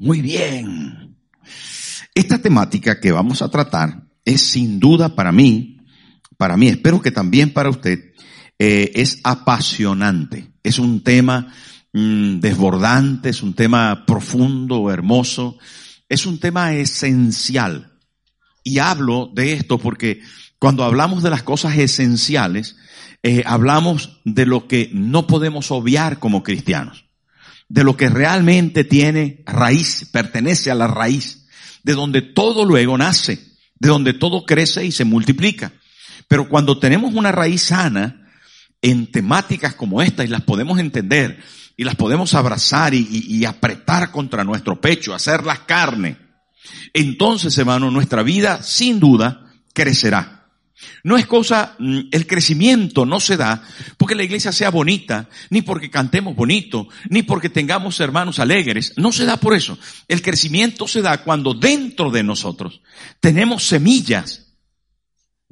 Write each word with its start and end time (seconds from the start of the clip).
Muy 0.00 0.22
bien. 0.22 1.16
Esta 2.14 2.38
temática 2.38 3.00
que 3.00 3.10
vamos 3.10 3.42
a 3.42 3.48
tratar 3.48 4.04
es 4.24 4.42
sin 4.42 4.78
duda 4.78 5.16
para 5.16 5.32
mí, 5.32 5.78
para 6.36 6.56
mí, 6.56 6.68
espero 6.68 7.02
que 7.02 7.10
también 7.10 7.52
para 7.52 7.70
usted, 7.70 8.12
eh, 8.60 8.92
es 8.94 9.20
apasionante. 9.24 10.52
Es 10.62 10.78
un 10.78 11.02
tema 11.02 11.52
mm, 11.92 12.38
desbordante, 12.38 13.30
es 13.30 13.42
un 13.42 13.54
tema 13.54 14.04
profundo, 14.06 14.90
hermoso, 14.92 15.58
es 16.08 16.26
un 16.26 16.38
tema 16.38 16.74
esencial. 16.74 17.98
Y 18.62 18.78
hablo 18.78 19.30
de 19.34 19.52
esto 19.52 19.78
porque 19.78 20.20
cuando 20.60 20.84
hablamos 20.84 21.24
de 21.24 21.30
las 21.30 21.42
cosas 21.42 21.76
esenciales, 21.76 22.76
eh, 23.24 23.42
hablamos 23.46 24.20
de 24.24 24.46
lo 24.46 24.68
que 24.68 24.90
no 24.92 25.26
podemos 25.26 25.72
obviar 25.72 26.20
como 26.20 26.44
cristianos 26.44 27.07
de 27.68 27.84
lo 27.84 27.96
que 27.96 28.08
realmente 28.08 28.84
tiene 28.84 29.42
raíz, 29.46 30.08
pertenece 30.10 30.70
a 30.70 30.74
la 30.74 30.86
raíz, 30.86 31.46
de 31.82 31.92
donde 31.94 32.22
todo 32.22 32.64
luego 32.64 32.96
nace, 32.96 33.38
de 33.78 33.88
donde 33.88 34.14
todo 34.14 34.44
crece 34.44 34.84
y 34.84 34.92
se 34.92 35.04
multiplica. 35.04 35.72
Pero 36.28 36.48
cuando 36.48 36.78
tenemos 36.78 37.14
una 37.14 37.32
raíz 37.32 37.62
sana 37.62 38.28
en 38.80 39.10
temáticas 39.10 39.74
como 39.74 40.02
esta 40.02 40.24
y 40.24 40.28
las 40.28 40.42
podemos 40.42 40.78
entender 40.78 41.42
y 41.76 41.84
las 41.84 41.94
podemos 41.94 42.34
abrazar 42.34 42.94
y, 42.94 43.44
apretar 43.44 44.10
contra 44.10 44.44
nuestro 44.44 44.80
pecho, 44.80 45.14
hacerlas 45.14 45.60
carne, 45.60 46.18
entonces 46.92 47.56
hermano, 47.56 47.90
nuestra 47.90 48.22
vida 48.22 48.62
sin 48.62 48.98
duda 48.98 49.46
crecerá. 49.72 50.37
No 51.02 51.16
es 51.16 51.26
cosa, 51.26 51.74
mm, 51.78 52.00
el 52.12 52.26
crecimiento 52.26 53.04
no 53.04 53.20
se 53.20 53.36
da 53.36 53.62
porque 53.96 54.14
la 54.14 54.22
iglesia 54.22 54.52
sea 54.52 54.70
bonita, 54.70 55.28
ni 55.50 55.62
porque 55.62 55.90
cantemos 55.90 56.36
bonito, 56.36 56.88
ni 57.08 57.22
porque 57.22 57.48
tengamos 57.48 57.98
hermanos 58.00 58.38
alegres. 58.38 58.92
No 58.96 59.12
se 59.12 59.24
da 59.24 59.36
por 59.38 59.54
eso. 59.54 59.78
El 60.06 60.22
crecimiento 60.22 60.86
se 60.86 61.02
da 61.02 61.24
cuando 61.24 61.54
dentro 61.54 62.10
de 62.10 62.22
nosotros 62.22 62.80
tenemos 63.20 63.64
semillas 63.64 64.54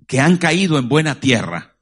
que 0.07 0.21
han 0.21 0.37
caído 0.37 0.79
en 0.79 0.89
buena 0.89 1.19
tierra. 1.21 1.77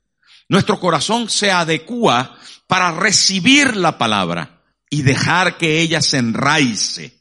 Nuestro 0.48 0.80
corazón 0.80 1.28
se 1.28 1.50
adecua 1.50 2.38
para 2.66 2.92
recibir 2.92 3.76
la 3.76 3.98
palabra 3.98 4.62
y 4.88 5.02
dejar 5.02 5.58
que 5.58 5.80
ella 5.80 6.00
se 6.00 6.18
enraice. 6.18 7.20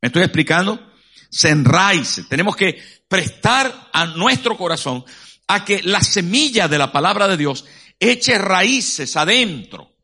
¿Me 0.00 0.08
estoy 0.08 0.22
explicando? 0.22 0.92
Se 1.30 1.48
enraice. 1.48 2.24
Tenemos 2.24 2.56
que 2.56 2.80
prestar 3.08 3.90
a 3.92 4.06
nuestro 4.06 4.56
corazón 4.56 5.04
a 5.46 5.64
que 5.64 5.82
la 5.82 6.00
semilla 6.00 6.68
de 6.68 6.78
la 6.78 6.90
palabra 6.90 7.28
de 7.28 7.36
Dios 7.36 7.64
eche 7.98 8.38
raíces 8.38 9.16
adentro. 9.16 9.96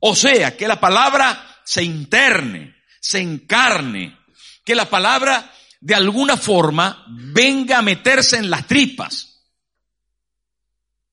O 0.00 0.14
sea, 0.14 0.56
que 0.56 0.68
la 0.68 0.80
palabra 0.80 1.60
se 1.64 1.82
interne, 1.82 2.76
se 3.00 3.20
encarne, 3.20 4.18
que 4.64 4.74
la 4.74 4.88
palabra 4.88 5.52
de 5.80 5.94
alguna 5.94 6.36
forma 6.36 7.04
venga 7.08 7.78
a 7.78 7.82
meterse 7.82 8.36
en 8.36 8.50
las 8.50 8.66
tripas 8.66 9.28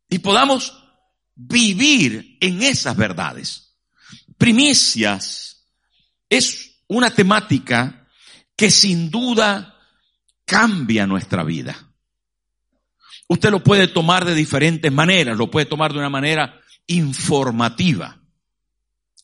y 0.09 0.19
podamos 0.19 0.73
vivir 1.35 2.37
en 2.39 2.63
esas 2.63 2.95
verdades. 2.95 3.75
Primicias 4.37 5.65
es 6.29 6.81
una 6.87 7.11
temática 7.11 8.07
que 8.55 8.71
sin 8.71 9.09
duda 9.09 9.77
cambia 10.45 11.05
nuestra 11.05 11.43
vida. 11.43 11.94
Usted 13.27 13.49
lo 13.49 13.63
puede 13.63 13.87
tomar 13.87 14.25
de 14.25 14.35
diferentes 14.35 14.91
maneras, 14.91 15.37
lo 15.37 15.49
puede 15.49 15.65
tomar 15.65 15.91
de 15.91 15.99
una 15.99 16.09
manera 16.09 16.61
informativa. 16.87 18.19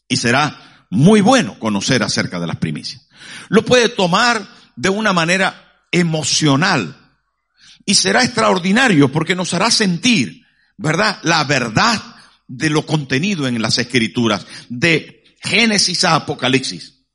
Y 0.07 0.17
será 0.17 0.85
muy 0.89 1.21
bueno 1.21 1.57
conocer 1.59 2.03
acerca 2.03 2.39
de 2.39 2.47
las 2.47 2.57
primicias. 2.57 3.07
Lo 3.49 3.63
puede 3.63 3.89
tomar 3.89 4.45
de 4.75 4.89
una 4.89 5.13
manera 5.13 5.85
emocional. 5.91 6.97
Y 7.85 7.95
será 7.95 8.23
extraordinario 8.23 9.11
porque 9.11 9.35
nos 9.35 9.53
hará 9.53 9.71
sentir, 9.71 10.45
¿verdad? 10.77 11.19
La 11.23 11.43
verdad 11.43 12.01
de 12.47 12.69
lo 12.69 12.85
contenido 12.85 13.47
en 13.47 13.61
las 13.61 13.77
escrituras, 13.77 14.45
de 14.69 15.23
Génesis 15.41 16.03
a 16.03 16.15
Apocalipsis. 16.15 17.05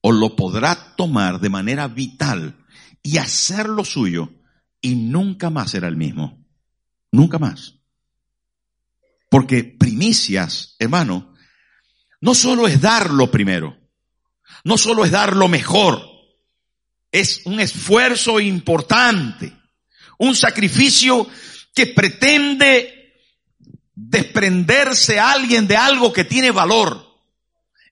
O 0.00 0.10
lo 0.10 0.34
podrá 0.34 0.96
tomar 0.96 1.40
de 1.40 1.48
manera 1.48 1.86
vital 1.88 2.56
y 3.02 3.18
hacer 3.18 3.68
lo 3.68 3.84
suyo 3.84 4.32
y 4.82 4.96
nunca 4.96 5.48
más 5.48 5.70
será 5.70 5.88
el 5.88 5.96
mismo. 5.96 6.44
Nunca 7.10 7.38
más. 7.38 7.76
Porque 9.30 9.64
primicias, 9.64 10.76
hermano, 10.78 11.34
no 12.20 12.34
solo 12.34 12.68
es 12.68 12.80
dar 12.80 13.10
lo 13.10 13.30
primero, 13.30 13.78
no 14.64 14.76
solo 14.76 15.04
es 15.04 15.10
dar 15.10 15.34
lo 15.34 15.48
mejor, 15.48 16.02
es 17.10 17.42
un 17.44 17.60
esfuerzo 17.60 18.40
importante, 18.40 19.56
un 20.18 20.34
sacrificio 20.34 21.26
que 21.74 21.86
pretende 21.86 23.14
desprenderse 23.94 25.18
a 25.18 25.32
alguien 25.32 25.66
de 25.66 25.76
algo 25.76 26.12
que 26.12 26.24
tiene 26.24 26.50
valor. 26.50 27.06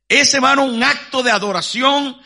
Es, 0.08 0.34
hermano, 0.34 0.64
un 0.64 0.82
acto 0.82 1.22
de 1.22 1.30
adoración 1.30 2.16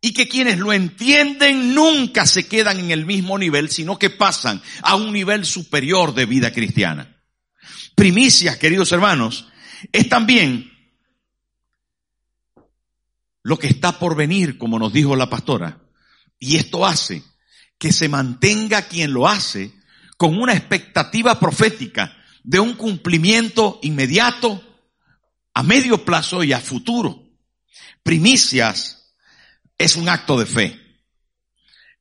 y 0.00 0.12
que 0.12 0.28
quienes 0.28 0.58
lo 0.58 0.72
entienden 0.72 1.74
nunca 1.74 2.26
se 2.26 2.48
quedan 2.48 2.78
en 2.78 2.90
el 2.90 3.04
mismo 3.04 3.38
nivel, 3.38 3.70
sino 3.70 3.98
que 3.98 4.10
pasan 4.10 4.62
a 4.82 4.96
un 4.96 5.12
nivel 5.12 5.44
superior 5.44 6.14
de 6.14 6.26
vida 6.26 6.52
cristiana. 6.52 7.16
Primicias, 7.94 8.56
queridos 8.56 8.92
hermanos, 8.92 9.48
es 9.92 10.08
también 10.08 10.70
lo 13.42 13.58
que 13.58 13.66
está 13.66 13.98
por 13.98 14.16
venir, 14.16 14.56
como 14.56 14.78
nos 14.78 14.92
dijo 14.92 15.16
la 15.16 15.28
pastora. 15.28 15.82
Y 16.38 16.56
esto 16.56 16.86
hace 16.86 17.22
que 17.78 17.92
se 17.92 18.08
mantenga 18.08 18.88
quien 18.88 19.12
lo 19.12 19.28
hace 19.28 19.72
con 20.16 20.38
una 20.38 20.54
expectativa 20.54 21.38
profética 21.38 22.16
de 22.42 22.58
un 22.58 22.74
cumplimiento 22.74 23.78
inmediato, 23.82 24.62
a 25.52 25.62
medio 25.62 26.04
plazo 26.04 26.42
y 26.42 26.52
a 26.52 26.60
futuro. 26.60 27.22
Primicias 28.02 28.99
es 29.80 29.96
un 29.96 30.10
acto 30.10 30.38
de 30.38 30.44
fe. 30.44 30.78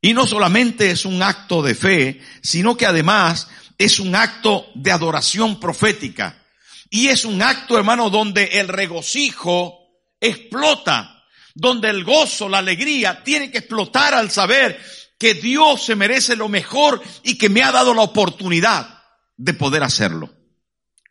Y 0.02 0.14
no 0.14 0.28
solamente 0.28 0.92
es 0.92 1.06
un 1.06 1.24
acto 1.24 1.62
de 1.62 1.76
fe, 1.76 2.22
sino 2.42 2.76
que 2.76 2.86
además 2.86 3.48
es 3.78 4.02
un 4.02 4.16
acto 4.16 4.68
de 4.76 4.92
adoración 4.92 5.62
profética. 5.62 6.46
Y 6.90 7.08
es 7.08 7.24
un 7.24 7.42
acto, 7.42 7.78
hermano, 7.78 8.10
donde 8.10 8.44
el 8.60 8.68
regocijo 8.68 9.80
explota, 10.20 11.24
donde 11.56 11.90
el 11.90 12.04
gozo, 12.04 12.50
la 12.50 12.58
alegría 12.58 13.24
tiene 13.24 13.50
que 13.50 13.60
explotar 13.60 14.14
al 14.14 14.30
saber 14.30 14.78
que 15.18 15.34
Dios 15.34 15.86
se 15.86 15.96
merece 15.96 16.36
lo 16.36 16.50
mejor 16.50 17.02
y 17.24 17.38
que 17.38 17.48
me 17.48 17.64
ha 17.64 17.72
dado 17.72 17.94
la 17.94 18.02
oportunidad 18.02 19.04
de 19.38 19.54
poder 19.54 19.84
hacerlo. 19.84 20.34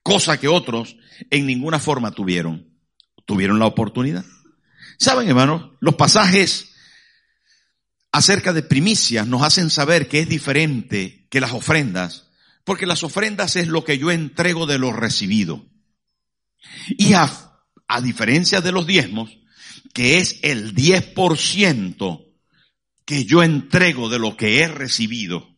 Cosa 0.02 0.38
que 0.38 0.48
otros 0.48 0.96
en 1.30 1.46
ninguna 1.46 1.78
forma 1.78 2.10
tuvieron. 2.10 2.78
Tuvieron 3.24 3.58
la 3.58 3.66
oportunidad. 3.66 4.24
Saben, 4.98 5.28
hermanos, 5.28 5.70
los 5.80 5.94
pasajes 5.94 6.72
acerca 8.10 8.52
de 8.52 8.62
primicias 8.62 9.26
nos 9.26 9.42
hacen 9.42 9.70
saber 9.70 10.08
que 10.08 10.20
es 10.20 10.28
diferente 10.28 11.26
que 11.30 11.40
las 11.40 11.52
ofrendas, 11.52 12.30
porque 12.64 12.86
las 12.86 13.04
ofrendas 13.04 13.56
es 13.56 13.68
lo 13.68 13.84
que 13.84 13.98
yo 13.98 14.10
entrego 14.10 14.66
de 14.66 14.78
lo 14.78 14.92
recibido. 14.92 15.64
Y 16.88 17.14
a, 17.14 17.30
a 17.86 18.00
diferencia 18.00 18.60
de 18.60 18.72
los 18.72 18.86
diezmos, 18.86 19.38
que 19.94 20.18
es 20.18 20.40
el 20.42 20.74
10% 20.74 22.26
que 23.04 23.24
yo 23.24 23.42
entrego 23.42 24.08
de 24.08 24.18
lo 24.18 24.36
que 24.36 24.60
he 24.60 24.68
recibido. 24.68 25.56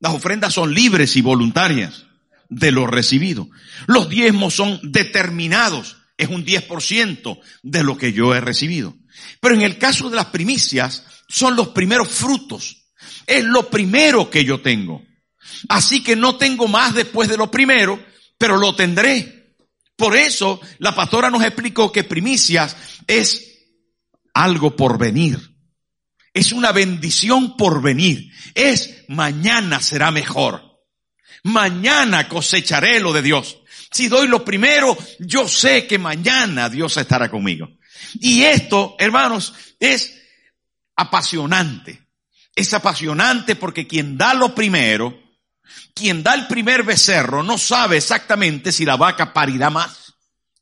Las 0.00 0.14
ofrendas 0.14 0.54
son 0.54 0.74
libres 0.74 1.16
y 1.16 1.22
voluntarias 1.22 2.06
de 2.48 2.72
lo 2.72 2.86
recibido. 2.86 3.48
Los 3.86 4.08
diezmos 4.08 4.54
son 4.54 4.80
determinados 4.82 5.99
es 6.20 6.28
un 6.28 6.44
10% 6.44 7.40
de 7.62 7.82
lo 7.82 7.96
que 7.96 8.12
yo 8.12 8.34
he 8.34 8.40
recibido. 8.42 8.94
Pero 9.40 9.54
en 9.54 9.62
el 9.62 9.78
caso 9.78 10.10
de 10.10 10.16
las 10.16 10.26
primicias, 10.26 11.04
son 11.28 11.56
los 11.56 11.68
primeros 11.68 12.08
frutos. 12.08 12.88
Es 13.26 13.42
lo 13.42 13.70
primero 13.70 14.28
que 14.28 14.44
yo 14.44 14.60
tengo. 14.60 15.02
Así 15.70 16.02
que 16.02 16.16
no 16.16 16.36
tengo 16.36 16.68
más 16.68 16.94
después 16.94 17.28
de 17.28 17.38
lo 17.38 17.50
primero, 17.50 17.98
pero 18.36 18.58
lo 18.58 18.74
tendré. 18.74 19.54
Por 19.96 20.14
eso 20.14 20.60
la 20.78 20.94
pastora 20.94 21.30
nos 21.30 21.42
explicó 21.42 21.90
que 21.90 22.04
primicias 22.04 22.76
es 23.06 23.58
algo 24.34 24.76
por 24.76 24.98
venir. 24.98 25.38
Es 26.34 26.52
una 26.52 26.72
bendición 26.72 27.56
por 27.56 27.80
venir. 27.80 28.30
Es 28.54 29.04
mañana 29.08 29.80
será 29.80 30.10
mejor. 30.10 30.82
Mañana 31.44 32.28
cosecharé 32.28 33.00
lo 33.00 33.14
de 33.14 33.22
Dios. 33.22 33.59
Si 33.90 34.08
doy 34.08 34.28
lo 34.28 34.44
primero, 34.44 34.96
yo 35.18 35.48
sé 35.48 35.86
que 35.86 35.98
mañana 35.98 36.68
Dios 36.68 36.96
estará 36.96 37.28
conmigo. 37.28 37.68
Y 38.20 38.42
esto, 38.42 38.94
hermanos, 38.98 39.52
es 39.78 40.20
apasionante. 40.96 42.08
Es 42.54 42.72
apasionante 42.74 43.56
porque 43.56 43.86
quien 43.86 44.16
da 44.16 44.34
lo 44.34 44.54
primero, 44.54 45.18
quien 45.94 46.22
da 46.22 46.34
el 46.34 46.46
primer 46.46 46.82
becerro, 46.82 47.42
no 47.42 47.58
sabe 47.58 47.96
exactamente 47.96 48.72
si 48.72 48.84
la 48.84 48.96
vaca 48.96 49.32
parirá 49.32 49.70
más. 49.70 50.14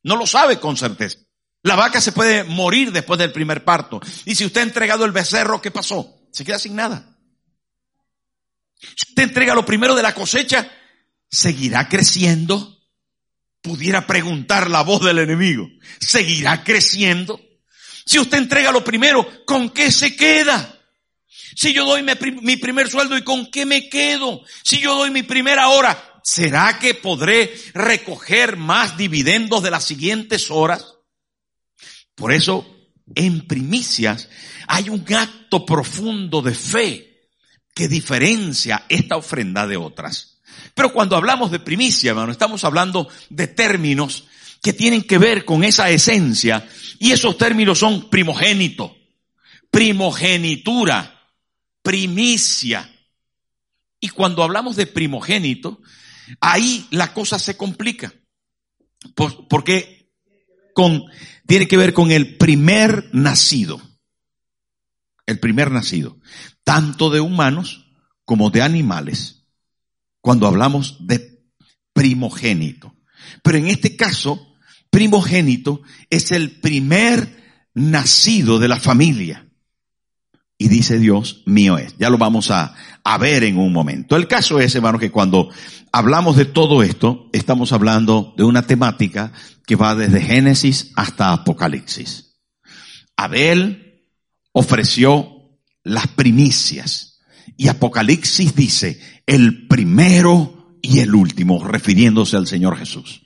No 0.02 0.16
lo 0.16 0.26
sabe 0.26 0.58
con 0.58 0.76
certeza. 0.76 1.18
La 1.62 1.74
vaca 1.74 2.00
se 2.00 2.12
puede 2.12 2.44
morir 2.44 2.92
después 2.92 3.18
del 3.18 3.32
primer 3.32 3.64
parto. 3.64 4.00
Y 4.24 4.34
si 4.34 4.46
usted 4.46 4.60
ha 4.60 4.64
entregado 4.64 5.04
el 5.04 5.12
becerro, 5.12 5.60
¿qué 5.60 5.70
pasó? 5.70 6.14
Se 6.32 6.44
queda 6.44 6.58
sin 6.58 6.76
nada. 6.76 7.18
Si 8.80 9.10
usted 9.10 9.24
entrega 9.24 9.54
lo 9.54 9.66
primero 9.66 9.94
de 9.94 10.02
la 10.02 10.14
cosecha, 10.14 10.70
¿seguirá 11.28 11.88
creciendo? 11.88 12.77
Pudiera 13.60 14.06
preguntar 14.06 14.70
la 14.70 14.82
voz 14.82 15.04
del 15.04 15.18
enemigo. 15.18 15.68
¿Seguirá 16.00 16.62
creciendo? 16.64 17.40
Si 18.06 18.18
usted 18.18 18.38
entrega 18.38 18.72
lo 18.72 18.84
primero, 18.84 19.44
¿con 19.44 19.70
qué 19.70 19.90
se 19.90 20.16
queda? 20.16 20.74
Si 21.54 21.72
yo 21.72 21.84
doy 21.84 22.02
mi 22.02 22.56
primer 22.56 22.88
sueldo 22.88 23.18
y 23.18 23.22
con 23.22 23.50
qué 23.50 23.66
me 23.66 23.88
quedo? 23.88 24.42
Si 24.62 24.78
yo 24.78 24.94
doy 24.94 25.10
mi 25.10 25.22
primera 25.22 25.68
hora, 25.68 26.20
¿será 26.22 26.78
que 26.78 26.94
podré 26.94 27.52
recoger 27.74 28.56
más 28.56 28.96
dividendos 28.96 29.62
de 29.62 29.70
las 29.70 29.84
siguientes 29.84 30.50
horas? 30.50 30.94
Por 32.14 32.32
eso, 32.32 32.66
en 33.14 33.46
primicias 33.46 34.28
hay 34.66 34.88
un 34.88 35.04
acto 35.12 35.64
profundo 35.66 36.42
de 36.42 36.54
fe 36.54 37.28
que 37.74 37.88
diferencia 37.88 38.84
esta 38.88 39.16
ofrenda 39.16 39.66
de 39.66 39.76
otras. 39.76 40.37
Pero 40.78 40.92
cuando 40.92 41.16
hablamos 41.16 41.50
de 41.50 41.58
primicia, 41.58 42.10
hermano, 42.10 42.30
estamos 42.30 42.62
hablando 42.62 43.08
de 43.30 43.48
términos 43.48 44.28
que 44.62 44.72
tienen 44.72 45.02
que 45.02 45.18
ver 45.18 45.44
con 45.44 45.64
esa 45.64 45.90
esencia 45.90 46.68
y 47.00 47.10
esos 47.10 47.36
términos 47.36 47.80
son 47.80 48.08
primogénito, 48.08 48.96
primogenitura, 49.72 51.20
primicia. 51.82 52.88
Y 53.98 54.10
cuando 54.10 54.44
hablamos 54.44 54.76
de 54.76 54.86
primogénito, 54.86 55.80
ahí 56.40 56.86
la 56.92 57.12
cosa 57.12 57.40
se 57.40 57.56
complica. 57.56 58.14
porque 59.48 60.12
tiene 61.48 61.66
que 61.66 61.76
ver 61.76 61.92
con 61.92 62.12
el 62.12 62.36
primer 62.36 63.10
nacido. 63.12 63.82
El 65.26 65.40
primer 65.40 65.72
nacido. 65.72 66.18
Tanto 66.62 67.10
de 67.10 67.18
humanos 67.18 67.84
como 68.24 68.50
de 68.50 68.62
animales. 68.62 69.37
Cuando 70.28 70.46
hablamos 70.46 71.06
de 71.06 71.40
primogénito. 71.94 72.94
Pero 73.42 73.56
en 73.56 73.66
este 73.68 73.96
caso, 73.96 74.52
primogénito 74.90 75.80
es 76.10 76.32
el 76.32 76.60
primer 76.60 77.62
nacido 77.72 78.58
de 78.58 78.68
la 78.68 78.78
familia 78.78 79.48
y 80.58 80.68
dice 80.68 80.98
Dios, 80.98 81.44
mío 81.46 81.78
es. 81.78 81.96
Ya 81.96 82.10
lo 82.10 82.18
vamos 82.18 82.50
a, 82.50 82.74
ver 83.18 83.42
en 83.42 83.56
un 83.56 83.72
momento. 83.72 84.16
El 84.16 84.28
caso 84.28 84.60
es, 84.60 84.74
hermano, 84.74 84.98
que 84.98 85.10
cuando 85.10 85.48
hablamos 85.92 86.36
de 86.36 86.44
todo 86.44 86.82
esto, 86.82 87.30
estamos 87.32 87.72
hablando 87.72 88.34
de 88.36 88.44
una 88.44 88.66
temática 88.66 89.32
que 89.66 89.76
va 89.76 89.94
desde 89.94 90.20
Génesis 90.20 90.92
hasta 90.94 91.32
Apocalipsis. 91.32 92.36
Abel 93.16 94.04
ofreció 94.52 95.58
las 95.84 96.06
primicias 96.08 97.17
y 97.56 97.68
Apocalipsis 97.68 98.54
dice 98.54 99.00
el 99.26 99.66
primero 99.66 100.76
y 100.82 101.00
el 101.00 101.14
último, 101.14 101.64
refiriéndose 101.64 102.36
al 102.36 102.46
Señor 102.46 102.76
Jesús. 102.76 103.22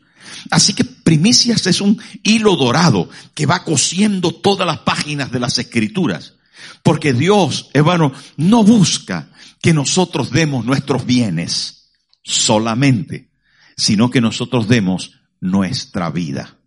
Así 0.51 0.73
que 0.73 0.85
primicias 0.85 1.67
es 1.67 1.81
un 1.81 2.01
hilo 2.23 2.57
dorado 2.57 3.09
que 3.35 3.47
va 3.47 3.65
cosiendo 3.65 4.33
todas 4.33 4.67
las 4.67 4.79
páginas 4.79 5.31
de 5.31 5.41
las 5.41 5.59
escrituras 5.59 6.35
porque 6.83 7.13
Dios, 7.13 7.71
hermano, 7.73 8.13
no 8.37 8.65
busca 8.65 9.31
que 9.61 9.73
nosotros 9.73 10.31
demos 10.31 10.65
nuestros 10.65 11.07
bienes 11.07 11.93
solamente, 12.23 13.31
sino 13.77 14.11
que 14.11 14.21
nosotros 14.21 14.69
demos 14.69 15.21
nuestra 15.41 16.11
vida. 16.11 16.59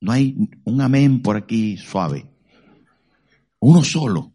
No 0.00 0.12
hay 0.12 0.34
un 0.64 0.80
amén 0.80 1.22
por 1.22 1.36
aquí 1.36 1.76
suave. 1.76 2.26
Uno 3.58 3.84
solo. 3.84 4.29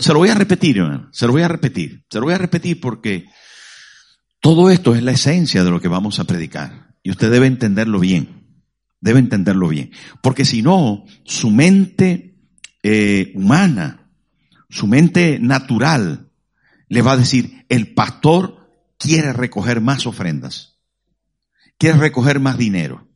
Se 0.00 0.12
lo 0.12 0.18
voy 0.18 0.28
a 0.28 0.34
repetir. 0.34 0.82
Se 1.12 1.26
lo 1.26 1.32
voy 1.32 1.42
a 1.42 1.48
repetir. 1.48 2.04
Se 2.10 2.18
lo 2.18 2.24
voy 2.24 2.34
a 2.34 2.38
repetir 2.38 2.80
porque 2.80 3.26
todo 4.40 4.70
esto 4.70 4.94
es 4.94 5.02
la 5.02 5.12
esencia 5.12 5.64
de 5.64 5.70
lo 5.70 5.80
que 5.80 5.88
vamos 5.88 6.18
a 6.18 6.24
predicar. 6.24 6.94
Y 7.02 7.10
usted 7.10 7.30
debe 7.30 7.46
entenderlo 7.46 8.00
bien. 8.00 8.62
Debe 9.00 9.20
entenderlo 9.20 9.68
bien. 9.68 9.92
Porque 10.22 10.44
si 10.44 10.62
no, 10.62 11.04
su 11.24 11.50
mente 11.50 12.36
eh, 12.82 13.32
humana, 13.34 14.10
su 14.68 14.86
mente 14.86 15.38
natural, 15.40 16.30
le 16.88 17.02
va 17.02 17.12
a 17.12 17.16
decir, 17.16 17.64
el 17.68 17.94
pastor 17.94 18.70
quiere 18.98 19.32
recoger 19.32 19.80
más 19.80 20.06
ofrendas, 20.06 20.78
quiere 21.76 21.98
recoger 21.98 22.40
más 22.40 22.58
dinero. 22.58 23.08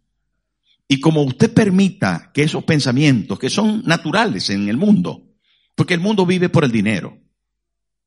Y 0.87 1.00
como 1.00 1.23
usted 1.23 1.53
permita 1.53 2.31
que 2.32 2.43
esos 2.43 2.65
pensamientos, 2.65 3.38
que 3.38 3.50
son 3.50 3.82
naturales 3.85 4.50
en 4.50 4.69
el 4.69 4.76
mundo, 4.76 5.31
porque 5.75 5.95
el 5.95 6.01
mundo 6.01 6.27
vive 6.27 6.49
por 6.49 6.65
el 6.65 6.73
dinero. 6.73 7.19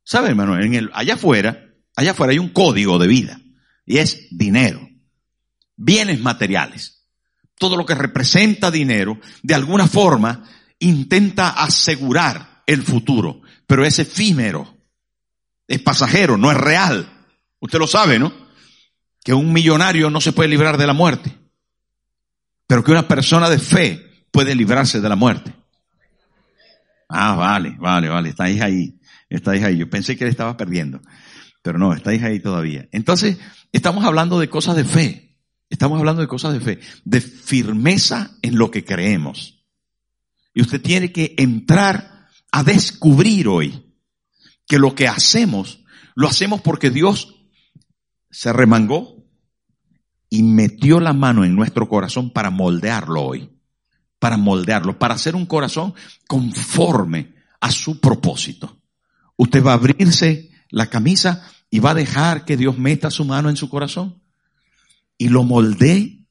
¿Sabe, 0.03 0.29
hermano? 0.29 0.59
En 0.59 0.75
el, 0.75 0.91
allá 0.93 1.15
afuera, 1.15 1.73
allá 1.95 2.11
afuera 2.11 2.31
hay 2.31 2.39
un 2.39 2.49
código 2.49 2.99
de 2.99 3.07
vida 3.07 3.39
y 3.85 3.97
es 3.97 4.27
dinero, 4.31 4.87
bienes 5.75 6.19
materiales. 6.19 7.03
Todo 7.57 7.77
lo 7.77 7.85
que 7.85 7.95
representa 7.95 8.69
dinero, 8.69 9.19
de 9.41 9.55
alguna 9.55 9.87
forma, 9.87 10.43
intenta 10.79 11.49
asegurar 11.49 12.63
el 12.65 12.83
futuro, 12.83 13.41
pero 13.65 13.85
es 13.85 13.99
efímero, 13.99 14.77
es 15.67 15.81
pasajero, 15.81 16.37
no 16.37 16.51
es 16.51 16.57
real. 16.57 17.09
Usted 17.59 17.79
lo 17.79 17.87
sabe, 17.87 18.19
¿no? 18.19 18.33
Que 19.23 19.33
un 19.33 19.53
millonario 19.53 20.09
no 20.09 20.21
se 20.21 20.33
puede 20.33 20.49
librar 20.49 20.77
de 20.77 20.87
la 20.87 20.93
muerte, 20.93 21.35
pero 22.67 22.83
que 22.83 22.91
una 22.91 23.07
persona 23.07 23.49
de 23.49 23.59
fe 23.59 24.27
puede 24.31 24.53
librarse 24.53 24.99
de 24.99 25.09
la 25.09 25.15
muerte. 25.15 25.53
Ah, 27.09 27.35
vale, 27.35 27.75
vale, 27.79 28.09
vale, 28.09 28.29
estáis 28.29 28.61
ahí, 28.61 28.99
estáis 29.29 29.63
ahí. 29.63 29.77
Yo 29.77 29.89
pensé 29.89 30.17
que 30.17 30.25
le 30.25 30.31
estaba 30.31 30.57
perdiendo, 30.57 31.01
pero 31.61 31.77
no, 31.77 31.93
estáis 31.93 32.23
ahí 32.23 32.39
todavía. 32.39 32.87
Entonces, 32.91 33.37
estamos 33.71 34.03
hablando 34.05 34.39
de 34.39 34.49
cosas 34.49 34.75
de 34.75 34.85
fe, 34.85 35.37
estamos 35.69 35.99
hablando 35.99 36.21
de 36.21 36.27
cosas 36.27 36.53
de 36.53 36.59
fe, 36.59 36.79
de 37.03 37.21
firmeza 37.21 38.31
en 38.41 38.57
lo 38.57 38.71
que 38.71 38.83
creemos. 38.83 39.65
Y 40.53 40.61
usted 40.61 40.81
tiene 40.81 41.11
que 41.11 41.35
entrar 41.37 42.27
a 42.51 42.63
descubrir 42.63 43.47
hoy 43.47 43.93
que 44.65 44.79
lo 44.79 44.95
que 44.95 45.07
hacemos, 45.07 45.83
lo 46.15 46.27
hacemos 46.27 46.61
porque 46.61 46.89
Dios 46.89 47.35
se 48.31 48.51
remangó 48.51 49.25
y 50.29 50.43
metió 50.43 50.99
la 50.99 51.13
mano 51.13 51.45
en 51.45 51.55
nuestro 51.55 51.87
corazón 51.87 52.31
para 52.31 52.49
moldearlo 52.49 53.21
hoy, 53.21 53.54
para 54.25 54.37
moldearlo, 54.37 54.97
para 54.97 55.13
hacer 55.13 55.35
un 55.35 55.45
corazón 55.45 55.93
conforme 56.27 57.35
a 57.61 57.69
su 57.69 57.99
propósito. 57.99 58.81
Usted 59.37 59.63
va 59.63 59.73
a 59.73 59.75
abrirse 59.75 60.49
la 60.71 60.87
camisa 60.87 61.47
y 61.69 61.77
va 61.77 61.91
a 61.91 61.93
dejar 61.93 62.43
que 62.43 62.57
Dios 62.57 62.75
meta 62.79 63.11
su 63.11 63.23
mano 63.23 63.51
en 63.51 63.55
su 63.55 63.69
corazón 63.69 64.23
y 65.19 65.29
lo 65.29 65.43
moldee, 65.43 66.25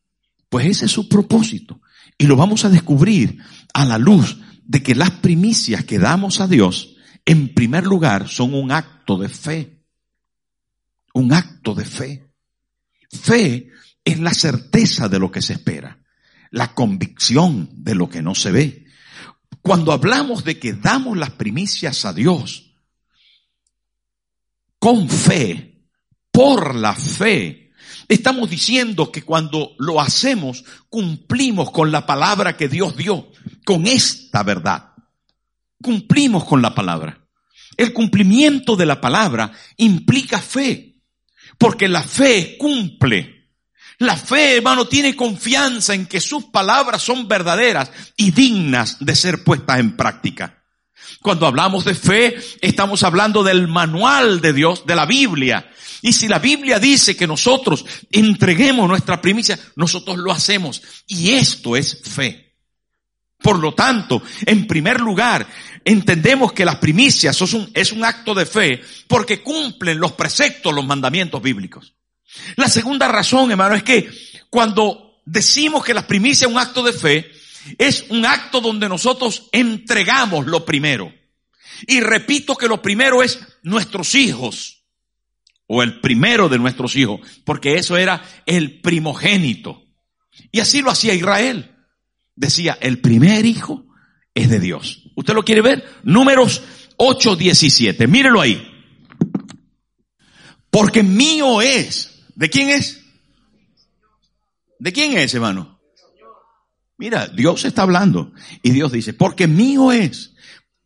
pues 0.49 0.67
ese 0.67 0.87
es 0.87 0.91
su 0.91 1.09
propósito. 1.09 1.83
Y 2.19 2.27
lo 2.27 2.35
vamos 2.35 2.65
a 2.65 2.69
descubrir 2.69 3.39
a 3.73 3.85
la 3.85 3.97
luz 3.97 4.39
de 4.65 4.83
que 4.83 4.97
las 4.97 5.13
primicias 5.13 5.85
que 5.85 6.01
damos 6.01 6.41
a 6.41 6.49
Dios, 6.49 6.97
en 7.25 7.55
primer 7.55 7.85
lugar, 7.85 8.29
son 8.29 8.55
un 8.55 8.73
acto 8.73 9.19
de 9.19 9.29
fe. 9.29 9.85
Un 11.13 11.33
acto 11.33 11.77
de 11.77 11.85
fe. 11.85 12.29
Fe 13.09 13.69
es 14.05 14.19
la 14.19 14.35
certeza 14.35 15.09
de 15.09 15.21
lo 15.21 15.31
que 15.31 15.43
se 15.43 15.53
espera, 15.53 16.04
la 16.55 16.73
convicción 16.73 17.69
de 17.73 17.97
lo 17.97 18.09
que 18.09 18.23
no 18.23 18.37
se 18.37 18.53
ve. 18.53 18.87
Cuando 19.61 19.91
hablamos 19.91 20.45
de 20.45 20.59
que 20.61 20.73
damos 20.73 21.19
las 21.19 21.31
primicias 21.31 22.05
a 22.05 22.13
Dios 22.13 22.77
con 24.79 25.09
fe, 25.09 25.89
por 26.31 26.77
la 26.77 26.95
fe, 26.95 27.65
Estamos 28.07 28.51
diciendo 28.51 29.11
que 29.11 29.23
cuando 29.23 29.75
lo 29.79 29.99
hacemos, 29.99 30.63
cumplimos 30.91 31.71
con 31.71 31.91
la 31.91 32.05
palabra 32.05 32.55
que 32.55 32.69
Dios 32.69 32.97
dio, 32.97 33.31
con 33.65 33.87
esta 33.87 34.43
verdad. 34.43 34.93
Cumplimos 35.81 36.45
con 36.45 36.61
la 36.61 36.75
palabra. 36.75 37.27
El 37.79 37.95
cumplimiento 37.95 38.77
de 38.77 38.85
la 38.85 39.01
palabra 39.01 39.53
implica 39.79 40.39
fe, 40.39 41.01
porque 41.57 41.89
la 41.89 42.03
fe 42.03 42.57
cumple. 42.59 43.34
La 44.05 44.17
fe, 44.17 44.57
hermano, 44.57 44.87
tiene 44.87 45.17
confianza 45.17 45.95
en 45.95 46.07
que 46.07 46.21
sus 46.21 46.45
palabras 46.45 47.03
son 47.03 47.27
verdaderas 47.27 47.91
y 48.17 48.31
dignas 48.33 48.99
de 49.01 49.17
ser 49.17 49.43
puestas 49.45 49.81
en 49.81 49.97
práctica. 49.97 50.63
Cuando 51.23 51.47
hablamos 51.47 51.85
de 51.85 51.95
fe, 51.95 52.37
estamos 52.61 53.03
hablando 53.03 53.43
del 53.43 53.67
manual 53.67 54.41
de 54.41 54.53
Dios, 54.53 54.85
de 54.87 54.95
la 54.95 55.07
Biblia, 55.07 55.71
y 56.05 56.13
si 56.13 56.29
la 56.29 56.39
Biblia 56.39 56.79
dice 56.79 57.17
que 57.17 57.27
nosotros 57.27 57.83
entreguemos 58.11 58.87
nuestra 58.87 59.23
primicia, 59.23 59.59
nosotros 59.75 60.19
lo 60.19 60.33
hacemos. 60.33 60.83
Y 61.07 61.31
esto 61.31 61.77
es 61.77 62.03
fe. 62.03 62.57
Por 63.39 63.59
lo 63.59 63.73
tanto, 63.73 64.21
en 64.45 64.67
primer 64.67 65.01
lugar, 65.01 65.47
entendemos 65.83 66.53
que 66.53 66.67
las 66.67 66.77
primicias 66.77 67.41
es 67.41 67.55
un, 67.55 67.71
es 67.73 67.91
un 67.91 68.05
acto 68.05 68.35
de 68.35 68.45
fe 68.45 68.83
porque 69.09 69.43
cumplen 69.43 69.99
los 69.99 70.13
preceptos, 70.13 70.75
los 70.75 70.85
mandamientos 70.85 71.41
bíblicos. 71.41 71.95
La 72.57 72.69
segunda 72.69 73.09
razón, 73.09 73.51
hermano, 73.51 73.75
es 73.75 73.83
que 73.83 74.11
cuando 74.51 75.21
decimos 75.25 75.85
que 75.85 75.95
la 75.95 76.07
primicia 76.07 76.47
es 76.47 76.53
un 76.53 76.59
acto 76.59 76.83
de 76.83 76.93
fe, 76.93 77.31
es 77.79 78.07
un 78.09 78.27
acto 78.27 78.61
donde 78.61 78.89
nosotros 78.89 79.49
entregamos 79.53 80.47
lo 80.47 80.65
primero. 80.65 81.13
Y 81.87 82.01
repito 82.01 82.57
que 82.57 82.69
lo 82.69 82.83
primero 82.83 83.23
es 83.23 83.41
nuestros 83.63 84.15
hijos, 84.15 84.85
o 85.67 85.83
el 85.83 86.01
primero 86.01 86.49
de 86.49 86.59
nuestros 86.59 86.95
hijos, 86.97 87.21
porque 87.45 87.75
eso 87.75 87.97
era 87.97 88.23
el 88.47 88.81
primogénito. 88.81 89.83
Y 90.53 90.61
así 90.61 90.83
lo 90.83 90.91
hacía 90.91 91.15
Israel. 91.15 91.75
Decía, 92.37 92.77
el 92.81 93.01
primer 93.01 93.47
hijo 93.47 93.87
es 94.35 94.51
de 94.51 94.61
Dios. 94.61 95.05
¿Usted 95.15 95.35
lo 95.35 95.45
quiere 95.45 95.63
ver? 95.63 95.85
Números 96.03 96.63
8, 96.97 97.37
17. 97.37 98.07
Mírelo 98.07 98.41
ahí. 98.41 98.71
Porque 100.71 101.03
mío 101.03 101.63
es. 101.63 102.14
¿De 102.35 102.51
quién 102.51 102.71
es? 102.71 103.01
¿De 104.79 104.93
quién 104.93 105.17
es, 105.17 105.35
hermano? 105.35 105.81
Mira, 106.97 107.27
Dios 107.27 107.65
está 107.65 107.83
hablando. 107.83 108.33
Y 108.63 108.71
Dios 108.71 108.93
dice, 108.93 109.15
porque 109.15 109.47
mío 109.47 109.93
es 109.93 110.35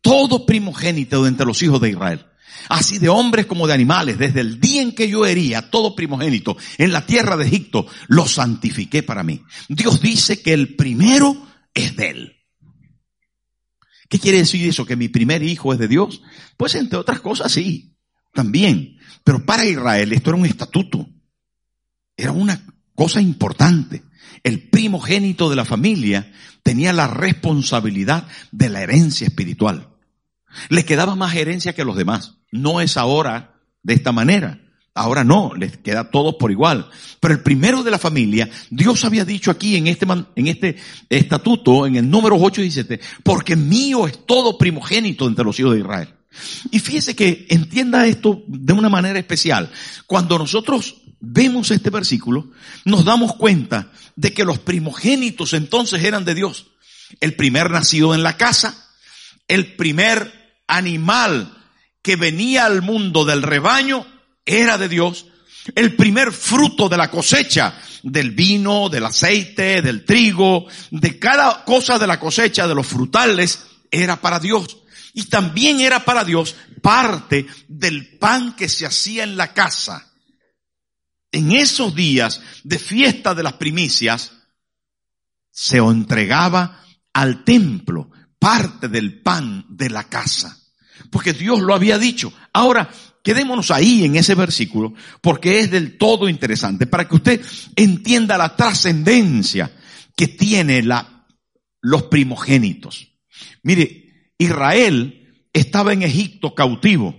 todo 0.01 0.45
primogénito 0.45 1.25
entre 1.27 1.45
los 1.45 1.61
hijos 1.61 1.81
de 1.81 1.89
Israel. 1.91 2.25
Así 2.67 2.99
de 2.99 3.09
hombres 3.09 3.45
como 3.45 3.67
de 3.67 3.73
animales, 3.73 4.17
desde 4.17 4.41
el 4.41 4.59
día 4.59 4.81
en 4.81 4.93
que 4.93 5.09
yo 5.09 5.25
hería 5.25 5.69
todo 5.69 5.95
primogénito 5.95 6.57
en 6.77 6.91
la 6.91 7.05
tierra 7.05 7.37
de 7.37 7.45
Egipto, 7.45 7.87
lo 8.07 8.27
santifiqué 8.27 9.03
para 9.03 9.23
mí. 9.23 9.41
Dios 9.67 10.01
dice 10.01 10.41
que 10.41 10.53
el 10.53 10.75
primero 10.75 11.47
es 11.73 11.95
de 11.95 12.09
él. 12.09 12.35
¿Qué 14.07 14.19
quiere 14.19 14.39
decir 14.39 14.67
eso? 14.67 14.85
¿Que 14.85 14.95
mi 14.95 15.07
primer 15.07 15.43
hijo 15.43 15.71
es 15.71 15.79
de 15.79 15.87
Dios? 15.87 16.21
Pues 16.57 16.75
entre 16.75 16.97
otras 16.97 17.21
cosas 17.21 17.51
sí, 17.51 17.95
también. 18.33 18.97
Pero 19.23 19.45
para 19.45 19.65
Israel 19.65 20.11
esto 20.13 20.31
era 20.31 20.39
un 20.39 20.45
estatuto. 20.45 21.07
Era 22.19 22.33
una 22.33 22.61
cosa 22.95 23.21
importante. 23.21 24.03
El 24.43 24.69
primogénito 24.69 25.49
de 25.49 25.55
la 25.55 25.65
familia 25.65 26.31
tenía 26.63 26.91
la 26.91 27.07
responsabilidad 27.07 28.27
de 28.51 28.69
la 28.69 28.81
herencia 28.81 29.25
espiritual. 29.25 29.87
Le 30.67 30.83
quedaba 30.83 31.15
más 31.15 31.35
herencia 31.35 31.73
que 31.73 31.85
los 31.85 31.95
demás. 31.95 32.35
No 32.51 32.81
es 32.81 32.97
ahora 32.97 33.55
de 33.83 33.93
esta 33.93 34.11
manera. 34.11 34.59
Ahora 34.93 35.23
no, 35.23 35.53
les 35.55 35.77
queda 35.77 36.11
todo 36.11 36.37
por 36.37 36.51
igual. 36.51 36.89
Pero 37.21 37.33
el 37.33 37.41
primero 37.41 37.83
de 37.83 37.91
la 37.91 37.99
familia, 37.99 38.49
Dios 38.69 39.05
había 39.05 39.23
dicho 39.23 39.49
aquí 39.49 39.77
en 39.77 39.87
este, 39.87 40.05
en 40.35 40.47
este 40.47 40.75
estatuto, 41.09 41.87
en 41.87 41.95
el 41.95 42.09
número 42.09 42.35
8 42.35 42.59
y 42.61 42.63
17, 42.65 42.99
porque 43.23 43.55
mío 43.55 44.07
es 44.07 44.25
todo 44.25 44.57
primogénito 44.57 45.25
entre 45.25 45.45
los 45.45 45.57
hijos 45.57 45.73
de 45.73 45.79
Israel. 45.79 46.15
Y 46.71 46.79
fíjese 46.79 47.15
que 47.15 47.47
entienda 47.49 48.05
esto 48.07 48.43
de 48.47 48.73
una 48.73 48.89
manera 48.89 49.17
especial. 49.17 49.71
Cuando 50.05 50.37
nosotros 50.37 50.98
vemos 51.19 51.71
este 51.71 51.89
versículo, 51.89 52.49
nos 52.85 53.05
damos 53.05 53.35
cuenta 53.35 53.91
de 54.15 54.33
que 54.33 54.45
los 54.45 54.59
primogénitos 54.59 55.53
entonces 55.53 56.03
eran 56.03 56.25
de 56.25 56.35
Dios. 56.35 56.67
El 57.19 57.35
primer 57.35 57.71
nacido 57.71 58.13
en 58.13 58.23
la 58.23 58.37
casa, 58.37 58.87
el 59.47 59.75
primer 59.75 60.61
animal 60.67 61.57
que 62.01 62.15
venía 62.15 62.65
al 62.65 62.81
mundo 62.81 63.25
del 63.25 63.41
rebaño 63.41 64.05
era 64.45 64.77
de 64.77 64.89
Dios. 64.89 65.25
El 65.75 65.95
primer 65.95 66.31
fruto 66.31 66.89
de 66.89 66.97
la 66.97 67.11
cosecha, 67.11 67.75
del 68.03 68.31
vino, 68.31 68.89
del 68.89 69.05
aceite, 69.05 69.81
del 69.81 70.05
trigo, 70.05 70.67
de 70.91 71.19
cada 71.19 71.65
cosa 71.65 71.99
de 71.99 72.07
la 72.07 72.19
cosecha, 72.19 72.67
de 72.67 72.75
los 72.75 72.87
frutales, 72.87 73.59
era 73.91 74.21
para 74.21 74.39
Dios. 74.39 74.77
Y 75.13 75.23
también 75.25 75.81
era 75.81 76.05
para 76.05 76.23
Dios 76.23 76.55
parte 76.81 77.45
del 77.67 78.17
pan 78.17 78.55
que 78.55 78.69
se 78.69 78.85
hacía 78.85 79.23
en 79.23 79.35
la 79.35 79.53
casa. 79.53 80.08
En 81.31 81.51
esos 81.51 81.93
días 81.95 82.41
de 82.63 82.79
fiesta 82.79 83.35
de 83.35 83.43
las 83.43 83.53
primicias, 83.53 84.31
se 85.51 85.77
entregaba 85.77 86.83
al 87.13 87.43
templo 87.43 88.09
parte 88.39 88.87
del 88.87 89.21
pan 89.21 89.65
de 89.69 89.89
la 89.89 90.05
casa. 90.05 90.57
Porque 91.11 91.33
Dios 91.33 91.59
lo 91.59 91.73
había 91.73 91.97
dicho. 91.97 92.33
Ahora, 92.53 92.89
quedémonos 93.23 93.71
ahí 93.71 94.05
en 94.05 94.15
ese 94.15 94.35
versículo, 94.35 94.93
porque 95.21 95.59
es 95.59 95.71
del 95.71 95.97
todo 95.97 96.29
interesante, 96.29 96.87
para 96.87 97.07
que 97.07 97.15
usted 97.15 97.41
entienda 97.75 98.37
la 98.37 98.55
trascendencia 98.55 99.71
que 100.15 100.27
tiene 100.27 100.81
la, 100.81 101.27
los 101.81 102.03
primogénitos. 102.03 103.09
Mire, 103.63 104.31
Israel 104.37 105.47
estaba 105.53 105.93
en 105.93 106.03
Egipto 106.03 106.55
cautivo. 106.55 107.15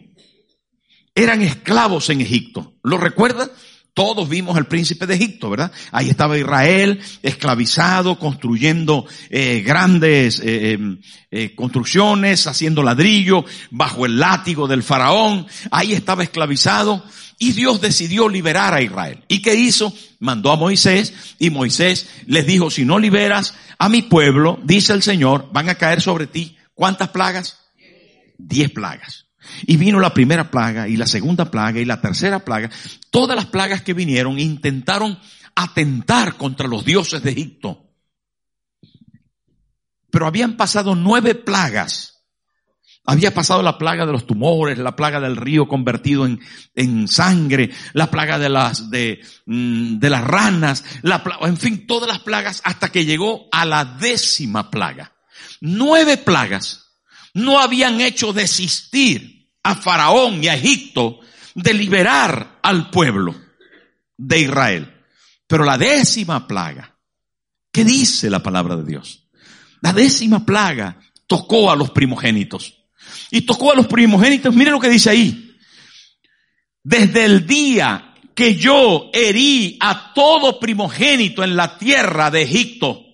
Eran 1.15 1.43
esclavos 1.43 2.09
en 2.11 2.21
Egipto. 2.21 2.79
¿Lo 2.83 2.97
recuerda? 2.97 3.51
Todos 3.95 4.29
vimos 4.29 4.57
al 4.57 4.67
príncipe 4.67 5.07
de 5.07 5.15
Egipto, 5.15 5.51
¿verdad? 5.51 5.73
Ahí 5.91 6.09
estaba 6.09 6.39
Israel 6.39 7.01
esclavizado, 7.23 8.19
construyendo 8.19 9.05
eh, 9.31 9.63
grandes 9.67 10.41
eh, 10.41 10.73
em, 10.73 11.01
eh, 11.31 11.55
construcciones, 11.55 12.47
haciendo 12.47 12.83
ladrillo, 12.83 13.45
bajo 13.71 14.07
el 14.07 14.19
látigo 14.19 14.69
del 14.69 14.83
faraón. 14.83 15.47
Ahí 15.73 15.93
estaba 15.93 16.23
esclavizado 16.23 17.05
y 17.39 17.53
Dios 17.53 17.81
decidió 17.81 18.29
liberar 18.29 18.75
a 18.75 18.83
Israel. 18.83 19.25
¿Y 19.27 19.43
qué 19.43 19.55
hizo? 19.55 19.93
Mandó 20.21 20.53
a 20.53 20.57
Moisés 20.57 21.13
y 21.39 21.51
Moisés 21.51 22.09
les 22.27 22.47
dijo, 22.47 22.71
si 22.71 22.85
no 22.85 22.99
liberas 22.99 23.55
a 23.79 23.89
mi 23.89 24.03
pueblo, 24.03 24.61
dice 24.63 24.93
el 24.93 25.03
Señor, 25.03 25.49
van 25.53 25.69
a 25.69 25.75
caer 25.75 26.01
sobre 26.01 26.27
ti. 26.27 26.57
¿Cuántas 26.75 27.09
plagas? 27.09 27.59
Diez 28.39 28.71
plagas. 28.71 29.30
Y 29.67 29.77
vino 29.77 30.01
la 30.01 30.15
primera 30.15 30.51
plaga 30.51 30.89
y 30.89 30.97
la 30.97 31.07
segunda 31.07 31.51
plaga 31.51 31.81
y 31.81 31.85
la 31.85 32.01
tercera 32.01 32.45
plaga. 32.45 32.71
Todas 33.11 33.37
las 33.37 33.47
plagas 33.47 33.83
que 33.83 33.95
vinieron 33.95 34.39
intentaron 34.39 35.19
atentar 35.55 36.37
contra 36.37 36.69
los 36.69 36.85
dioses 36.85 37.23
de 37.23 37.31
Egipto. 37.31 37.87
Pero 40.11 40.27
habían 40.27 40.57
pasado 40.57 40.95
nueve 40.95 41.35
plagas. 41.35 42.21
Había 43.07 43.33
pasado 43.33 43.63
la 43.63 43.79
plaga 43.79 44.05
de 44.05 44.13
los 44.13 44.27
tumores, 44.27 44.79
la 44.79 44.95
plaga 44.95 45.21
del 45.21 45.37
río 45.37 45.67
convertido 45.67 46.27
en, 46.27 46.39
en 46.75 47.09
sangre, 47.09 47.71
la 47.95 48.11
plaga 48.11 48.39
de 48.39 48.49
las, 48.51 48.91
de, 48.91 49.21
mm, 49.47 49.99
de 49.99 50.11
las 50.11 50.23
ranas, 50.23 50.85
la 51.03 51.23
en 51.43 51.57
fin, 51.57 51.87
todas 51.87 52.09
las 52.09 52.21
plagas 52.21 52.61
hasta 52.63 52.91
que 52.91 53.07
llegó 53.07 53.49
a 53.51 53.65
la 53.65 53.85
décima 53.85 54.71
plaga. 54.71 55.13
Nueve 55.61 56.19
plagas 56.19 56.90
no 57.35 57.59
habían 57.59 58.01
hecho 58.01 58.33
desistir 58.33 59.49
a 59.63 59.75
Faraón 59.75 60.43
y 60.43 60.49
a 60.49 60.55
Egipto 60.55 61.21
de 61.55 61.75
liberar 61.75 62.59
al 62.63 62.91
pueblo 62.91 63.35
de 64.17 64.41
Israel. 64.41 65.05
Pero 65.47 65.65
la 65.65 65.77
décima 65.77 66.47
plaga, 66.47 66.97
¿qué 67.73 67.85
dice 67.85 68.31
la 68.31 68.43
palabra 68.43 68.77
de 68.77 68.85
Dios? 68.85 69.29
La 69.81 69.93
décima 69.93 70.45
plaga 70.45 71.01
tocó 71.27 71.71
a 71.71 71.77
los 71.77 71.91
primogénitos. 71.91 72.77
Y 73.31 73.43
tocó 73.43 73.73
a 73.73 73.77
los 73.77 73.87
primogénitos, 73.87 74.55
miren 74.55 74.75
lo 74.75 74.81
que 74.81 74.89
dice 74.89 75.11
ahí. 75.11 75.57
Desde 76.83 77.25
el 77.25 77.47
día 77.47 78.15
que 78.35 78.57
yo 78.57 79.11
herí 79.13 79.77
a 79.81 80.13
todo 80.15 80.59
primogénito 80.59 81.43
en 81.43 81.57
la 81.57 81.77
tierra 81.79 82.31
de 82.31 82.43
Egipto. 82.43 83.05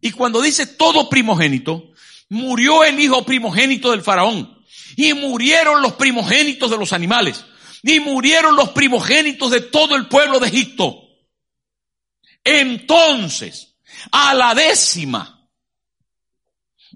Y 0.00 0.10
cuando 0.12 0.42
dice 0.42 0.66
todo 0.66 1.08
primogénito, 1.08 1.93
murió 2.28 2.84
el 2.84 2.98
hijo 2.98 3.24
primogénito 3.24 3.90
del 3.90 4.02
faraón. 4.02 4.64
Y 4.96 5.12
murieron 5.14 5.82
los 5.82 5.94
primogénitos 5.94 6.70
de 6.70 6.78
los 6.78 6.92
animales. 6.92 7.44
Y 7.82 8.00
murieron 8.00 8.56
los 8.56 8.70
primogénitos 8.70 9.50
de 9.50 9.60
todo 9.60 9.96
el 9.96 10.08
pueblo 10.08 10.40
de 10.40 10.48
Egipto. 10.48 11.00
Entonces, 12.44 13.76
a 14.10 14.34
la 14.34 14.54
décima, 14.54 15.48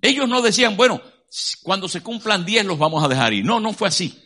ellos 0.01 0.29
no 0.29 0.43
decían, 0.43 0.77
bueno, 0.77 1.01
cuando 1.63 1.89
se 1.89 2.03
cumplan 2.03 2.45
diez 2.45 2.65
los 2.65 2.79
vamos 2.79 3.03
a 3.03 3.09
dejar 3.09 3.33
ir. 3.33 3.45
No, 3.45 3.61
no 3.61 3.73
fue 3.73 3.89
así. 3.89 4.19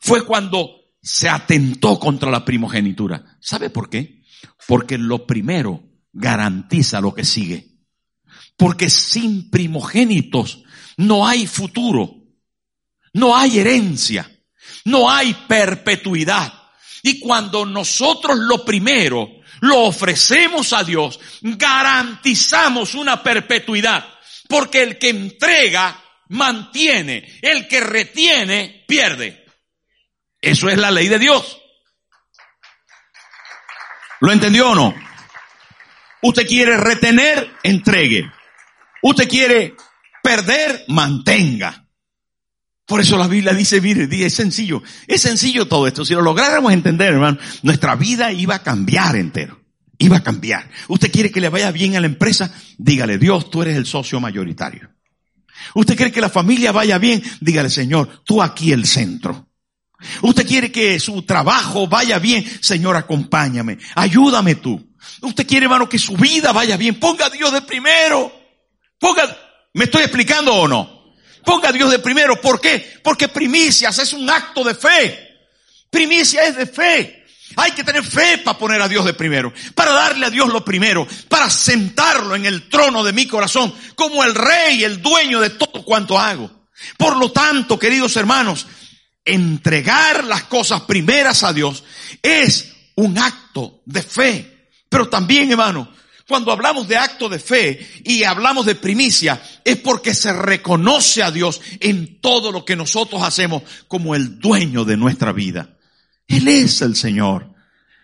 Fue 0.00 0.24
cuando 0.24 0.82
se 1.00 1.28
atentó 1.28 1.98
contra 1.98 2.30
la 2.30 2.44
primogenitura. 2.44 3.38
¿Sabe 3.40 3.70
por 3.70 3.88
qué? 3.88 4.22
Porque 4.66 4.98
lo 4.98 5.26
primero 5.26 5.82
garantiza 6.12 7.00
lo 7.00 7.14
que 7.14 7.24
sigue. 7.24 7.71
Porque 8.56 8.88
sin 8.90 9.50
primogénitos 9.50 10.62
no 10.96 11.26
hay 11.26 11.46
futuro, 11.46 12.14
no 13.12 13.36
hay 13.36 13.58
herencia, 13.58 14.30
no 14.84 15.10
hay 15.10 15.34
perpetuidad. 15.48 16.52
Y 17.02 17.18
cuando 17.18 17.66
nosotros 17.66 18.38
lo 18.38 18.64
primero 18.64 19.28
lo 19.60 19.82
ofrecemos 19.82 20.72
a 20.72 20.82
Dios, 20.82 21.20
garantizamos 21.40 22.94
una 22.94 23.22
perpetuidad. 23.22 24.06
Porque 24.48 24.82
el 24.82 24.98
que 24.98 25.10
entrega, 25.10 26.02
mantiene. 26.28 27.38
El 27.40 27.68
que 27.68 27.80
retiene, 27.80 28.84
pierde. 28.88 29.46
Eso 30.40 30.68
es 30.68 30.76
la 30.76 30.90
ley 30.90 31.08
de 31.08 31.18
Dios. 31.18 31.60
¿Lo 34.20 34.32
entendió 34.32 34.70
o 34.70 34.74
no? 34.74 34.94
Usted 36.22 36.46
quiere 36.46 36.76
retener, 36.76 37.50
entregue. 37.62 38.30
Usted 39.02 39.28
quiere 39.28 39.74
perder, 40.22 40.84
mantenga. 40.88 41.86
Por 42.86 43.00
eso 43.00 43.16
la 43.16 43.26
Biblia 43.28 43.52
dice, 43.52 43.80
mire, 43.80 44.08
es 44.24 44.34
sencillo. 44.34 44.82
Es 45.06 45.22
sencillo 45.22 45.66
todo 45.66 45.86
esto. 45.86 46.04
Si 46.04 46.14
lo 46.14 46.22
lográramos 46.22 46.72
entender, 46.72 47.12
hermano, 47.14 47.38
nuestra 47.62 47.96
vida 47.96 48.32
iba 48.32 48.56
a 48.56 48.62
cambiar 48.62 49.16
entero. 49.16 49.60
iba 49.98 50.16
a 50.18 50.22
cambiar. 50.22 50.68
Usted 50.88 51.10
quiere 51.12 51.30
que 51.30 51.40
le 51.40 51.48
vaya 51.48 51.70
bien 51.70 51.96
a 51.96 52.00
la 52.00 52.06
empresa, 52.06 52.52
dígale, 52.76 53.18
Dios, 53.18 53.50
tú 53.50 53.62
eres 53.62 53.76
el 53.76 53.86
socio 53.86 54.20
mayoritario. 54.20 54.90
Usted 55.74 55.96
quiere 55.96 56.12
que 56.12 56.20
la 56.20 56.28
familia 56.28 56.72
vaya 56.72 56.98
bien, 56.98 57.22
dígale, 57.40 57.70
Señor, 57.70 58.22
tú 58.24 58.42
aquí 58.42 58.72
el 58.72 58.84
centro. 58.84 59.48
Usted 60.22 60.46
quiere 60.46 60.72
que 60.72 60.98
su 60.98 61.22
trabajo 61.22 61.86
vaya 61.86 62.18
bien, 62.18 62.44
Señor, 62.60 62.96
acompáñame, 62.96 63.78
ayúdame 63.94 64.56
tú. 64.56 64.92
Usted 65.20 65.46
quiere, 65.46 65.66
hermano, 65.66 65.88
que 65.88 65.98
su 65.98 66.16
vida 66.16 66.52
vaya 66.52 66.76
bien, 66.76 66.98
ponga 66.98 67.26
a 67.26 67.30
Dios 67.30 67.52
de 67.52 67.62
primero. 67.62 68.41
Ponga, 69.02 69.36
¿me 69.74 69.86
estoy 69.86 70.02
explicando 70.02 70.54
o 70.54 70.68
no? 70.68 71.16
Ponga 71.44 71.70
a 71.70 71.72
Dios 71.72 71.90
de 71.90 71.98
primero. 71.98 72.40
¿Por 72.40 72.60
qué? 72.60 73.00
Porque 73.02 73.26
primicias 73.26 73.98
es 73.98 74.12
un 74.12 74.30
acto 74.30 74.62
de 74.62 74.76
fe. 74.76 75.40
Primicia 75.90 76.44
es 76.44 76.54
de 76.54 76.66
fe. 76.66 77.26
Hay 77.56 77.72
que 77.72 77.82
tener 77.82 78.04
fe 78.04 78.38
para 78.38 78.56
poner 78.56 78.80
a 78.80 78.86
Dios 78.86 79.04
de 79.04 79.12
primero, 79.12 79.52
para 79.74 79.90
darle 79.90 80.26
a 80.26 80.30
Dios 80.30 80.50
lo 80.52 80.64
primero, 80.64 81.04
para 81.28 81.50
sentarlo 81.50 82.36
en 82.36 82.46
el 82.46 82.68
trono 82.68 83.02
de 83.02 83.12
mi 83.12 83.26
corazón 83.26 83.74
como 83.96 84.22
el 84.22 84.36
rey, 84.36 84.84
el 84.84 85.02
dueño 85.02 85.40
de 85.40 85.50
todo 85.50 85.84
cuanto 85.84 86.16
hago. 86.16 86.68
Por 86.96 87.16
lo 87.16 87.32
tanto, 87.32 87.80
queridos 87.80 88.14
hermanos, 88.16 88.68
entregar 89.24 90.22
las 90.22 90.44
cosas 90.44 90.82
primeras 90.82 91.42
a 91.42 91.52
Dios 91.52 91.82
es 92.22 92.72
un 92.94 93.18
acto 93.18 93.82
de 93.84 94.02
fe. 94.04 94.68
Pero 94.88 95.08
también, 95.08 95.50
hermano, 95.50 95.92
cuando 96.32 96.50
hablamos 96.50 96.88
de 96.88 96.96
acto 96.96 97.28
de 97.28 97.38
fe 97.38 97.86
y 98.04 98.24
hablamos 98.24 98.64
de 98.64 98.74
primicia, 98.74 99.42
es 99.62 99.76
porque 99.76 100.14
se 100.14 100.32
reconoce 100.32 101.22
a 101.22 101.30
Dios 101.30 101.60
en 101.78 102.22
todo 102.22 102.50
lo 102.50 102.64
que 102.64 102.74
nosotros 102.74 103.22
hacemos 103.22 103.64
como 103.86 104.14
el 104.14 104.38
dueño 104.38 104.86
de 104.86 104.96
nuestra 104.96 105.32
vida. 105.32 105.76
Él 106.26 106.48
es 106.48 106.80
el 106.80 106.96
Señor. 106.96 107.52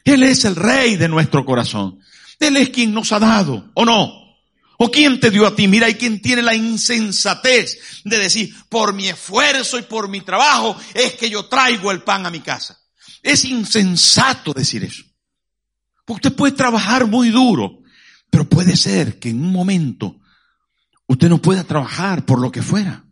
Él 0.05 0.25
es 0.25 0.45
el 0.45 0.57
Rey 0.57 0.97
de 0.97 1.09
nuestro 1.09 1.47
corazón. 1.47 2.01
Él 2.39 2.59
es 2.59 2.69
quien 2.69 2.93
nos 2.93 3.13
ha 3.13 3.19
dado, 3.19 3.71
¿o 3.73 3.87
no? 3.87 4.13
¿O 4.77 4.91
quién 4.91 5.19
te 5.21 5.31
dio 5.31 5.47
a 5.47 5.57
ti? 5.57 5.67
Mira, 5.67 5.87
hay 5.87 5.95
quien 5.95 6.21
tiene 6.21 6.43
la 6.43 6.55
insensatez 6.55 8.03
de 8.05 8.19
decir, 8.19 8.55
por 8.69 8.93
mi 8.93 9.09
esfuerzo 9.09 9.79
y 9.79 9.85
por 9.85 10.11
mi 10.11 10.21
trabajo 10.21 10.77
es 10.93 11.15
que 11.15 11.31
yo 11.31 11.47
traigo 11.47 11.91
el 11.91 12.03
pan 12.03 12.27
a 12.27 12.31
mi 12.31 12.41
casa. 12.41 12.79
Es 13.23 13.47
insensato 13.47 14.53
decir 14.53 14.85
eso. 14.85 15.03
Porque 16.05 16.29
usted 16.29 16.37
puede 16.37 16.53
trabajar 16.53 17.07
muy 17.07 17.31
duro, 17.31 17.79
pero 18.31 18.49
puede 18.49 18.77
ser 18.77 19.19
que 19.19 19.31
en 19.31 19.43
un 19.43 19.53
momento 19.53 20.21
usted 21.07 21.29
no 21.29 21.41
pueda 21.41 21.65
trabajar 21.65 22.25
por 22.25 22.41
lo 22.41 22.51
que 22.53 22.63
fuera. 22.63 23.05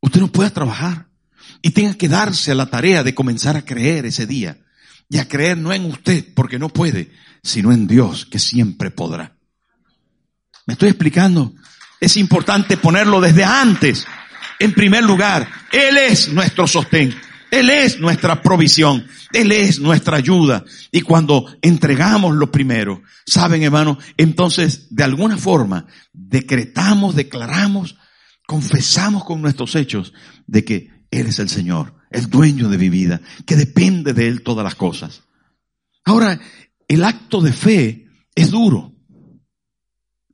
Usted 0.00 0.20
no 0.20 0.28
pueda 0.28 0.50
trabajar 0.50 1.08
y 1.60 1.70
tenga 1.70 1.94
que 1.94 2.08
darse 2.08 2.52
a 2.52 2.54
la 2.54 2.66
tarea 2.66 3.02
de 3.02 3.14
comenzar 3.14 3.56
a 3.56 3.64
creer 3.64 4.06
ese 4.06 4.26
día. 4.26 4.58
Y 5.08 5.18
a 5.18 5.28
creer 5.28 5.58
no 5.58 5.72
en 5.72 5.84
usted, 5.84 6.32
porque 6.34 6.58
no 6.58 6.70
puede, 6.70 7.12
sino 7.42 7.70
en 7.72 7.86
Dios, 7.86 8.24
que 8.24 8.38
siempre 8.38 8.90
podrá. 8.90 9.36
¿Me 10.66 10.72
estoy 10.72 10.88
explicando? 10.88 11.52
Es 12.00 12.16
importante 12.16 12.76
ponerlo 12.78 13.20
desde 13.20 13.44
antes. 13.44 14.06
En 14.58 14.72
primer 14.72 15.04
lugar, 15.04 15.48
Él 15.70 15.98
es 15.98 16.32
nuestro 16.32 16.66
sostén. 16.66 17.14
Él 17.52 17.68
es 17.68 18.00
nuestra 18.00 18.40
provisión. 18.40 19.06
Él 19.34 19.52
es 19.52 19.78
nuestra 19.78 20.16
ayuda. 20.16 20.64
Y 20.90 21.02
cuando 21.02 21.54
entregamos 21.60 22.34
lo 22.34 22.50
primero, 22.50 23.02
saben 23.26 23.62
hermano, 23.62 23.98
entonces 24.16 24.86
de 24.88 25.04
alguna 25.04 25.36
forma 25.36 25.86
decretamos, 26.14 27.14
declaramos, 27.14 27.98
confesamos 28.46 29.24
con 29.24 29.42
nuestros 29.42 29.76
hechos 29.76 30.14
de 30.46 30.64
que 30.64 30.90
Él 31.10 31.26
es 31.26 31.38
el 31.40 31.50
Señor, 31.50 31.94
el 32.10 32.30
dueño 32.30 32.70
de 32.70 32.78
mi 32.78 32.88
vida, 32.88 33.20
que 33.44 33.54
depende 33.54 34.14
de 34.14 34.28
Él 34.28 34.42
todas 34.42 34.64
las 34.64 34.74
cosas. 34.74 35.24
Ahora, 36.06 36.40
el 36.88 37.04
acto 37.04 37.42
de 37.42 37.52
fe 37.52 38.08
es 38.34 38.50
duro. 38.50 38.94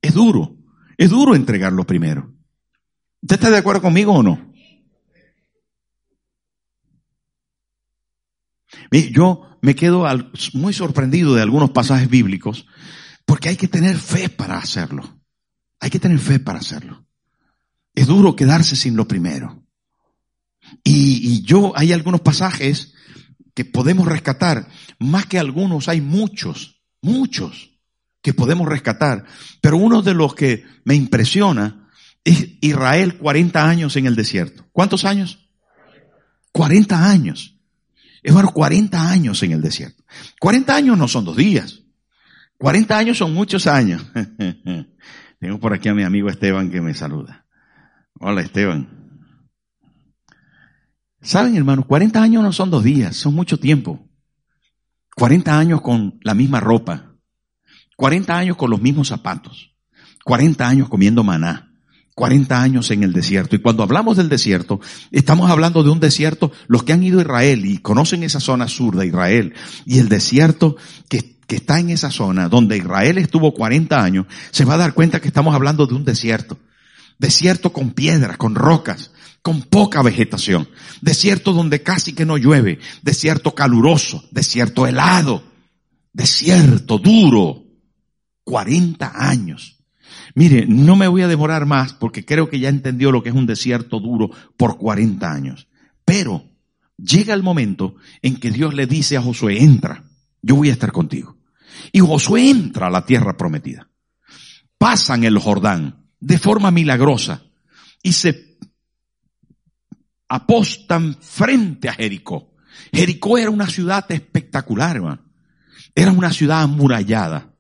Es 0.01 0.15
duro. 0.15 0.57
Es 0.97 1.11
duro 1.11 1.35
entregar 1.35 1.73
lo 1.73 1.85
primero. 1.85 2.33
¿Usted 3.23 3.35
está 3.35 3.51
de 3.51 3.59
acuerdo 3.59 3.83
conmigo 3.83 4.13
o 4.13 4.23
no? 4.23 4.48
Yo 8.91 9.59
me 9.61 9.75
quedo 9.75 10.07
muy 10.55 10.73
sorprendido 10.73 11.35
de 11.35 11.43
algunos 11.43 11.71
pasajes 11.71 12.09
bíblicos 12.09 12.67
porque 13.25 13.51
hay 13.51 13.57
que 13.57 13.69
tener 13.69 13.97
fe 13.97 14.29
para 14.29 14.59
hacerlo. 14.59 15.21
Hay 15.81 15.91
que 15.91 15.99
tener 15.99 16.19
fe 16.19 16.41
para 16.41 16.59
hacerlo. 16.59 17.05
Es 17.95 18.07
duro 18.07 18.35
quedarse 18.35 18.77
sin 18.77 18.97
lo 18.97 19.07
primero. 19.07 19.63
Y, 20.85 21.43
yo, 21.43 21.73
hay 21.77 21.93
algunos 21.93 22.21
pasajes 22.21 22.95
que 23.55 23.65
podemos 23.65 24.07
rescatar. 24.07 24.69
Más 24.99 25.27
que 25.27 25.39
algunos, 25.39 25.89
hay 25.89 26.01
muchos, 26.01 26.83
muchos 27.03 27.79
que 28.23 28.35
podemos 28.35 28.69
rescatar. 28.69 29.27
Pero 29.61 29.77
uno 29.77 30.03
de 30.03 30.15
los 30.15 30.35
que 30.35 30.65
me 30.85 30.95
impresiona 30.95 31.91
es 32.25 32.49
Israel 32.61 33.19
40 33.19 33.69
años 33.69 33.97
en 33.97 34.07
el 34.07 34.17
desierto. 34.17 34.67
¿Cuántos 34.73 35.05
años? 35.05 35.51
40 36.53 37.11
años. 37.11 37.58
Hermano, 38.23 38.53
40 38.53 39.11
años 39.11 39.43
en 39.43 39.53
el 39.53 39.63
desierto. 39.63 40.05
40 40.41 40.75
años 40.75 40.99
no 40.99 41.09
son 41.09 41.25
dos 41.25 41.37
días. 41.37 41.83
40 42.59 42.99
años 42.99 43.19
son 43.19 43.33
muchos 43.35 43.67
años. 43.67 44.05
Tengo 45.41 45.61
por 45.61 45.73
aquí 45.73 45.89
a 45.89 45.95
mi 45.95 46.03
amigo 46.03 46.29
Esteban 46.29 46.71
que 46.71 46.81
me 46.81 46.95
saluda. 46.95 47.47
Hola 48.19 48.43
Esteban. 48.43 48.99
Saben, 51.21 51.57
hermano, 51.57 51.87
40 51.87 52.21
años 52.23 52.43
no 52.43 52.53
son 52.53 52.71
dos 52.71 52.85
días, 52.85 53.17
son 53.17 53.35
mucho 53.35 53.59
tiempo. 53.59 54.09
40 55.17 55.59
años 55.59 55.81
con 55.81 56.19
la 56.23 56.35
misma 56.35 56.61
ropa. 56.61 57.17
40 57.97 58.37
años 58.37 58.57
con 58.57 58.71
los 58.71 58.81
mismos 58.81 59.09
zapatos. 59.09 59.77
40 60.25 60.69
años 60.69 60.89
comiendo 60.89 61.25
maná. 61.25 61.68
40 62.19 62.61
años 62.61 62.91
en 62.91 63.05
el 63.05 63.13
desierto. 63.13 63.55
Y 63.55 63.61
cuando 63.61 63.85
hablamos 63.85 64.17
del 64.17 64.29
desierto, 64.29 64.81
estamos 65.13 65.53
hablando 65.53 65.85
de 65.85 65.91
un 65.91 66.01
desierto, 66.01 66.51
los 66.67 66.83
que 66.83 66.93
han 66.93 67.05
ido 67.05 67.21
a 67.21 67.23
Israel 67.23 67.65
y 67.65 67.79
conocen 67.79 68.25
esa 68.25 68.41
zona 68.41 68.67
sur 68.67 68.97
de 68.97 69.07
Israel, 69.07 69.55
y 69.87 70.01
el 70.01 70.09
desierto 70.09 70.77
que, 71.09 71.37
que 71.47 71.55
está 71.55 71.79
en 71.79 71.91
esa 71.91 72.11
zona, 72.11 72.49
donde 72.49 72.77
Israel 72.77 73.19
estuvo 73.19 73.55
40 73.55 74.03
años, 74.03 74.27
se 74.51 74.65
va 74.65 74.75
a 74.75 74.79
dar 74.79 74.95
cuenta 74.95 75.21
que 75.21 75.29
estamos 75.29 75.55
hablando 75.55 75.87
de 75.87 75.95
un 75.95 76.05
desierto. 76.05 76.59
Desierto 77.21 77.73
con 77.73 77.93
piedras, 77.93 78.37
con 78.37 78.57
rocas, 78.57 79.13
con 79.41 79.63
poca 79.63 80.03
vegetación. 80.03 80.69
Desierto 81.01 81.53
donde 81.53 81.85
casi 81.85 82.15
que 82.15 82.27
no 82.27 82.37
llueve. 82.37 82.81
Desierto 83.03 83.55
caluroso, 83.55 84.25
desierto 84.33 84.89
helado, 84.89 85.45
desierto 86.13 86.99
duro. 86.99 87.63
40 88.43 89.13
años. 89.15 89.78
Mire, 90.39 90.67
no 90.69 90.95
me 90.95 91.09
voy 91.09 91.23
a 91.23 91.27
demorar 91.27 91.67
más 91.67 91.95
porque 91.95 92.25
creo 92.25 92.49
que 92.49 92.61
ya 92.61 92.69
entendió 92.69 93.11
lo 93.11 93.25
que 93.25 93.31
es 93.31 93.35
un 93.35 93.45
desierto 93.45 93.99
duro 93.99 94.31
por 94.57 94.79
40 94.79 95.29
años. 95.29 95.67
Pero 96.05 96.45
llega 96.97 97.35
el 97.35 97.43
momento 97.43 97.97
en 98.23 98.37
que 98.37 98.53
Dios 98.53 98.73
le 98.73 98.87
dice 98.87 99.17
a 99.17 99.21
Josué, 99.21 99.61
entra, 99.61 100.05
yo 100.41 100.55
voy 100.55 100.69
a 100.69 100.75
estar 100.75 100.93
contigo. 100.93 101.39
Y 101.91 101.99
Josué 101.99 102.51
entra 102.51 102.87
a 102.87 102.91
la 102.91 103.05
tierra 103.05 103.37
prometida. 103.37 103.91
Pasan 104.79 105.25
el 105.25 105.39
Jordán 105.39 106.07
de 106.21 106.39
forma 106.39 106.71
milagrosa 106.71 107.43
y 108.01 108.13
se 108.13 108.59
apostan 110.29 111.17
frente 111.21 111.89
a 111.89 111.95
Jericó. 111.95 112.55
Jericó 112.93 113.39
era 113.39 113.51
una 113.51 113.67
ciudad 113.67 114.07
espectacular, 114.09 114.95
hermano. 114.95 115.25
Era 115.97 116.13
una 116.13 116.33
ciudad 116.33 116.63
amurallada. 116.63 117.57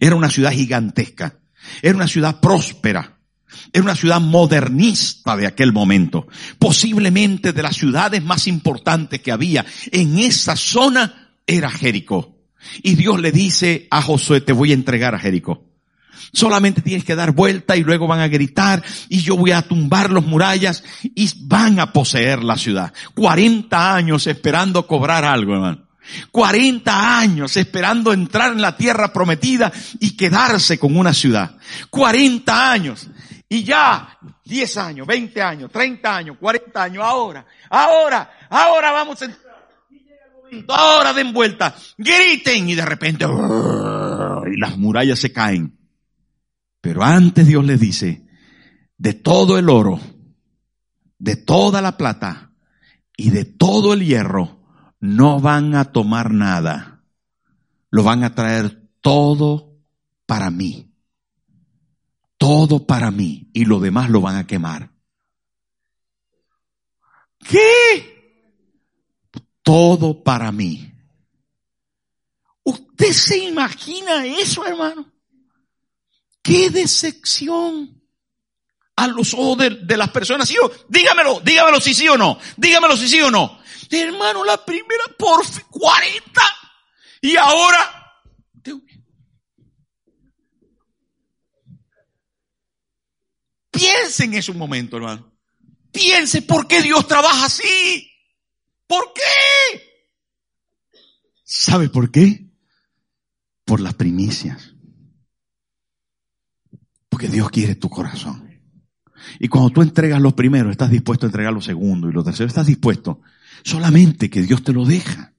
Era 0.00 0.16
una 0.16 0.28
ciudad 0.28 0.52
gigantesca. 0.52 1.38
Era 1.80 1.96
una 1.96 2.08
ciudad 2.08 2.40
próspera. 2.40 3.18
Era 3.72 3.84
una 3.84 3.96
ciudad 3.96 4.20
modernista 4.20 5.36
de 5.36 5.46
aquel 5.46 5.72
momento. 5.72 6.26
Posiblemente 6.58 7.52
de 7.52 7.62
las 7.62 7.76
ciudades 7.76 8.22
más 8.22 8.46
importantes 8.46 9.20
que 9.20 9.32
había 9.32 9.64
en 9.90 10.18
esa 10.18 10.56
zona 10.56 11.34
era 11.46 11.70
Jericó. 11.70 12.36
Y 12.82 12.94
Dios 12.94 13.20
le 13.20 13.32
dice 13.32 13.88
a 13.90 14.02
Josué, 14.02 14.40
te 14.40 14.52
voy 14.52 14.70
a 14.70 14.74
entregar 14.74 15.14
a 15.14 15.18
Jericó. 15.18 15.72
Solamente 16.32 16.80
tienes 16.80 17.04
que 17.04 17.14
dar 17.14 17.32
vuelta 17.32 17.76
y 17.76 17.82
luego 17.82 18.06
van 18.06 18.20
a 18.20 18.28
gritar 18.28 18.82
y 19.08 19.20
yo 19.20 19.36
voy 19.36 19.50
a 19.50 19.62
tumbar 19.62 20.10
los 20.10 20.24
murallas 20.24 20.82
y 21.02 21.28
van 21.44 21.78
a 21.78 21.92
poseer 21.92 22.42
la 22.42 22.56
ciudad. 22.56 22.92
40 23.14 23.94
años 23.94 24.26
esperando 24.26 24.86
cobrar 24.86 25.24
algo, 25.24 25.54
hermano. 25.54 25.91
40 26.30 27.18
años 27.18 27.56
esperando 27.56 28.12
entrar 28.12 28.52
en 28.52 28.60
la 28.60 28.76
tierra 28.76 29.12
prometida 29.12 29.72
y 30.00 30.16
quedarse 30.16 30.78
con 30.78 30.96
una 30.96 31.12
ciudad. 31.14 31.56
40 31.90 32.72
años. 32.72 33.08
Y 33.48 33.64
ya 33.64 34.18
10 34.44 34.76
años, 34.78 35.06
20 35.06 35.42
años, 35.42 35.70
30 35.70 36.16
años, 36.16 36.36
40 36.40 36.82
años, 36.82 37.04
ahora, 37.04 37.46
ahora, 37.68 38.30
ahora 38.48 38.92
vamos 38.92 39.20
a 39.20 39.24
entrar. 39.26 39.42
Ahora 40.68 41.14
den 41.14 41.32
vuelta, 41.32 41.74
griten 41.96 42.68
y 42.68 42.74
de 42.74 42.84
repente 42.84 43.24
y 43.24 44.56
las 44.58 44.76
murallas 44.76 45.18
se 45.18 45.32
caen. 45.32 45.78
Pero 46.80 47.02
antes 47.02 47.46
Dios 47.46 47.64
les 47.64 47.80
dice, 47.80 48.26
de 48.98 49.14
todo 49.14 49.58
el 49.58 49.68
oro, 49.68 50.00
de 51.18 51.36
toda 51.36 51.80
la 51.80 51.96
plata 51.96 52.52
y 53.16 53.30
de 53.30 53.44
todo 53.44 53.94
el 53.94 54.04
hierro, 54.04 54.61
no 55.02 55.40
van 55.40 55.74
a 55.74 55.86
tomar 55.86 56.30
nada. 56.32 57.02
lo 57.90 58.04
van 58.04 58.24
a 58.24 58.34
traer 58.34 58.88
todo 59.02 59.76
para 60.24 60.50
mí. 60.50 60.90
Todo 62.38 62.86
para 62.86 63.10
mí. 63.10 63.50
Y 63.52 63.66
lo 63.66 63.80
demás 63.80 64.08
lo 64.08 64.20
van 64.20 64.36
a 64.36 64.46
quemar. 64.46 64.90
¿Qué? 67.38 69.28
Todo 69.62 70.22
para 70.22 70.52
mí. 70.52 70.94
¿Usted 72.62 73.12
se 73.12 73.38
imagina 73.38 74.24
eso, 74.24 74.64
hermano? 74.64 75.12
¡Qué 76.42 76.70
decepción! 76.70 78.00
A 78.96 79.08
los 79.08 79.34
ojos 79.34 79.58
de, 79.58 79.96
las 79.96 80.10
personas. 80.10 80.48
¿Sí? 80.48 80.56
Dígamelo, 80.88 81.40
dígamelo 81.40 81.80
si 81.80 81.92
sí 81.92 82.08
o 82.08 82.16
no. 82.16 82.38
Dígamelo 82.56 82.96
si 82.96 83.08
sí 83.08 83.20
o 83.20 83.30
no. 83.30 83.61
Hermano, 83.92 84.42
la 84.42 84.64
primera 84.64 85.04
por 85.18 85.44
40. 85.70 86.42
Y 87.20 87.36
ahora. 87.36 87.98
Piense 93.70 94.24
en 94.24 94.50
un 94.50 94.58
momento, 94.58 94.96
hermano. 94.96 95.30
Piense 95.90 96.42
por 96.42 96.66
qué 96.66 96.80
Dios 96.80 97.06
trabaja 97.06 97.46
así. 97.46 98.10
¿Por 98.86 99.12
qué? 99.12 99.92
¿Sabe 101.44 101.90
por 101.90 102.10
qué? 102.10 102.50
Por 103.64 103.80
las 103.80 103.94
primicias. 103.94 104.74
Porque 107.10 107.28
Dios 107.28 107.50
quiere 107.50 107.74
tu 107.74 107.90
corazón. 107.90 108.50
Y 109.38 109.48
cuando 109.48 109.70
tú 109.70 109.82
entregas 109.82 110.20
lo 110.20 110.34
primero, 110.34 110.70
estás 110.70 110.90
dispuesto 110.90 111.26
a 111.26 111.28
entregar 111.28 111.52
lo 111.52 111.60
segundo 111.60 112.08
y 112.08 112.12
lo 112.12 112.24
tercero, 112.24 112.48
estás 112.48 112.66
dispuesto 112.66 113.20
solamente 113.64 114.30
que 114.30 114.42
Dios 114.42 114.62
te 114.62 114.72
lo 114.72 114.84
deja. 114.84 115.32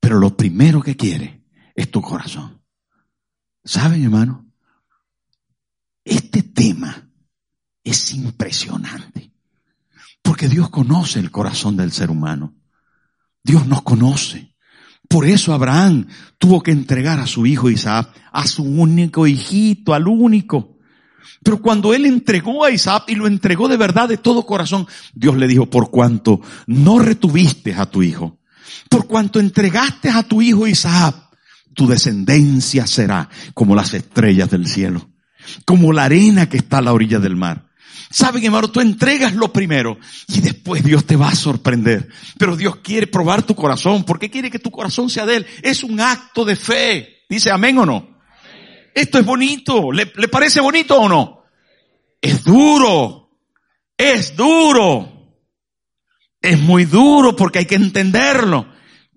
Pero 0.00 0.18
lo 0.18 0.36
primero 0.36 0.82
que 0.82 0.96
quiere 0.96 1.42
es 1.74 1.90
tu 1.90 2.00
corazón. 2.00 2.62
¿Saben, 3.64 4.04
hermano? 4.04 4.46
Este 6.04 6.42
tema 6.42 7.10
es 7.82 8.12
impresionante. 8.12 9.32
Porque 10.22 10.48
Dios 10.48 10.70
conoce 10.70 11.18
el 11.18 11.30
corazón 11.30 11.76
del 11.76 11.92
ser 11.92 12.10
humano. 12.10 12.54
Dios 13.42 13.66
nos 13.66 13.82
conoce. 13.82 14.54
Por 15.08 15.26
eso 15.26 15.52
Abraham 15.52 16.06
tuvo 16.38 16.62
que 16.62 16.72
entregar 16.72 17.20
a 17.20 17.26
su 17.26 17.46
hijo 17.46 17.70
Isaac, 17.70 18.12
a 18.32 18.46
su 18.46 18.64
único 18.64 19.26
hijito, 19.26 19.94
al 19.94 20.08
único. 20.08 20.75
Pero 21.42 21.60
cuando 21.60 21.94
él 21.94 22.06
entregó 22.06 22.64
a 22.64 22.70
Isaac 22.70 23.04
y 23.08 23.14
lo 23.14 23.26
entregó 23.26 23.68
de 23.68 23.76
verdad 23.76 24.08
de 24.08 24.16
todo 24.16 24.46
corazón, 24.46 24.86
Dios 25.14 25.36
le 25.36 25.46
dijo, 25.46 25.66
por 25.66 25.90
cuanto 25.90 26.40
no 26.66 26.98
retuviste 26.98 27.74
a 27.74 27.86
tu 27.86 28.02
hijo, 28.02 28.38
por 28.88 29.06
cuanto 29.06 29.40
entregaste 29.40 30.10
a 30.10 30.22
tu 30.22 30.42
hijo 30.42 30.66
Isaac, 30.66 31.16
tu 31.74 31.86
descendencia 31.86 32.86
será 32.86 33.28
como 33.54 33.74
las 33.74 33.92
estrellas 33.94 34.50
del 34.50 34.66
cielo, 34.66 35.10
como 35.64 35.92
la 35.92 36.04
arena 36.04 36.48
que 36.48 36.56
está 36.56 36.78
a 36.78 36.82
la 36.82 36.92
orilla 36.92 37.18
del 37.18 37.36
mar. 37.36 37.66
Saben, 38.10 38.44
hermano, 38.44 38.68
tú 38.68 38.80
entregas 38.80 39.34
lo 39.34 39.52
primero 39.52 39.98
y 40.28 40.40
después 40.40 40.82
Dios 40.82 41.04
te 41.04 41.16
va 41.16 41.28
a 41.28 41.34
sorprender. 41.34 42.08
Pero 42.38 42.56
Dios 42.56 42.76
quiere 42.76 43.06
probar 43.06 43.42
tu 43.42 43.54
corazón. 43.54 44.04
¿Por 44.04 44.18
qué 44.18 44.30
quiere 44.30 44.50
que 44.50 44.58
tu 44.58 44.70
corazón 44.70 45.10
sea 45.10 45.26
de 45.26 45.36
Él? 45.36 45.46
Es 45.62 45.82
un 45.82 46.00
acto 46.00 46.44
de 46.44 46.56
fe. 46.56 47.24
Dice 47.28 47.50
amén 47.50 47.78
o 47.78 47.86
no. 47.86 48.15
Esto 48.96 49.18
es 49.18 49.26
bonito. 49.26 49.92
¿Le, 49.92 50.10
¿Le, 50.16 50.26
parece 50.26 50.58
bonito 50.58 50.98
o 50.98 51.06
no? 51.06 51.42
Es 52.18 52.42
duro. 52.42 53.28
Es 53.94 54.34
duro. 54.34 55.36
Es 56.40 56.58
muy 56.58 56.86
duro 56.86 57.36
porque 57.36 57.58
hay 57.58 57.66
que 57.66 57.74
entenderlo. 57.74 58.66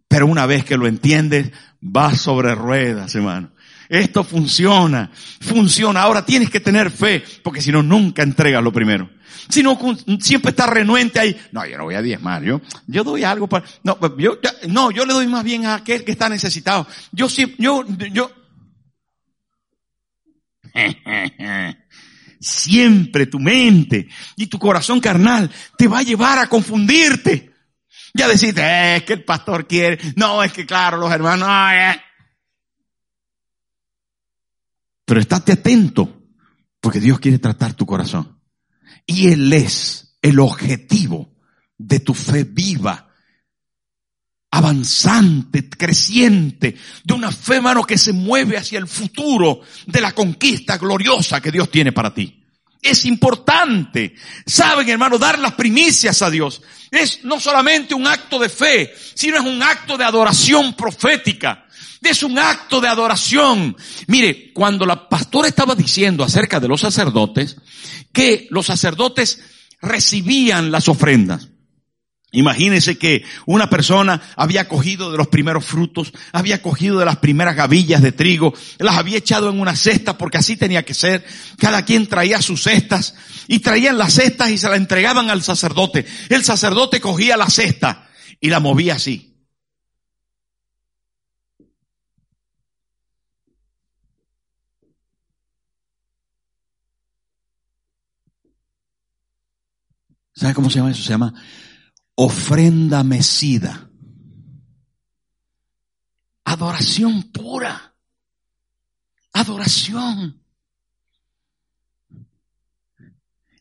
Pero 0.10 0.28
una 0.28 0.46
vez 0.46 0.66
que 0.66 0.76
lo 0.76 0.86
entiendes, 0.86 1.52
va 1.82 2.14
sobre 2.14 2.56
ruedas, 2.56 3.16
hermano. 3.16 3.52
Esto 3.88 4.26
funciona, 4.26 5.12
funciona. 5.40 6.02
Ahora 6.02 6.26
tienes 6.26 6.50
que 6.50 6.60
tener 6.60 6.92
fe, 6.92 7.24
porque 7.42 7.62
si 7.62 7.72
no, 7.72 7.82
nunca 7.82 8.22
entregas 8.22 8.62
lo 8.62 8.74
primero. 8.74 9.10
Si 9.48 9.64
no, 9.64 9.80
siempre 10.20 10.50
está 10.50 10.68
renuente 10.68 11.22
ahí. 11.22 11.40
No, 11.54 11.66
yo 11.66 11.78
no 11.78 11.86
voy 11.86 11.96
a 11.96 12.02
diezmar. 12.02 12.44
Yo, 12.44 12.60
yo 12.86 13.06
doy 13.06 13.24
algo 13.24 13.48
para, 13.48 13.64
no, 13.84 13.98
yo, 14.18 14.40
no, 14.68 14.92
yo 14.92 15.06
le 15.06 15.14
doy 15.14 15.28
más 15.28 15.46
bien 15.46 15.66
a 15.66 15.76
aquel 15.76 16.04
que 16.04 16.12
está 16.12 16.28
necesitado. 16.28 16.86
Yo 17.14 17.30
sí, 17.30 17.56
yo, 17.58 17.86
yo. 18.12 18.39
Siempre 22.40 23.26
tu 23.26 23.40
mente 23.40 24.08
y 24.38 24.48
tu 24.48 24.58
corazón 24.58 25.00
carnal 25.00 25.52
te 25.78 25.88
va 25.88 26.00
a 26.00 26.04
llevar 26.04 26.40
a 26.40 26.48
confundirte. 26.48 27.52
Ya 28.14 28.28
decirte, 28.28 28.62
eh, 28.62 28.96
es 28.98 29.04
que 29.04 29.14
el 29.14 29.24
pastor 29.24 29.68
quiere. 29.68 30.00
No, 30.16 30.42
es 30.42 30.52
que 30.54 30.66
claro, 30.66 30.98
los 30.98 31.12
hermanos, 31.12 31.50
eh. 31.74 32.02
Pero 35.06 35.20
estate 35.20 35.54
atento, 35.54 36.22
porque 36.80 37.00
Dios 37.00 37.20
quiere 37.20 37.40
tratar 37.40 37.74
tu 37.74 37.86
corazón. 37.86 38.40
Y 39.06 39.32
Él 39.32 39.52
es 39.54 40.18
el 40.22 40.40
objetivo 40.40 41.36
de 41.78 42.00
tu 42.00 42.14
fe 42.14 42.44
viva, 42.44 43.09
avanzante, 44.52 45.70
creciente, 45.70 46.76
de 47.04 47.14
una 47.14 47.32
fe, 47.32 47.62
mano, 47.62 47.86
que 47.86 47.98
se 47.98 48.14
mueve 48.14 48.58
hacia 48.58 48.80
el 48.80 48.88
futuro 48.88 49.62
de 49.86 50.02
la 50.02 50.14
conquista 50.14 50.78
gloriosa 50.78 51.42
que 51.42 51.52
Dios 51.52 51.70
tiene 51.70 51.92
para 51.92 52.14
ti. 52.14 52.36
Es 52.82 53.06
importante, 53.06 54.16
saben 54.46 54.88
hermano, 54.88 55.18
dar 55.18 55.38
las 55.38 55.54
primicias 55.54 56.22
a 56.22 56.30
Dios. 56.30 56.62
Es 56.90 57.24
no 57.26 57.40
solamente 57.40 57.94
un 57.94 58.08
acto 58.08 58.40
de 58.40 58.50
fe, 58.50 58.94
sino 59.14 59.38
es 59.38 59.44
un 59.44 59.62
acto 59.62 59.98
de 59.98 60.06
adoración 60.06 60.74
profética. 60.74 61.66
Es 62.02 62.24
un 62.24 62.40
acto 62.40 62.80
de 62.80 62.88
adoración. 62.88 63.76
Mire, 64.08 64.54
cuando 64.54 64.86
la 64.86 65.10
pastora 65.10 65.50
estaba 65.50 65.76
diciendo 65.76 66.24
acerca 66.24 66.62
de 66.62 66.70
los 66.70 66.80
sacerdotes, 66.80 67.58
que 68.14 68.48
los 68.50 68.68
sacerdotes 68.68 69.42
recibían 69.82 70.72
las 70.72 70.88
ofrendas. 70.88 71.50
Imagínense 72.32 73.00
que 73.00 73.24
una 73.48 73.72
persona 73.72 74.22
había 74.36 74.68
cogido 74.68 75.12
de 75.12 75.18
los 75.18 75.30
primeros 75.30 75.66
frutos, 75.66 76.14
había 76.32 76.62
cogido 76.62 77.00
de 77.00 77.06
las 77.06 77.18
primeras 77.18 77.56
gavillas 77.56 78.04
de 78.04 78.12
trigo, 78.12 78.54
las 78.78 78.98
había 78.98 79.18
echado 79.18 79.50
en 79.50 79.60
una 79.60 79.76
cesta 79.76 80.16
porque 80.18 80.38
así 80.38 80.56
tenía 80.56 80.86
que 80.86 80.94
ser. 80.94 81.26
Cada 81.58 81.84
quien 81.86 82.06
traía 82.06 82.40
sus 82.42 82.64
cestas 82.64 83.16
y 83.48 83.60
traían 83.60 83.98
las 83.98 84.14
cestas 84.14 84.52
y 84.52 84.60
se 84.60 84.70
la 84.70 84.76
entregaban 84.76 85.32
al 85.32 85.42
sacerdote. 85.42 86.06
El 86.30 86.44
sacerdote 86.44 87.02
cogía 87.02 87.36
la 87.36 87.50
cesta 87.50 88.08
y 88.40 88.50
la 88.50 88.60
movía 88.60 88.96
así. 88.96 89.26
¿Sabe 100.36 100.54
cómo 100.54 100.70
se 100.70 100.78
llama 100.78 100.92
eso? 100.92 101.04
Se 101.04 101.10
llama 101.10 101.34
ofrenda 102.22 103.02
mecida. 103.02 103.90
Adoración 106.44 107.32
pura. 107.32 107.96
Adoración. 109.32 110.42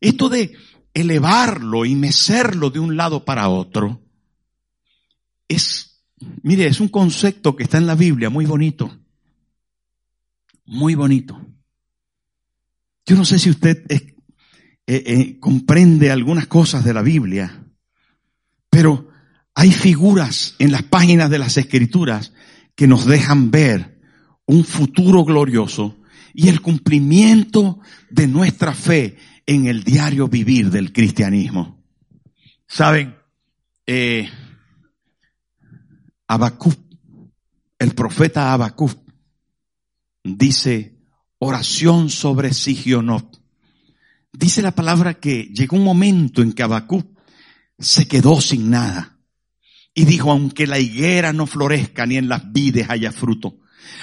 Esto 0.01 0.29
de 0.29 0.57
elevarlo 0.92 1.85
y 1.85 1.94
mecerlo 1.94 2.71
de 2.71 2.81
un 2.81 2.97
lado 2.97 3.25
para 3.25 3.49
otro 3.49 4.03
es, 5.47 6.03
mire, 6.42 6.66
es 6.66 6.81
un 6.81 6.88
concepto 6.88 7.55
que 7.55 7.62
está 7.62 7.79
en 7.79 7.87
la 7.87 7.94
Biblia 7.94 8.29
muy 8.29 8.44
bonito. 8.44 8.99
Muy 10.64 10.97
bonito. 10.97 11.40
Yo 13.07 13.14
no 13.14 13.25
sé 13.25 13.38
si 13.38 13.51
usted 13.51 13.85
eh, 13.88 14.16
eh, 14.88 15.38
comprende 15.38 16.11
algunas 16.11 16.49
cosas 16.49 16.85
de 16.85 16.92
la 16.92 17.03
Biblia, 17.03 17.58
pero 18.79 19.11
hay 19.57 19.73
figuras 19.73 20.55
en 20.61 20.71
las 20.71 20.85
páginas 20.85 21.31
de 21.31 21.41
las 21.41 21.57
escrituras 21.57 22.33
que 22.77 22.87
nos 22.87 23.07
dejan 23.07 23.51
ver 23.51 24.01
un 24.47 24.62
futuro 24.62 25.25
glorioso 25.25 25.97
y 26.33 26.47
el 26.47 26.62
cumplimiento 26.62 27.81
de 28.09 28.29
nuestra 28.29 28.75
fe 28.75 29.19
en 29.47 29.67
el 29.67 29.83
diario 29.83 30.29
vivir 30.29 30.71
del 30.71 30.93
cristianismo. 30.93 31.83
Saben, 32.69 33.17
eh, 33.85 34.31
el 37.81 37.95
profeta 37.97 38.53
Habacuc, 38.53 38.97
dice 40.23 41.01
oración 41.41 42.11
sobre 42.11 42.55
Sigionot. 42.55 43.43
Dice 44.33 44.62
la 44.62 44.71
palabra 44.71 45.14
que 45.14 45.51
llegó 45.53 45.77
un 45.77 45.83
momento 45.83 46.43
en 46.43 46.53
que 46.53 46.62
Abacú 46.62 47.17
se 47.79 48.09
quedó 48.09 48.41
sin 48.41 48.71
nada. 48.71 49.19
Y 49.95 50.05
dijo, 50.05 50.31
aunque 50.31 50.67
la 50.67 50.79
higuera 50.79 51.33
no 51.33 51.47
florezca 51.47 52.07
ni 52.07 52.17
en 52.17 52.29
las 52.29 52.53
vides 52.53 52.88
haya 52.88 53.12
fruto, 53.12 53.57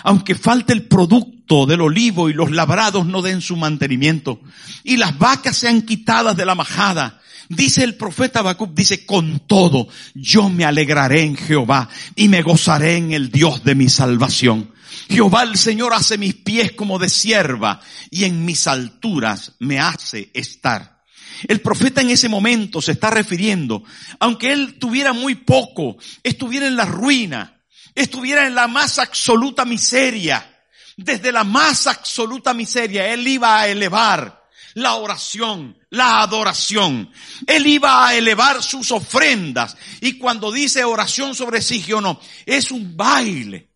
aunque 0.04 0.36
falte 0.36 0.74
el 0.74 0.88
producto 0.88 1.66
del 1.66 1.82
olivo 1.82 2.30
y 2.30 2.34
los 2.34 2.52
labrados 2.52 3.06
no 3.06 3.22
den 3.22 3.42
su 3.42 3.56
mantenimiento, 3.56 4.42
y 4.84 4.98
las 4.98 5.18
vacas 5.18 5.58
sean 5.58 5.84
quitadas 5.84 6.36
de 6.36 6.46
la 6.46 6.56
majada, 6.56 7.22
dice 7.50 7.84
el 7.84 7.96
profeta 7.96 8.40
Habacuc, 8.40 8.74
dice, 8.74 9.06
con 9.06 9.40
todo, 9.48 9.88
yo 10.14 10.50
me 10.50 10.66
alegraré 10.66 11.22
en 11.24 11.38
Jehová 11.38 11.88
y 12.16 12.28
me 12.28 12.42
gozaré 12.42 12.98
en 12.98 13.14
el 13.14 13.32
Dios 13.32 13.64
de 13.64 13.76
mi 13.76 13.90
salvación. 13.90 14.74
Jehová 15.10 15.44
el 15.44 15.58
Señor 15.58 15.94
hace 15.94 16.18
mis 16.18 16.34
pies 16.36 16.72
como 16.72 17.00
de 17.00 17.10
sierva 17.10 17.80
y 18.10 18.24
en 18.24 18.44
mis 18.44 18.68
alturas 18.68 19.54
me 19.60 19.80
hace 19.80 20.32
estar. 20.34 20.95
El 21.48 21.62
profeta 21.62 22.02
en 22.02 22.10
ese 22.10 22.30
momento 22.30 22.82
se 22.82 22.94
está 22.94 23.10
refiriendo, 23.10 23.84
aunque 24.20 24.52
él 24.52 24.78
tuviera 24.80 25.14
muy 25.14 25.36
poco, 25.36 25.98
estuviera 26.24 26.68
en 26.68 26.76
la 26.76 26.86
ruina, 26.86 27.62
estuviera 27.94 28.48
en 28.48 28.56
la 28.56 28.68
más 28.68 29.00
absoluta 29.00 29.66
miseria, 29.66 30.52
desde 30.98 31.32
la 31.32 31.44
más 31.44 31.88
absoluta 31.88 32.54
miseria, 32.54 33.14
él 33.14 33.28
iba 33.28 33.60
a 33.60 33.68
elevar 33.68 34.46
la 34.76 34.96
oración, 34.96 35.78
la 35.90 36.22
adoración. 36.22 37.10
Él 37.48 37.66
iba 37.68 38.08
a 38.08 38.16
elevar 38.16 38.62
sus 38.62 38.92
ofrendas. 38.92 39.76
Y 40.02 40.18
cuando 40.18 40.52
dice 40.52 40.84
oración 40.84 41.34
sobre 41.34 41.62
sí 41.62 41.92
o 41.94 42.02
no, 42.02 42.20
es 42.46 42.72
un 42.72 42.96
baile. 42.96 43.72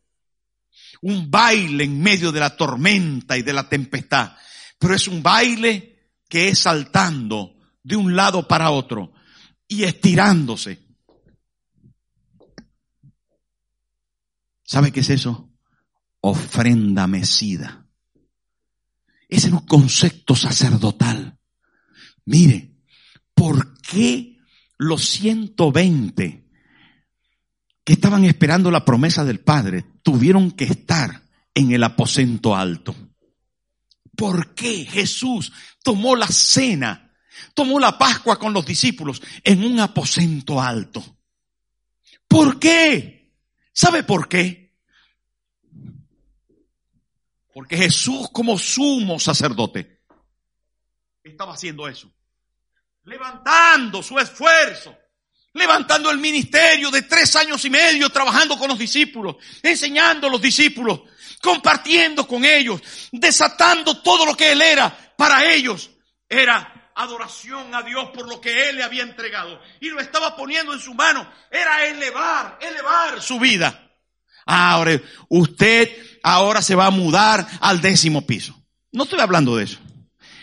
Un 1.01 1.31
baile 1.31 1.85
en 1.85 2.01
medio 2.01 2.31
de 2.31 2.41
la 2.41 2.55
tormenta 2.55 3.37
y 3.37 3.41
de 3.41 3.53
la 3.53 3.67
tempestad. 3.67 4.33
Pero 4.77 4.93
es 4.93 5.07
un 5.07 5.23
baile 5.23 5.88
que 6.29 6.47
es 6.47 6.59
saltando 6.59 7.57
de 7.83 7.97
un 7.97 8.15
lado 8.15 8.47
para 8.47 8.71
otro 8.71 9.11
y 9.67 9.83
estirándose 9.83 10.89
¿Sabe 14.69 14.91
qué 14.91 14.99
es 14.99 15.09
eso? 15.09 15.49
Ofrenda 16.21 17.07
mecida. 17.07 17.87
Ese 19.27 19.47
es 19.47 19.53
un 19.53 19.65
concepto 19.65 20.35
sacerdotal. 20.35 21.39
Mire, 22.25 22.75
¿por 23.33 23.81
qué 23.81 24.37
los 24.77 25.09
120 25.09 26.47
que 27.83 27.93
estaban 27.93 28.25
esperando 28.25 28.69
la 28.69 28.85
promesa 28.85 29.25
del 29.25 29.39
Padre 29.39 29.85
tuvieron 30.03 30.51
que 30.51 30.65
estar 30.65 31.23
en 31.55 31.71
el 31.71 31.83
aposento 31.83 32.55
alto? 32.55 32.95
¿Por 34.15 34.53
qué 34.53 34.85
Jesús 34.85 35.51
tomó 35.89 36.15
la 36.15 36.27
cena, 36.27 37.11
tomó 37.55 37.79
la 37.79 37.97
Pascua 37.97 38.37
con 38.37 38.53
los 38.53 38.63
discípulos 38.63 39.23
en 39.43 39.63
un 39.63 39.79
aposento 39.79 40.61
alto? 40.61 41.03
¿Por 42.27 42.59
qué? 42.59 43.33
¿Sabe 43.73 44.03
por 44.03 44.29
qué? 44.29 44.77
Porque 47.51 47.75
Jesús 47.75 48.29
como 48.31 48.55
sumo 48.55 49.19
sacerdote 49.19 50.03
estaba 51.23 51.55
haciendo 51.55 51.87
eso. 51.87 52.13
Levantando 53.05 54.03
su 54.03 54.19
esfuerzo, 54.19 54.95
levantando 55.53 56.11
el 56.11 56.17
ministerio 56.17 56.91
de 56.91 57.03
tres 57.03 57.35
años 57.35 57.63
y 57.65 57.69
medio 57.69 58.09
trabajando 58.09 58.57
con 58.57 58.69
los 58.69 58.77
discípulos, 58.77 59.37
enseñando 59.63 60.27
a 60.27 60.29
los 60.29 60.41
discípulos, 60.41 61.01
compartiendo 61.41 62.27
con 62.27 62.45
ellos, 62.45 62.81
desatando 63.11 64.01
todo 64.01 64.25
lo 64.25 64.35
que 64.35 64.51
Él 64.51 64.61
era 64.61 65.13
para 65.17 65.51
ellos. 65.51 65.89
Era 66.27 66.91
adoración 66.95 67.73
a 67.73 67.81
Dios 67.81 68.09
por 68.13 68.27
lo 68.27 68.39
que 68.39 68.69
Él 68.69 68.75
le 68.75 68.83
había 68.83 69.03
entregado. 69.03 69.59
Y 69.79 69.89
lo 69.89 69.99
estaba 69.99 70.35
poniendo 70.35 70.73
en 70.73 70.79
su 70.79 70.93
mano. 70.93 71.27
Era 71.49 71.85
elevar, 71.85 72.59
elevar 72.61 73.21
su 73.21 73.39
vida. 73.39 73.87
Ahora, 74.45 74.99
usted 75.29 75.89
ahora 76.23 76.61
se 76.61 76.75
va 76.75 76.87
a 76.87 76.91
mudar 76.91 77.47
al 77.61 77.81
décimo 77.81 78.25
piso. 78.25 78.55
No 78.91 79.03
estoy 79.03 79.19
hablando 79.19 79.55
de 79.55 79.65
eso. 79.65 79.79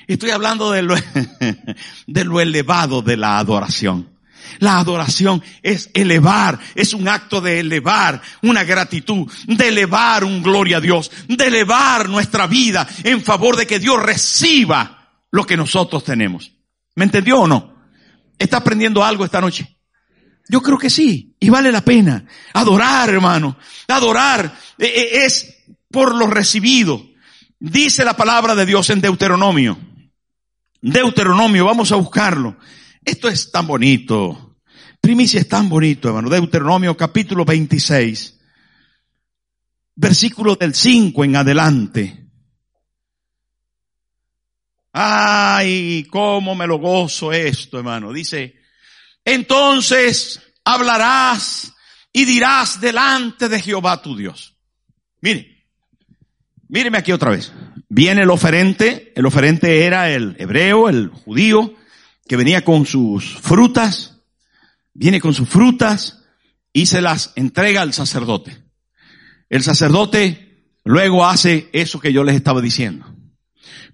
Estoy 0.07 0.31
hablando 0.31 0.71
de 0.71 0.83
lo, 0.83 0.95
de 2.07 2.25
lo 2.25 2.41
elevado 2.41 3.03
de 3.03 3.17
la 3.17 3.39
adoración. 3.39 4.16
La 4.59 4.79
adoración 4.79 5.43
es 5.63 5.91
elevar, 5.95 6.59
es 6.75 6.95
un 6.95 7.09
acto 7.09 7.41
de 7.41 7.61
elevar 7.61 8.21
una 8.43 8.65
gratitud, 8.65 9.31
de 9.47 9.69
elevar 9.69 10.25
un 10.25 10.43
gloria 10.43 10.79
a 10.79 10.81
Dios, 10.81 11.11
de 11.29 11.47
elevar 11.47 12.09
nuestra 12.09 12.47
vida 12.47 12.87
en 13.05 13.23
favor 13.23 13.57
de 13.57 13.67
que 13.67 13.79
Dios 13.79 14.03
reciba 14.03 15.13
lo 15.31 15.45
que 15.45 15.57
nosotros 15.57 16.05
tenemos. 16.05 16.53
¿Me 16.95 17.05
entendió 17.05 17.41
o 17.41 17.47
no? 17.47 17.75
¿Está 18.39 18.59
aprendiendo 18.59 19.05
algo 19.05 19.25
esta 19.25 19.41
noche? 19.41 19.77
Yo 20.49 20.63
creo 20.63 20.79
que 20.79 20.91
sí, 20.91 21.37
y 21.41 21.51
vale 21.51 21.73
la 21.73 21.85
pena. 21.85 22.25
Adorar, 22.53 23.09
hermano. 23.11 23.57
Adorar 23.89 24.57
eh, 24.79 24.87
eh, 24.87 25.25
es 25.25 25.57
por 25.91 26.15
lo 26.15 26.27
recibido. 26.29 27.05
Dice 27.59 28.05
la 28.05 28.17
palabra 28.17 28.55
de 28.55 28.67
Dios 28.67 28.91
en 28.91 29.01
Deuteronomio. 29.01 29.79
Deuteronomio, 30.81 31.65
vamos 31.65 31.91
a 31.91 31.97
buscarlo. 31.97 32.57
Esto 33.05 33.29
es 33.29 33.51
tan 33.51 33.67
bonito. 33.67 34.46
Primicia 35.07 35.39
es 35.39 35.47
tan 35.47 35.69
bonito, 35.69 36.09
hermano. 36.09 36.29
Deuteronomio 36.29 36.97
capítulo 36.97 37.45
26, 37.45 38.41
versículo 39.95 40.57
del 40.57 40.75
5 40.75 41.23
en 41.23 41.37
adelante. 41.37 42.27
Ay, 44.93 46.09
cómo 46.11 46.57
me 46.57 46.67
lo 46.67 46.79
gozo 46.79 47.33
esto, 47.33 47.79
hermano. 47.79 48.13
Dice, 48.13 48.57
entonces 49.25 50.43
hablarás 50.65 51.73
y 52.13 52.25
dirás 52.25 52.81
delante 52.81 53.49
de 53.49 53.61
Jehová 53.61 54.03
tu 54.03 54.17
Dios. 54.17 54.57
Mire, 55.21 55.69
míreme 56.67 56.99
aquí 56.99 57.13
otra 57.13 57.31
vez. 57.31 57.53
Viene 57.89 58.23
el 58.23 58.31
oferente, 58.31 59.13
el 59.15 59.25
oferente 59.25 59.85
era 59.85 60.11
el 60.11 60.35
hebreo, 60.41 60.89
el 60.89 61.11
judío, 61.11 61.77
que 62.27 62.35
venía 62.35 62.65
con 62.65 62.87
sus 62.87 63.37
frutas, 63.37 64.16
viene 64.99 65.21
con 65.21 65.35
sus 65.35 65.49
frutas 65.49 66.23
y 66.73 66.87
se 66.87 67.01
las 67.01 67.33
entrega 67.37 67.83
al 67.83 67.93
sacerdote. 67.93 68.65
El 69.49 69.63
sacerdote 69.63 70.75
luego 70.85 71.27
hace 71.27 71.69
eso 71.73 72.01
que 72.01 72.13
yo 72.13 72.25
les 72.25 72.35
estaba 72.35 72.61
diciendo. 72.61 73.07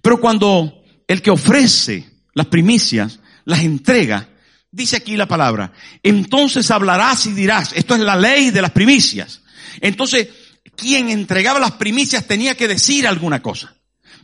Pero 0.01 0.19
cuando 0.19 0.83
el 1.07 1.21
que 1.21 1.31
ofrece 1.31 2.09
las 2.33 2.47
primicias, 2.47 3.19
las 3.45 3.61
entrega, 3.61 4.29
dice 4.71 4.97
aquí 4.97 5.15
la 5.15 5.27
palabra, 5.27 5.73
entonces 6.01 6.71
hablarás 6.71 7.25
y 7.27 7.33
dirás, 7.33 7.73
esto 7.73 7.95
es 7.95 8.01
la 8.01 8.15
ley 8.15 8.51
de 8.51 8.61
las 8.61 8.71
primicias. 8.71 9.41
Entonces, 9.81 10.29
quien 10.75 11.09
entregaba 11.09 11.59
las 11.59 11.73
primicias 11.73 12.25
tenía 12.25 12.55
que 12.55 12.67
decir 12.67 13.07
alguna 13.07 13.41
cosa. 13.41 13.75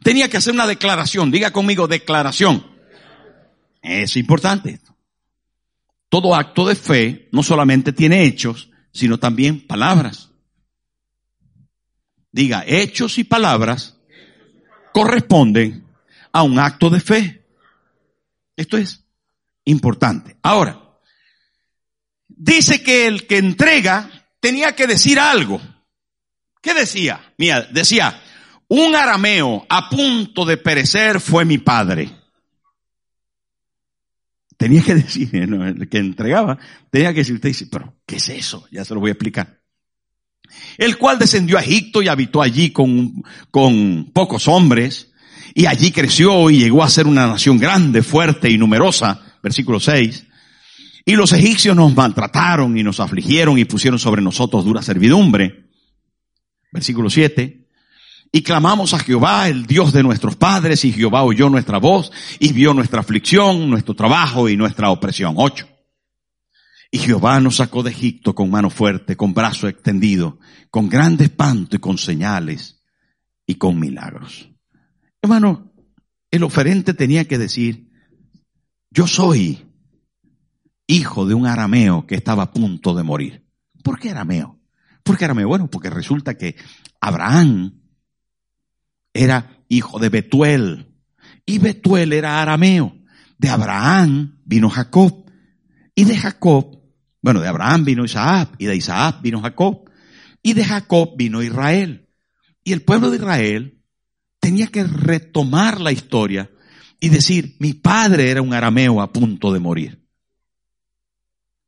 Tenía 0.02 0.30
que 0.30 0.38
hacer 0.38 0.54
una 0.54 0.66
declaración. 0.66 1.30
Diga 1.30 1.52
conmigo, 1.52 1.88
declaración. 1.88 2.66
Es 3.82 4.16
importante. 4.16 4.80
Todo 6.10 6.36
acto 6.36 6.68
de 6.68 6.76
fe 6.76 7.30
no 7.32 7.44
solamente 7.44 7.94
tiene 7.94 8.24
hechos, 8.24 8.70
sino 8.92 9.20
también 9.20 9.66
palabras. 9.66 10.32
Diga, 12.32 12.64
hechos 12.68 13.18
y 13.18 13.24
palabras 13.24 13.98
corresponden 14.94 15.86
a 16.32 16.44
un 16.44 16.60
acto 16.60 16.90
de 16.90 17.00
fe. 17.00 17.46
Esto 18.56 18.78
es 18.78 19.06
importante. 19.66 20.38
Ahora, 20.42 20.82
dice 22.28 22.84
que 22.84 23.08
el 23.08 23.28
que 23.28 23.38
entrega 23.38 24.10
tenía 24.40 24.76
que 24.76 24.88
decir 24.88 25.20
algo. 25.20 25.62
¿Qué 26.62 26.74
decía? 26.74 27.34
Mira, 27.38 27.68
decía, 27.72 28.22
un 28.68 28.96
arameo 28.96 29.66
a 29.70 29.90
punto 29.90 30.46
de 30.46 30.58
perecer 30.58 31.20
fue 31.20 31.46
mi 31.46 31.58
padre. 31.58 32.19
Tenía 34.60 34.84
que 34.84 34.94
decir, 35.04 35.34
el 35.34 35.88
que 35.88 36.00
entregaba, 36.00 36.60
tenía 36.92 37.14
que 37.14 37.22
decir, 37.22 37.36
usted 37.36 37.50
dice, 37.50 37.68
pero 37.72 37.96
¿qué 38.06 38.18
es 38.18 38.28
eso? 38.28 38.68
Ya 38.72 38.84
se 38.84 38.94
lo 38.94 39.00
voy 39.00 39.10
a 39.10 39.14
explicar. 39.14 39.62
El 40.78 40.98
cual 40.98 41.18
descendió 41.18 41.58
a 41.58 41.62
Egipto 41.62 42.02
y 42.02 42.10
habitó 42.10 42.42
allí 42.42 42.72
con, 42.72 43.24
con 43.52 44.12
pocos 44.12 44.50
hombres 44.50 45.14
y 45.56 45.66
allí 45.66 45.92
creció 45.92 46.50
y 46.50 46.60
llegó 46.60 46.84
a 46.84 46.90
ser 46.90 47.08
una 47.08 47.26
nación 47.26 47.58
grande, 47.58 48.04
fuerte 48.04 48.50
y 48.50 48.58
numerosa, 48.58 49.38
versículo 49.42 49.80
6. 49.80 50.26
Y 51.06 51.16
los 51.16 51.32
egipcios 51.32 51.76
nos 51.76 51.96
maltrataron 51.96 52.78
y 52.78 52.84
nos 52.84 53.00
afligieron 53.00 53.58
y 53.58 53.64
pusieron 53.64 53.98
sobre 53.98 54.22
nosotros 54.22 54.66
dura 54.66 54.82
servidumbre. 54.82 55.70
Versículo 56.70 57.10
7. 57.10 57.69
Y 58.32 58.44
clamamos 58.44 58.94
a 58.94 59.00
Jehová, 59.00 59.48
el 59.48 59.66
Dios 59.66 59.92
de 59.92 60.04
nuestros 60.04 60.36
padres, 60.36 60.86
y 60.86 60.92
Jehová 60.92 61.24
oyó 61.24 61.50
nuestra 61.50 61.80
voz 61.80 62.12
y 62.40 62.54
vio 62.54 62.74
nuestra 62.74 63.00
aflicción, 63.00 63.70
nuestro 63.70 63.96
trabajo 63.96 64.48
y 64.48 64.56
nuestra 64.56 64.92
opresión. 64.92 65.34
8. 65.36 65.68
Y 66.92 67.00
Jehová 67.00 67.40
nos 67.40 67.58
sacó 67.58 67.82
de 67.82 67.92
Egipto 67.92 68.36
con 68.36 68.52
mano 68.52 68.70
fuerte, 68.70 69.16
con 69.16 69.34
brazo 69.34 69.68
extendido, 69.68 70.40
con 70.70 70.90
grande 70.90 71.26
espanto 71.26 71.76
y 71.76 71.80
con 71.80 71.98
señales 71.98 72.84
y 73.48 73.56
con 73.56 73.80
milagros. 73.80 74.50
Hermano, 75.22 75.72
el 76.32 76.44
oferente 76.44 76.94
tenía 76.94 77.28
que 77.28 77.40
decir, 77.40 77.90
yo 78.92 79.08
soy 79.08 79.66
hijo 80.88 81.26
de 81.26 81.34
un 81.34 81.46
arameo 81.46 82.06
que 82.08 82.16
estaba 82.16 82.44
a 82.44 82.52
punto 82.52 82.96
de 82.96 83.04
morir. 83.04 83.46
¿Por 83.84 84.00
qué 84.00 84.12
arameo? 84.12 84.60
¿Por 85.04 85.18
qué 85.18 85.26
arameo? 85.26 85.48
Bueno, 85.48 85.68
porque 85.70 85.90
resulta 85.90 86.36
que 86.36 86.56
Abraham 87.00 87.79
era 89.14 89.64
hijo 89.68 90.00
de 90.00 90.10
Betuel 90.10 90.88
y 91.46 91.60
Betuel 91.60 92.14
era 92.14 92.42
arameo. 92.42 92.96
De 93.38 93.50
Abraham 93.50 94.40
vino 94.46 94.70
Jacob 94.70 95.26
y 95.96 96.04
de 96.04 96.18
Jacob, 96.18 96.82
bueno, 97.22 97.40
de 97.40 97.48
Abraham 97.48 97.86
vino 97.86 98.04
Isaac 98.04 98.56
y 98.58 98.66
de 98.66 98.76
Isaac 98.76 99.22
vino 99.22 99.42
Jacob 99.42 99.90
y 100.44 100.54
de 100.54 100.66
Jacob 100.66 101.14
vino 101.18 101.42
Israel. 101.42 102.10
Y 102.64 102.74
el 102.74 102.82
pueblo 102.82 103.10
de 103.10 103.18
Israel 103.18 103.82
tenía 104.40 104.68
que 104.68 104.84
retomar 104.84 105.80
la 105.80 105.92
historia 105.92 106.52
y 107.00 107.10
decir, 107.10 107.56
mi 107.60 107.74
padre 107.74 108.30
era 108.30 108.42
un 108.42 108.54
arameo 108.54 109.02
a 109.02 109.12
punto 109.14 109.54
de 109.54 109.60
morir. 109.60 110.06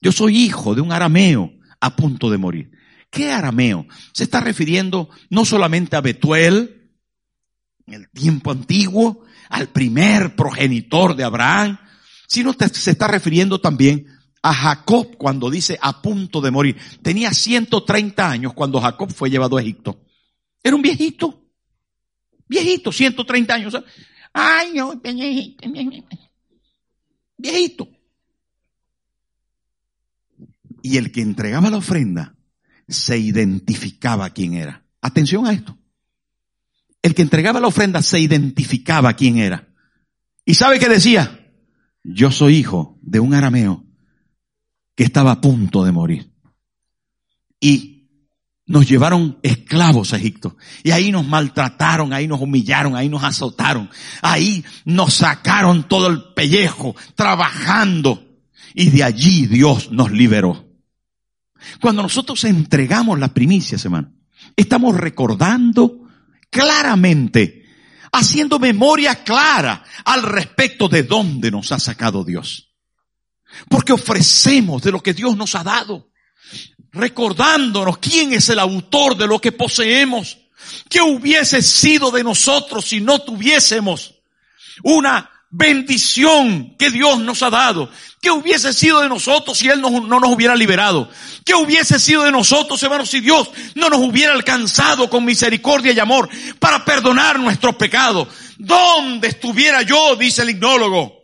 Yo 0.01 0.11
soy 0.11 0.37
hijo 0.37 0.75
de 0.75 0.81
un 0.81 0.91
arameo 0.91 1.53
a 1.79 1.95
punto 1.95 2.29
de 2.29 2.37
morir. 2.37 2.71
¿Qué 3.09 3.31
arameo? 3.31 3.85
Se 4.13 4.23
está 4.23 4.39
refiriendo 4.41 5.09
no 5.29 5.45
solamente 5.45 5.95
a 5.95 6.01
Betuel, 6.01 6.80
en 7.85 7.93
el 7.93 8.09
tiempo 8.09 8.51
antiguo, 8.51 9.23
al 9.49 9.69
primer 9.69 10.35
progenitor 10.35 11.15
de 11.15 11.23
Abraham, 11.23 11.77
sino 12.27 12.53
se 12.53 12.91
está 12.91 13.07
refiriendo 13.07 13.59
también 13.59 14.07
a 14.41 14.53
Jacob 14.53 15.17
cuando 15.17 15.49
dice 15.49 15.77
a 15.81 16.01
punto 16.01 16.41
de 16.41 16.51
morir. 16.51 16.77
Tenía 17.01 17.33
130 17.33 18.29
años 18.29 18.53
cuando 18.53 18.79
Jacob 18.79 19.11
fue 19.11 19.29
llevado 19.29 19.57
a 19.57 19.61
Egipto. 19.61 20.03
Era 20.63 20.75
un 20.75 20.81
viejito. 20.81 21.43
Viejito, 22.47 22.91
130 22.91 23.53
años. 23.53 23.77
Ay, 24.33 24.73
no, 24.75 25.01
viejito. 27.37 27.87
Y 30.83 30.97
el 30.97 31.11
que 31.11 31.21
entregaba 31.21 31.69
la 31.69 31.77
ofrenda 31.77 32.35
se 32.87 33.17
identificaba 33.17 34.29
quién 34.31 34.53
era. 34.53 34.83
Atención 35.01 35.45
a 35.45 35.53
esto. 35.53 35.77
El 37.01 37.15
que 37.15 37.21
entregaba 37.21 37.59
la 37.59 37.67
ofrenda 37.67 38.01
se 38.01 38.19
identificaba 38.19 39.13
quién 39.13 39.37
era. 39.37 39.67
¿Y 40.45 40.55
sabe 40.55 40.79
qué 40.79 40.89
decía? 40.89 41.39
Yo 42.03 42.31
soy 42.31 42.57
hijo 42.57 42.99
de 43.01 43.19
un 43.19 43.33
arameo 43.33 43.85
que 44.95 45.03
estaba 45.03 45.31
a 45.31 45.41
punto 45.41 45.83
de 45.83 45.91
morir. 45.91 46.31
Y 47.59 47.91
nos 48.65 48.87
llevaron 48.87 49.37
esclavos 49.43 50.13
a 50.13 50.17
Egipto. 50.17 50.57
Y 50.83 50.91
ahí 50.91 51.11
nos 51.11 51.27
maltrataron, 51.27 52.13
ahí 52.13 52.27
nos 52.27 52.41
humillaron, 52.41 52.95
ahí 52.95 53.09
nos 53.09 53.23
azotaron. 53.23 53.89
Ahí 54.21 54.63
nos 54.85 55.15
sacaron 55.15 55.87
todo 55.87 56.07
el 56.07 56.23
pellejo, 56.33 56.95
trabajando. 57.15 58.23
Y 58.73 58.89
de 58.89 59.03
allí 59.03 59.47
Dios 59.47 59.91
nos 59.91 60.11
liberó. 60.11 60.67
Cuando 61.79 62.01
nosotros 62.01 62.43
entregamos 62.45 63.19
las 63.19 63.31
primicias, 63.31 63.83
hermano, 63.85 64.13
estamos 64.55 64.95
recordando 64.95 66.00
claramente, 66.51 67.65
haciendo 68.11 68.59
memoria 68.59 69.23
clara 69.23 69.83
al 70.05 70.21
respecto 70.21 70.87
de 70.87 71.01
dónde 71.01 71.49
nos 71.49 71.71
ha 71.71 71.79
sacado 71.79 72.23
Dios. 72.23 72.69
Porque 73.67 73.93
ofrecemos 73.93 74.83
de 74.83 74.91
lo 74.91 75.01
que 75.01 75.15
Dios 75.15 75.35
nos 75.35 75.55
ha 75.55 75.63
dado 75.63 76.11
recordándonos 76.91 77.97
quién 77.99 78.33
es 78.33 78.49
el 78.49 78.59
autor 78.59 79.17
de 79.17 79.27
lo 79.27 79.39
que 79.39 79.51
poseemos. 79.51 80.37
¿Qué 80.89 81.01
hubiese 81.01 81.61
sido 81.61 82.11
de 82.11 82.23
nosotros 82.23 82.85
si 82.85 83.01
no 83.01 83.19
tuviésemos 83.19 84.15
una 84.83 85.29
bendición 85.51 86.75
que 86.77 86.89
Dios 86.89 87.19
nos 87.19 87.43
ha 87.43 87.49
dado? 87.49 87.89
¿Qué 88.21 88.31
hubiese 88.31 88.73
sido 88.73 89.01
de 89.01 89.09
nosotros 89.09 89.57
si 89.57 89.67
Él 89.67 89.81
no, 89.81 89.89
no, 89.89 90.19
nos 90.19 90.31
hubiera 90.31 90.55
liberado? 90.55 91.09
¿Qué 91.45 91.53
hubiese 91.53 91.99
sido 91.99 92.23
de 92.23 92.31
nosotros, 92.31 92.81
hermanos, 92.83 93.09
si 93.09 93.19
Dios 93.19 93.49
no 93.75 93.89
nos 93.89 93.99
hubiera 93.99 94.33
alcanzado 94.33 95.09
con 95.09 95.25
misericordia 95.25 95.91
y 95.91 95.99
amor 95.99 96.29
para 96.59 96.83
perdonar 96.85 97.39
nuestros 97.39 97.75
pecados? 97.75 98.27
¿Dónde 98.57 99.27
estuviera 99.27 99.81
yo? 99.81 100.15
Dice 100.15 100.43
el 100.43 100.51
ignólogo. 100.51 101.21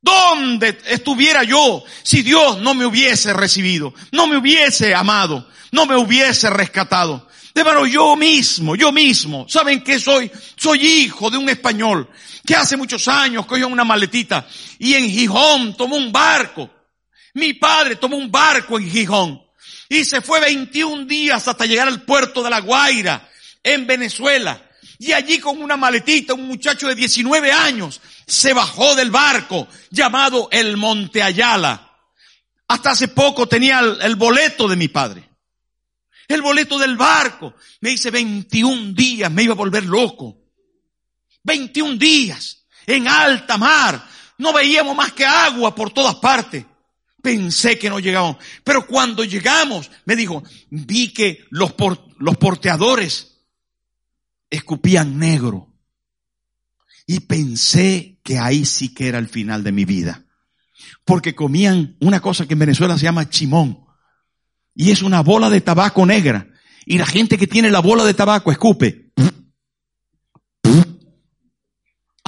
¿Dónde 0.00 0.78
estuviera 0.86 1.42
yo 1.42 1.82
si 2.02 2.22
Dios 2.22 2.58
no 2.58 2.74
me 2.74 2.86
hubiese 2.86 3.32
recibido, 3.32 3.92
no 4.12 4.28
me 4.28 4.36
hubiese 4.36 4.94
amado, 4.94 5.48
no 5.72 5.86
me 5.86 5.96
hubiese 5.96 6.48
rescatado? 6.50 7.28
Hermano, 7.52 7.86
yo 7.86 8.14
mismo, 8.14 8.76
yo 8.76 8.92
mismo, 8.92 9.46
¿saben 9.48 9.82
qué 9.82 9.98
soy? 9.98 10.30
Soy 10.56 10.86
hijo 10.86 11.30
de 11.30 11.38
un 11.38 11.48
español 11.48 12.08
que 12.48 12.56
hace 12.56 12.78
muchos 12.78 13.06
años 13.08 13.44
cogió 13.44 13.68
una 13.68 13.84
maletita 13.84 14.48
y 14.78 14.94
en 14.94 15.10
Gijón 15.10 15.76
tomó 15.76 15.96
un 15.96 16.10
barco. 16.10 16.70
Mi 17.34 17.52
padre 17.52 17.96
tomó 17.96 18.16
un 18.16 18.30
barco 18.30 18.78
en 18.78 18.90
Gijón 18.90 19.42
y 19.86 20.02
se 20.06 20.22
fue 20.22 20.40
21 20.40 21.04
días 21.04 21.46
hasta 21.46 21.66
llegar 21.66 21.88
al 21.88 22.04
puerto 22.04 22.42
de 22.42 22.48
La 22.48 22.60
Guaira 22.60 23.28
en 23.62 23.86
Venezuela. 23.86 24.66
Y 24.98 25.12
allí 25.12 25.38
con 25.40 25.60
una 25.60 25.76
maletita, 25.76 26.32
un 26.32 26.48
muchacho 26.48 26.88
de 26.88 26.94
19 26.94 27.52
años 27.52 28.00
se 28.26 28.54
bajó 28.54 28.94
del 28.94 29.10
barco 29.10 29.68
llamado 29.90 30.48
el 30.50 30.78
Monte 30.78 31.22
Ayala. 31.22 31.98
Hasta 32.66 32.92
hace 32.92 33.08
poco 33.08 33.46
tenía 33.46 33.80
el, 33.80 34.16
boleto 34.16 34.68
de 34.68 34.76
mi 34.76 34.88
padre. 34.88 35.28
El 36.26 36.40
boleto 36.40 36.78
del 36.78 36.96
barco. 36.96 37.54
Me 37.82 37.90
dice 37.90 38.10
21 38.10 38.94
días, 38.94 39.30
me 39.30 39.42
iba 39.42 39.52
a 39.52 39.56
volver 39.56 39.84
loco. 39.84 40.37
21 41.48 41.96
días 41.96 42.64
en 42.86 43.08
alta 43.08 43.58
mar. 43.58 44.06
No 44.38 44.52
veíamos 44.52 44.96
más 44.96 45.12
que 45.12 45.26
agua 45.26 45.74
por 45.74 45.90
todas 45.90 46.14
partes. 46.16 46.64
Pensé 47.20 47.76
que 47.76 47.90
no 47.90 47.98
llegábamos. 47.98 48.36
Pero 48.62 48.86
cuando 48.86 49.24
llegamos, 49.24 49.90
me 50.04 50.14
dijo, 50.14 50.44
vi 50.70 51.12
que 51.12 51.44
los, 51.50 51.74
los 52.18 52.36
porteadores 52.36 53.40
escupían 54.48 55.18
negro. 55.18 55.74
Y 57.06 57.20
pensé 57.20 58.20
que 58.22 58.38
ahí 58.38 58.64
sí 58.64 58.94
que 58.94 59.08
era 59.08 59.18
el 59.18 59.28
final 59.28 59.64
de 59.64 59.72
mi 59.72 59.84
vida. 59.84 60.24
Porque 61.04 61.34
comían 61.34 61.96
una 62.00 62.20
cosa 62.20 62.46
que 62.46 62.52
en 62.52 62.60
Venezuela 62.60 62.96
se 62.96 63.04
llama 63.04 63.28
chimón. 63.28 63.84
Y 64.74 64.92
es 64.92 65.02
una 65.02 65.22
bola 65.22 65.50
de 65.50 65.60
tabaco 65.60 66.06
negra. 66.06 66.46
Y 66.86 66.98
la 66.98 67.06
gente 67.06 67.36
que 67.36 67.46
tiene 67.46 67.70
la 67.70 67.80
bola 67.80 68.04
de 68.04 68.14
tabaco 68.14 68.52
escupe. 68.52 69.08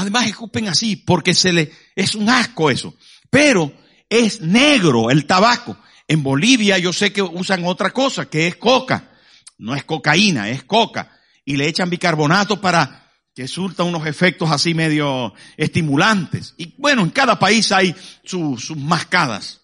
Además 0.01 0.27
escupen 0.27 0.67
así 0.67 0.97
porque 0.97 1.35
se 1.35 1.53
le, 1.53 1.73
es 1.95 2.15
un 2.15 2.31
asco 2.31 2.71
eso. 2.71 2.95
Pero 3.29 3.71
es 4.09 4.41
negro 4.41 5.11
el 5.11 5.27
tabaco. 5.27 5.77
En 6.09 6.23
Bolivia 6.23 6.79
yo 6.79 6.93
sé 6.93 7.13
que 7.13 7.21
usan 7.21 7.67
otra 7.67 7.91
cosa, 7.91 8.31
que 8.31 8.47
es 8.47 8.57
coca. 8.57 9.11
No 9.59 9.75
es 9.75 9.85
cocaína, 9.85 10.49
es 10.49 10.65
coca 10.65 11.13
y 11.45 11.59
le 11.59 11.69
echan 11.69 11.91
bicarbonato 11.91 12.63
para 12.63 13.13
que 13.35 13.47
surta 13.47 13.85
unos 13.85 14.07
efectos 14.07 14.51
así 14.51 14.73
medio 14.73 15.35
estimulantes. 15.59 16.55
Y 16.57 16.75
bueno, 16.79 17.03
en 17.03 17.11
cada 17.11 17.39
país 17.39 17.71
hay 17.73 17.95
sus 18.25 18.75
mascadas. 18.75 19.61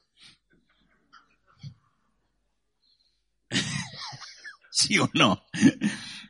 ¿Sí 4.71 4.99
o 4.99 5.09
no? 5.15 5.43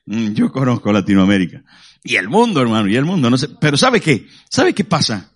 Mm, 0.05 0.35
yo 0.35 0.53
conozco 0.53 0.93
Latinoamérica. 0.93 1.65
Y 2.07 2.15
el 2.15 2.29
mundo, 2.29 2.63
hermano, 2.63 2.89
y 2.89 2.95
el 2.95 3.05
mundo, 3.05 3.29
no 3.29 3.37
sé. 3.37 3.49
Pero 3.61 3.77
¿sabe 3.77 4.01
qué? 4.01 4.29
¿Sabe 4.49 4.73
qué 4.73 4.85
pasa? 4.85 5.33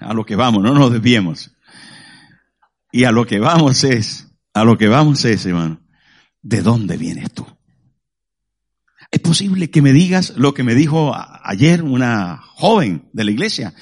A 0.00 0.12
lo 0.12 0.26
que 0.26 0.36
vamos, 0.36 0.62
no 0.62 0.74
nos 0.74 0.92
desviemos. 0.92 1.50
Y 2.92 3.04
a 3.04 3.10
lo 3.10 3.26
que 3.26 3.38
vamos 3.38 3.82
es, 3.82 4.28
a 4.52 4.64
lo 4.64 4.76
que 4.76 4.86
vamos 4.86 5.24
es, 5.24 5.46
hermano, 5.46 5.80
¿de 6.42 6.60
dónde 6.60 6.98
vienes 6.98 7.32
tú? 7.32 7.46
Es 9.10 9.20
posible 9.20 9.70
que 9.70 9.80
me 9.80 9.94
digas 9.94 10.34
lo 10.36 10.52
que 10.52 10.62
me 10.62 10.74
dijo 10.74 11.14
ayer 11.14 11.82
una 11.82 12.36
joven 12.36 13.08
de 13.14 13.24
la 13.24 13.30
iglesia, 13.30 13.72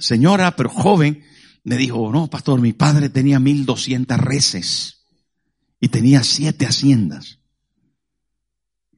señora, 0.00 0.56
pero 0.56 0.70
joven, 0.70 1.22
me 1.62 1.76
dijo, 1.76 2.10
no, 2.10 2.28
pastor, 2.28 2.60
mi 2.60 2.72
padre 2.72 3.10
tenía 3.10 3.38
mil 3.38 3.64
doscientas 3.64 4.18
reses 4.18 5.06
y 5.78 5.86
tenía 5.86 6.24
siete 6.24 6.66
haciendas. 6.66 7.38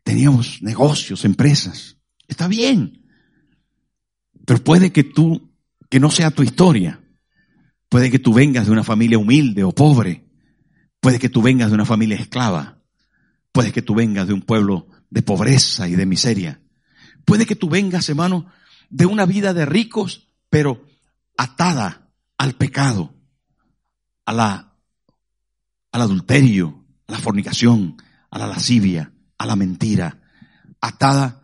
Teníamos 0.02 0.62
negocios, 0.62 1.26
empresas. 1.26 1.93
Está 2.28 2.48
bien. 2.48 3.04
Pero 4.44 4.62
puede 4.62 4.92
que 4.92 5.04
tú, 5.04 5.52
que 5.88 6.00
no 6.00 6.10
sea 6.10 6.30
tu 6.30 6.42
historia. 6.42 7.00
Puede 7.88 8.10
que 8.10 8.18
tú 8.18 8.34
vengas 8.34 8.66
de 8.66 8.72
una 8.72 8.84
familia 8.84 9.18
humilde 9.18 9.64
o 9.64 9.72
pobre. 9.72 10.24
Puede 11.00 11.18
que 11.18 11.28
tú 11.28 11.42
vengas 11.42 11.70
de 11.70 11.74
una 11.74 11.86
familia 11.86 12.16
esclava. 12.16 12.78
Puede 13.52 13.72
que 13.72 13.82
tú 13.82 13.94
vengas 13.94 14.26
de 14.26 14.34
un 14.34 14.42
pueblo 14.42 14.88
de 15.10 15.22
pobreza 15.22 15.88
y 15.88 15.94
de 15.94 16.06
miseria. 16.06 16.60
Puede 17.24 17.46
que 17.46 17.56
tú 17.56 17.68
vengas, 17.68 18.08
hermano, 18.08 18.46
de 18.90 19.06
una 19.06 19.26
vida 19.26 19.54
de 19.54 19.64
ricos, 19.64 20.28
pero 20.50 20.84
atada 21.36 22.10
al 22.36 22.54
pecado, 22.54 23.14
a 24.26 24.32
la, 24.32 24.76
al 25.92 26.02
adulterio, 26.02 26.84
a 27.06 27.12
la 27.12 27.18
fornicación, 27.18 27.96
a 28.30 28.38
la 28.38 28.46
lascivia, 28.46 29.12
a 29.38 29.46
la 29.46 29.56
mentira, 29.56 30.20
atada 30.80 31.43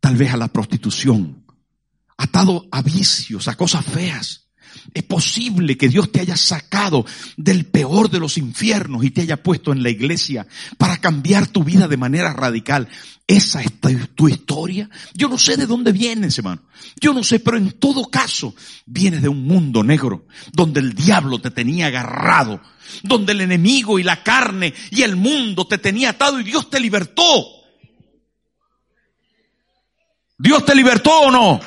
tal 0.00 0.16
vez 0.16 0.32
a 0.32 0.36
la 0.36 0.48
prostitución, 0.48 1.44
atado 2.16 2.66
a 2.70 2.82
vicios, 2.82 3.48
a 3.48 3.56
cosas 3.56 3.84
feas. 3.84 4.46
Es 4.94 5.02
posible 5.02 5.76
que 5.76 5.88
Dios 5.88 6.10
te 6.10 6.20
haya 6.20 6.36
sacado 6.36 7.04
del 7.36 7.66
peor 7.66 8.10
de 8.10 8.20
los 8.20 8.38
infiernos 8.38 9.04
y 9.04 9.10
te 9.10 9.22
haya 9.22 9.42
puesto 9.42 9.72
en 9.72 9.82
la 9.82 9.90
iglesia 9.90 10.46
para 10.78 10.98
cambiar 10.98 11.46
tu 11.46 11.64
vida 11.64 11.88
de 11.88 11.96
manera 11.96 12.32
radical. 12.32 12.88
Esa 13.26 13.62
es 13.62 13.68
tu 14.14 14.28
historia. 14.28 14.88
Yo 15.14 15.28
no 15.28 15.38
sé 15.38 15.56
de 15.56 15.66
dónde 15.66 15.92
vienes, 15.92 16.38
hermano. 16.38 16.62
Yo 17.00 17.12
no 17.12 17.22
sé, 17.22 17.40
pero 17.40 17.56
en 17.56 17.72
todo 17.72 18.10
caso, 18.10 18.54
vienes 18.86 19.22
de 19.22 19.28
un 19.28 19.44
mundo 19.44 19.84
negro 19.84 20.26
donde 20.52 20.80
el 20.80 20.94
diablo 20.94 21.40
te 21.40 21.50
tenía 21.50 21.86
agarrado, 21.86 22.60
donde 23.02 23.32
el 23.32 23.42
enemigo 23.42 23.98
y 23.98 24.02
la 24.02 24.22
carne 24.22 24.74
y 24.90 25.02
el 25.02 25.16
mundo 25.16 25.66
te 25.66 25.78
tenía 25.78 26.10
atado 26.10 26.40
y 26.40 26.44
Dios 26.44 26.70
te 26.70 26.80
libertó. 26.80 27.59
Dios 30.40 30.64
te 30.64 30.74
libertó 30.74 31.20
o 31.20 31.30
no? 31.30 31.60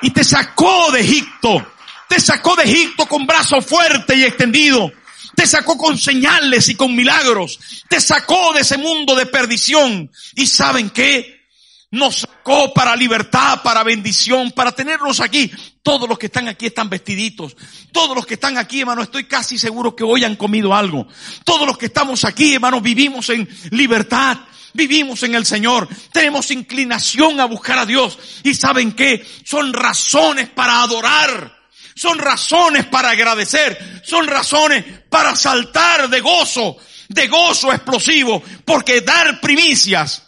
Y 0.00 0.10
te 0.10 0.22
sacó 0.22 0.92
de 0.92 1.00
Egipto. 1.00 1.72
Te 2.08 2.20
sacó 2.20 2.54
de 2.54 2.62
Egipto 2.62 3.04
con 3.06 3.26
brazo 3.26 3.60
fuerte 3.60 4.14
y 4.14 4.22
extendido. 4.22 4.92
Te 5.34 5.44
sacó 5.44 5.76
con 5.76 5.98
señales 5.98 6.68
y 6.68 6.76
con 6.76 6.94
milagros. 6.94 7.58
Te 7.88 8.00
sacó 8.00 8.52
de 8.52 8.60
ese 8.60 8.78
mundo 8.78 9.16
de 9.16 9.26
perdición. 9.26 10.08
¿Y 10.36 10.46
saben 10.46 10.90
qué? 10.90 11.48
Nos 11.90 12.18
sacó 12.18 12.72
para 12.72 12.94
libertad, 12.94 13.60
para 13.64 13.82
bendición, 13.82 14.52
para 14.52 14.70
tenerlos 14.70 15.18
aquí. 15.18 15.50
Todos 15.82 16.08
los 16.08 16.16
que 16.16 16.26
están 16.26 16.46
aquí 16.46 16.66
están 16.66 16.88
vestiditos. 16.88 17.56
Todos 17.90 18.14
los 18.14 18.24
que 18.24 18.34
están 18.34 18.56
aquí, 18.56 18.82
hermano, 18.82 19.02
estoy 19.02 19.24
casi 19.24 19.58
seguro 19.58 19.96
que 19.96 20.04
hoy 20.04 20.22
han 20.22 20.36
comido 20.36 20.72
algo. 20.72 21.08
Todos 21.44 21.66
los 21.66 21.76
que 21.76 21.86
estamos 21.86 22.24
aquí, 22.24 22.54
hermano, 22.54 22.80
vivimos 22.80 23.30
en 23.30 23.48
libertad 23.72 24.38
vivimos 24.76 25.22
en 25.22 25.34
el 25.34 25.44
Señor, 25.44 25.88
tenemos 26.12 26.50
inclinación 26.50 27.40
a 27.40 27.46
buscar 27.46 27.78
a 27.78 27.86
Dios. 27.86 28.18
Y 28.44 28.54
saben 28.54 28.92
que 28.92 29.26
son 29.44 29.72
razones 29.72 30.48
para 30.50 30.82
adorar, 30.82 31.56
son 31.94 32.18
razones 32.18 32.86
para 32.86 33.10
agradecer, 33.10 34.02
son 34.04 34.26
razones 34.26 34.84
para 35.08 35.34
saltar 35.34 36.08
de 36.08 36.20
gozo, 36.20 36.76
de 37.08 37.26
gozo 37.26 37.72
explosivo, 37.72 38.42
porque 38.64 39.00
dar 39.00 39.40
primicias 39.40 40.22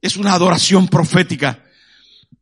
es 0.00 0.16
una 0.16 0.34
adoración 0.34 0.88
profética. 0.88 1.62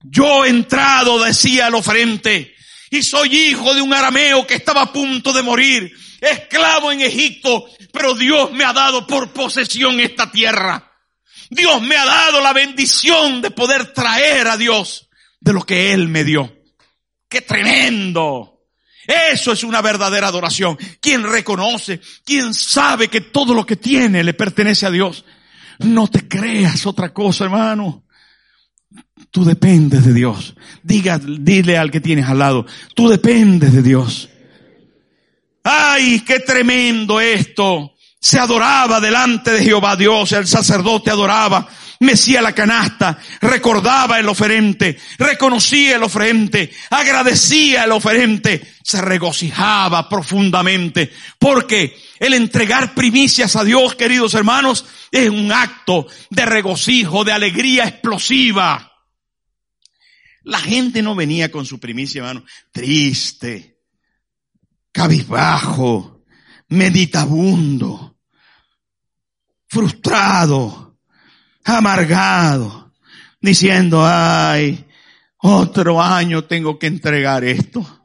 Yo 0.03 0.45
he 0.45 0.49
entrado, 0.49 1.23
decía 1.23 1.69
el 1.69 1.75
oferente, 1.75 2.55
y 2.91 3.03
soy 3.03 3.37
hijo 3.37 3.75
de 3.75 3.83
un 3.83 3.95
arameo 3.95 4.47
que 4.47 4.55
estaba 4.55 4.83
a 4.83 4.93
punto 4.93 5.33
de 5.33 5.43
morir, 5.43 5.93
esclavo 6.21 6.93
en 6.93 7.01
Egipto, 7.01 7.67
pero 7.93 8.15
Dios 8.15 8.53
me 8.53 8.65
ha 8.65 8.73
dado 8.73 9.07
por 9.07 9.33
posesión 9.33 10.01
esta 10.01 10.31
tierra. 10.31 10.92
Dios 11.53 11.83
me 11.83 11.97
ha 11.97 12.07
dado 12.07 12.41
la 12.41 12.55
bendición 12.55 13.43
de 13.43 13.51
poder 13.51 13.93
traer 13.93 14.49
a 14.49 14.57
Dios 14.57 15.11
de 15.39 15.53
lo 15.53 15.63
que 15.63 15.93
Él 15.93 16.09
me 16.09 16.25
dio. 16.25 16.51
¡Qué 17.29 17.43
tremendo! 17.43 18.61
Eso 19.07 19.53
es 19.53 19.63
una 19.63 19.83
verdadera 19.83 20.29
adoración. 20.29 20.79
Quien 21.01 21.25
reconoce, 21.25 22.01
quien 22.25 22.55
sabe 22.55 23.09
que 23.09 23.21
todo 23.21 23.53
lo 23.53 23.67
que 23.67 23.77
tiene 23.77 24.25
le 24.25 24.33
pertenece 24.33 24.87
a 24.87 24.91
Dios. 24.91 25.27
No 25.81 26.09
te 26.09 26.27
creas 26.27 26.87
otra 26.87 27.13
cosa, 27.13 27.45
hermano. 27.45 28.07
Tú 29.31 29.45
dependes 29.45 30.07
de 30.07 30.15
Dios. 30.15 30.55
Diga, 30.83 31.19
dile 31.19 31.77
al 31.77 31.91
que 31.91 32.01
tienes 32.01 32.29
al 32.29 32.39
lado, 32.39 32.65
tú 32.95 33.11
dependes 33.11 33.75
de 33.75 33.83
Dios. 33.83 34.31
Ay, 35.65 36.21
qué 36.21 36.41
tremendo 36.41 37.21
esto 37.21 37.92
se 38.23 38.39
adoraba 38.39 39.01
delante 39.01 39.51
de 39.51 39.65
Jehová 39.65 39.97
Dios, 39.97 40.31
el 40.31 40.47
sacerdote 40.47 41.11
adoraba, 41.11 41.69
mecía 41.99 42.41
la 42.41 42.55
canasta, 42.55 43.19
recordaba 43.41 44.21
el 44.21 44.29
oferente, 44.29 44.97
reconocía 45.19 45.97
el 45.97 46.05
oferente, 46.05 46.73
agradecía 46.91 47.83
el 47.83 47.91
oferente, 47.91 48.75
se 48.85 49.01
regocijaba 49.01 50.09
profundamente, 50.09 51.13
porque 51.37 52.01
el 52.21 52.35
entregar 52.35 52.95
primicias 52.95 53.57
a 53.57 53.65
Dios, 53.65 53.97
queridos 53.97 54.35
hermanos, 54.35 54.87
es 55.11 55.29
un 55.29 55.51
acto 55.51 56.07
de 56.31 56.47
regocijo, 56.47 57.25
de 57.25 57.33
alegría 57.33 57.89
explosiva. 57.89 58.93
La 60.45 60.61
gente 60.61 61.03
no 61.03 61.17
venía 61.17 61.51
con 61.51 61.67
su 61.67 61.81
primicia, 61.81 62.21
hermano, 62.21 62.45
triste, 62.71 63.79
cabizbajo, 64.93 66.23
meditabundo 66.69 68.12
frustrado, 69.73 70.99
amargado, 71.65 72.93
diciendo, 73.41 74.05
ay, 74.05 74.87
otro 75.39 76.03
año 76.03 76.45
tengo 76.45 76.79
que 76.79 76.89
entregar 76.89 77.43
esto. 77.43 78.05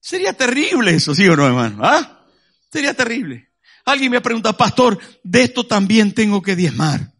Sería 0.00 0.32
terrible 0.32 0.96
eso, 0.96 1.14
¿sí 1.14 1.28
o 1.28 1.36
no, 1.36 1.46
hermano? 1.46 1.78
¿Ah? 1.80 2.26
Sería 2.68 2.92
terrible. 2.92 3.52
Alguien 3.84 4.10
me 4.10 4.20
pregunta, 4.20 4.52
pastor, 4.56 4.98
de 5.22 5.44
esto 5.44 5.64
también 5.64 6.12
tengo 6.12 6.42
que 6.42 6.56
diezmar. 6.56 7.14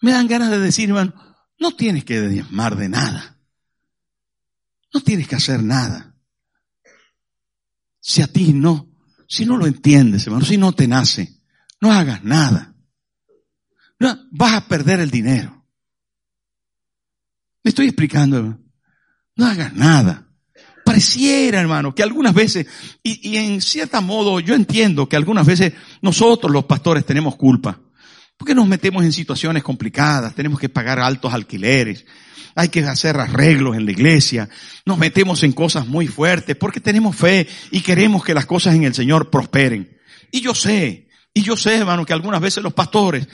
Me 0.00 0.12
dan 0.12 0.28
ganas 0.28 0.50
de 0.50 0.60
decir, 0.60 0.88
hermano, 0.88 1.12
no 1.58 1.76
tienes 1.76 2.06
que 2.06 2.22
diezmar 2.22 2.74
de 2.76 2.88
nada. 2.88 3.38
No 4.94 5.02
tienes 5.02 5.28
que 5.28 5.36
hacer 5.36 5.62
nada. 5.62 6.16
Si 8.00 8.22
a 8.22 8.26
ti 8.26 8.54
no 8.54 8.95
si 9.28 9.44
no 9.44 9.56
lo 9.56 9.66
entiendes, 9.66 10.26
hermano, 10.26 10.44
si 10.44 10.56
no 10.56 10.72
te 10.72 10.86
nace, 10.86 11.40
no 11.80 11.92
hagas 11.92 12.24
nada. 12.24 12.74
No, 13.98 14.18
vas 14.30 14.54
a 14.54 14.68
perder 14.68 15.00
el 15.00 15.10
dinero. 15.10 15.64
Me 17.62 17.70
estoy 17.70 17.86
explicando, 17.86 18.36
hermano. 18.36 18.60
No 19.36 19.46
hagas 19.46 19.72
nada. 19.72 20.28
Pareciera, 20.84 21.60
hermano, 21.60 21.94
que 21.94 22.02
algunas 22.02 22.32
veces, 22.32 22.66
y, 23.02 23.30
y 23.30 23.36
en 23.38 23.60
cierto 23.60 24.00
modo 24.02 24.38
yo 24.40 24.54
entiendo 24.54 25.08
que 25.08 25.16
algunas 25.16 25.46
veces 25.46 25.72
nosotros 26.00 26.52
los 26.52 26.64
pastores 26.64 27.04
tenemos 27.04 27.36
culpa. 27.36 27.80
Porque 28.36 28.54
nos 28.54 28.66
metemos 28.66 29.04
en 29.04 29.12
situaciones 29.12 29.62
complicadas, 29.62 30.34
tenemos 30.34 30.60
que 30.60 30.68
pagar 30.68 30.98
altos 31.00 31.32
alquileres, 31.32 32.04
hay 32.54 32.68
que 32.68 32.80
hacer 32.80 33.18
arreglos 33.18 33.76
en 33.76 33.84
la 33.84 33.92
iglesia, 33.92 34.48
nos 34.84 34.98
metemos 34.98 35.42
en 35.42 35.52
cosas 35.52 35.86
muy 35.86 36.06
fuertes 36.06 36.56
porque 36.56 36.80
tenemos 36.80 37.16
fe 37.16 37.46
y 37.70 37.80
queremos 37.80 38.24
que 38.24 38.34
las 38.34 38.46
cosas 38.46 38.74
en 38.74 38.84
el 38.84 38.94
Señor 38.94 39.30
prosperen. 39.30 39.98
Y 40.30 40.40
yo 40.40 40.54
sé, 40.54 41.06
y 41.36 41.42
yo 41.42 41.54
sé, 41.54 41.76
hermano, 41.76 42.06
que 42.06 42.14
algunas 42.14 42.40
veces 42.40 42.62
los 42.62 42.72
pastores, 42.72 43.28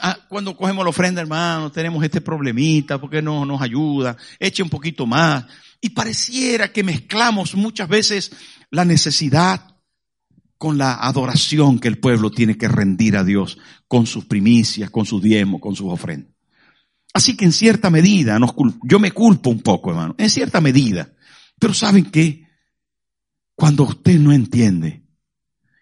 ah, 0.00 0.16
cuando 0.28 0.56
cogemos 0.56 0.84
la 0.84 0.90
ofrenda, 0.90 1.20
hermano, 1.20 1.72
tenemos 1.72 2.04
este 2.04 2.20
problemita 2.20 3.00
porque 3.00 3.20
no 3.20 3.44
nos 3.44 3.60
ayuda, 3.60 4.16
eche 4.38 4.62
un 4.62 4.70
poquito 4.70 5.06
más. 5.06 5.44
Y 5.80 5.90
pareciera 5.90 6.72
que 6.72 6.84
mezclamos 6.84 7.56
muchas 7.56 7.88
veces 7.88 8.30
la 8.70 8.84
necesidad 8.84 9.74
con 10.58 10.76
la 10.76 10.94
adoración 10.94 11.78
que 11.78 11.88
el 11.88 11.98
pueblo 11.98 12.30
tiene 12.30 12.58
que 12.58 12.68
rendir 12.68 13.16
a 13.16 13.24
Dios 13.24 13.58
con 13.86 14.06
sus 14.06 14.24
primicias, 14.24 14.90
con 14.90 15.06
sus 15.06 15.22
diezmos, 15.22 15.60
con 15.60 15.76
sus 15.76 15.90
ofrendas. 15.90 16.34
Así 17.14 17.36
que 17.36 17.44
en 17.44 17.52
cierta 17.52 17.90
medida, 17.90 18.38
yo 18.82 18.98
me 18.98 19.12
culpo 19.12 19.50
un 19.50 19.60
poco, 19.60 19.90
hermano, 19.90 20.14
en 20.18 20.28
cierta 20.28 20.60
medida. 20.60 21.12
Pero 21.58 21.72
¿saben 21.72 22.10
qué? 22.10 22.46
Cuando 23.54 23.84
usted 23.84 24.18
no 24.18 24.32
entiende 24.32 25.04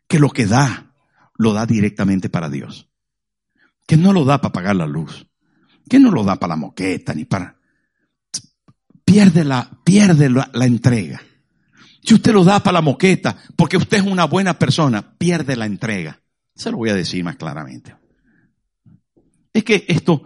que 0.07 0.19
lo 0.19 0.31
que 0.31 0.47
da, 0.47 0.95
lo 1.37 1.53
da 1.53 1.67
directamente 1.67 2.29
para 2.29 2.49
Dios. 2.49 2.89
Que 3.87 3.97
no 3.97 4.13
lo 4.13 4.25
da 4.25 4.41
para 4.41 4.53
pagar 4.53 4.77
la 4.77 4.87
luz. 4.87 5.27
Que 5.89 5.99
no 5.99 6.11
lo 6.11 6.25
da 6.25 6.37
para 6.37 6.55
la 6.55 6.57
moqueta 6.57 7.15
ni 7.15 7.25
para... 7.25 7.57
Pierde 9.05 9.45
la, 9.45 9.71
pierde 9.85 10.29
la, 10.29 10.51
la 10.53 10.67
entrega. 10.67 11.21
Si 12.07 12.15
usted 12.15 12.33
lo 12.33 12.45
da 12.45 12.61
para 12.61 12.75
la 12.75 12.83
moqueta, 12.83 13.37
porque 13.57 13.77
usted 13.77 13.97
es 13.97 14.05
una 14.05 14.27
buena 14.27 14.57
persona, 14.57 15.19
pierde 15.19 15.57
la 15.57 15.67
entrega. 15.67 16.23
Se 16.55 16.71
lo 16.71 16.77
voy 16.77 16.91
a 16.91 16.95
decir 16.95 17.25
más 17.25 17.35
claramente. 17.35 17.97
Es 19.53 19.65
que 19.65 19.85
esto, 19.89 20.23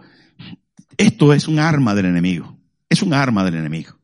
esto 0.95 1.33
es 1.33 1.47
un 1.47 1.57
arma 1.57 1.95
del 1.95 2.05
enemigo. 2.05 2.55
Es 2.87 3.01
un 3.01 3.15
arma 3.15 3.43
del 3.43 3.55
enemigo. 3.55 3.97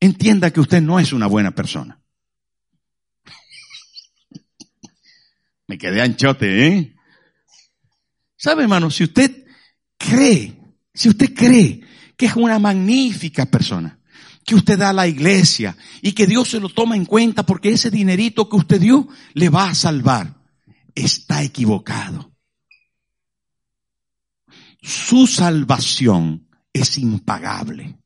Entienda 0.00 0.50
que 0.50 0.58
usted 0.58 0.82
no 0.82 0.98
es 0.98 1.12
una 1.12 1.28
buena 1.28 1.52
persona. 1.52 2.00
Me 5.68 5.78
quedé 5.78 6.02
anchote, 6.02 6.66
¿eh? 6.66 6.96
¿Sabe, 8.36 8.64
hermano? 8.64 8.90
Si 8.90 9.04
usted 9.04 9.46
cree, 9.96 10.58
si 10.92 11.08
usted 11.08 11.32
cree 11.32 11.82
que 12.16 12.26
es 12.26 12.34
una 12.34 12.58
magnífica 12.58 13.46
persona, 13.46 13.97
que 14.48 14.54
usted 14.54 14.78
da 14.78 14.88
a 14.88 14.94
la 14.94 15.06
iglesia 15.06 15.76
y 16.00 16.12
que 16.12 16.26
Dios 16.26 16.48
se 16.48 16.58
lo 16.58 16.70
toma 16.70 16.96
en 16.96 17.04
cuenta 17.04 17.44
porque 17.44 17.68
ese 17.68 17.90
dinerito 17.90 18.48
que 18.48 18.56
usted 18.56 18.80
dio 18.80 19.06
le 19.34 19.50
va 19.50 19.68
a 19.68 19.74
salvar, 19.74 20.34
está 20.94 21.42
equivocado 21.42 22.32
su 24.82 25.26
salvación 25.26 26.48
es 26.72 26.98
impagable. 26.98 27.98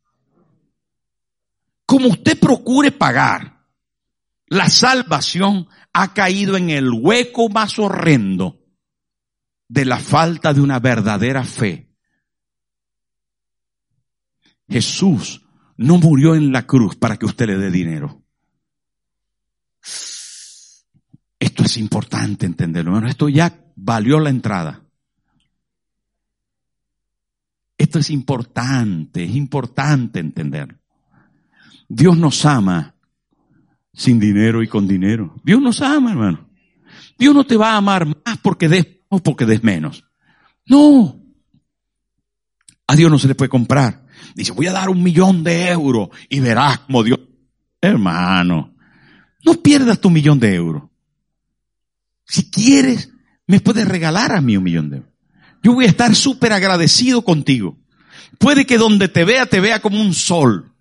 Como 1.87 2.09
usted 2.09 2.39
procure 2.39 2.93
pagar, 2.93 3.61
la 4.47 4.69
salvación 4.69 5.69
ha 5.93 6.15
caído 6.15 6.57
en 6.57 6.71
el 6.71 6.91
hueco 6.91 7.49
más 7.49 7.79
horrendo 7.79 8.59
de 9.69 9.85
la 9.85 9.99
falta 9.99 10.53
de 10.53 10.61
una 10.61 10.79
verdadera 10.79 11.45
fe. 11.45 11.95
Jesús 14.69 15.42
no 15.77 15.99
murió 15.99 16.35
en 16.35 16.53
la 16.53 16.67
cruz 16.67 16.97
para 16.97 17.17
que 17.17 17.27
usted 17.27 17.47
le 17.47 17.59
dé 17.59 17.71
dinero. 17.71 18.23
Esto 21.39 21.65
es 21.65 21.77
importante 21.77 22.47
entenderlo, 22.47 22.93
hermano. 22.93 23.09
Esto 23.09 23.29
ya 23.29 23.53
valió 23.75 24.21
la 24.21 24.31
entrada. 24.31 24.83
Esto 27.77 27.99
es 27.99 28.11
importante, 28.11 29.25
es 29.25 29.35
importante 29.35 30.21
entenderlo. 30.21 30.79
Dios 31.89 32.17
nos 32.17 32.45
ama 32.47 32.95
sin 33.93 34.21
dinero 34.21 34.63
y 34.63 34.69
con 34.69 34.87
dinero. 34.87 35.35
Dios 35.43 35.61
nos 35.61 35.83
ama, 35.83 36.13
hermano. 36.13 36.49
Dios 37.19 37.35
no 37.35 37.45
te 37.45 37.57
va 37.57 37.73
a 37.73 37.77
amar 37.77 38.07
más 38.07 38.39
porque 38.41 38.69
des 38.69 38.87
o 39.09 39.19
porque 39.19 39.47
des 39.47 39.63
menos. 39.63 40.05
No. 40.67 41.21
A 42.87 42.97
Dios 42.97 43.11
no 43.11 43.19
se 43.19 43.29
le 43.29 43.35
puede 43.35 43.49
comprar. 43.49 44.02
Dice, 44.35 44.53
voy 44.53 44.67
a 44.67 44.73
dar 44.73 44.89
un 44.89 45.03
millón 45.03 45.45
de 45.45 45.69
euros 45.69 46.09
y 46.29 46.41
verás 46.41 46.81
como 46.81 47.03
Dios. 47.03 47.21
Hermano, 47.81 48.75
no 49.45 49.55
pierdas 49.55 50.01
tu 50.01 50.11
millón 50.11 50.39
de 50.39 50.55
euros. 50.55 50.85
Si 52.25 52.51
quieres, 52.51 53.11
me 53.47 53.61
puedes 53.61 53.87
regalar 53.87 54.33
a 54.33 54.41
mí 54.41 54.57
un 54.57 54.65
millón 54.65 54.91
de 54.91 54.97
euros. 54.99 55.13
Yo 55.63 55.75
voy 55.75 55.85
a 55.85 55.89
estar 55.89 56.15
súper 56.15 56.53
agradecido 56.53 57.23
contigo. 57.23 57.79
Puede 58.39 58.65
que 58.67 58.79
donde 58.79 59.09
te 59.09 59.25
vea, 59.25 59.47
te 59.47 59.61
vea 59.61 59.81
como 59.81 60.01
un 60.01 60.15
sol. 60.15 60.73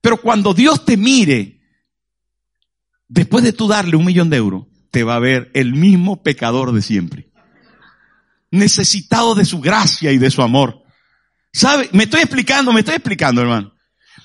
Pero 0.00 0.20
cuando 0.20 0.54
Dios 0.54 0.84
te 0.84 0.96
mire, 0.96 1.60
después 3.08 3.44
de 3.44 3.52
tú 3.52 3.68
darle 3.68 3.96
un 3.96 4.04
millón 4.04 4.30
de 4.30 4.38
euros, 4.38 4.66
te 4.90 5.04
va 5.04 5.16
a 5.16 5.20
ver 5.20 5.50
el 5.54 5.74
mismo 5.74 6.22
pecador 6.22 6.72
de 6.72 6.82
siempre. 6.82 7.30
Necesitado 8.50 9.34
de 9.34 9.44
su 9.44 9.60
gracia 9.60 10.10
y 10.10 10.18
de 10.18 10.30
su 10.30 10.42
amor. 10.42 10.82
¿Sabe? 11.52 11.88
Me 11.92 12.04
estoy 12.04 12.20
explicando, 12.20 12.72
me 12.72 12.80
estoy 12.80 12.96
explicando, 12.96 13.40
hermano. 13.40 13.74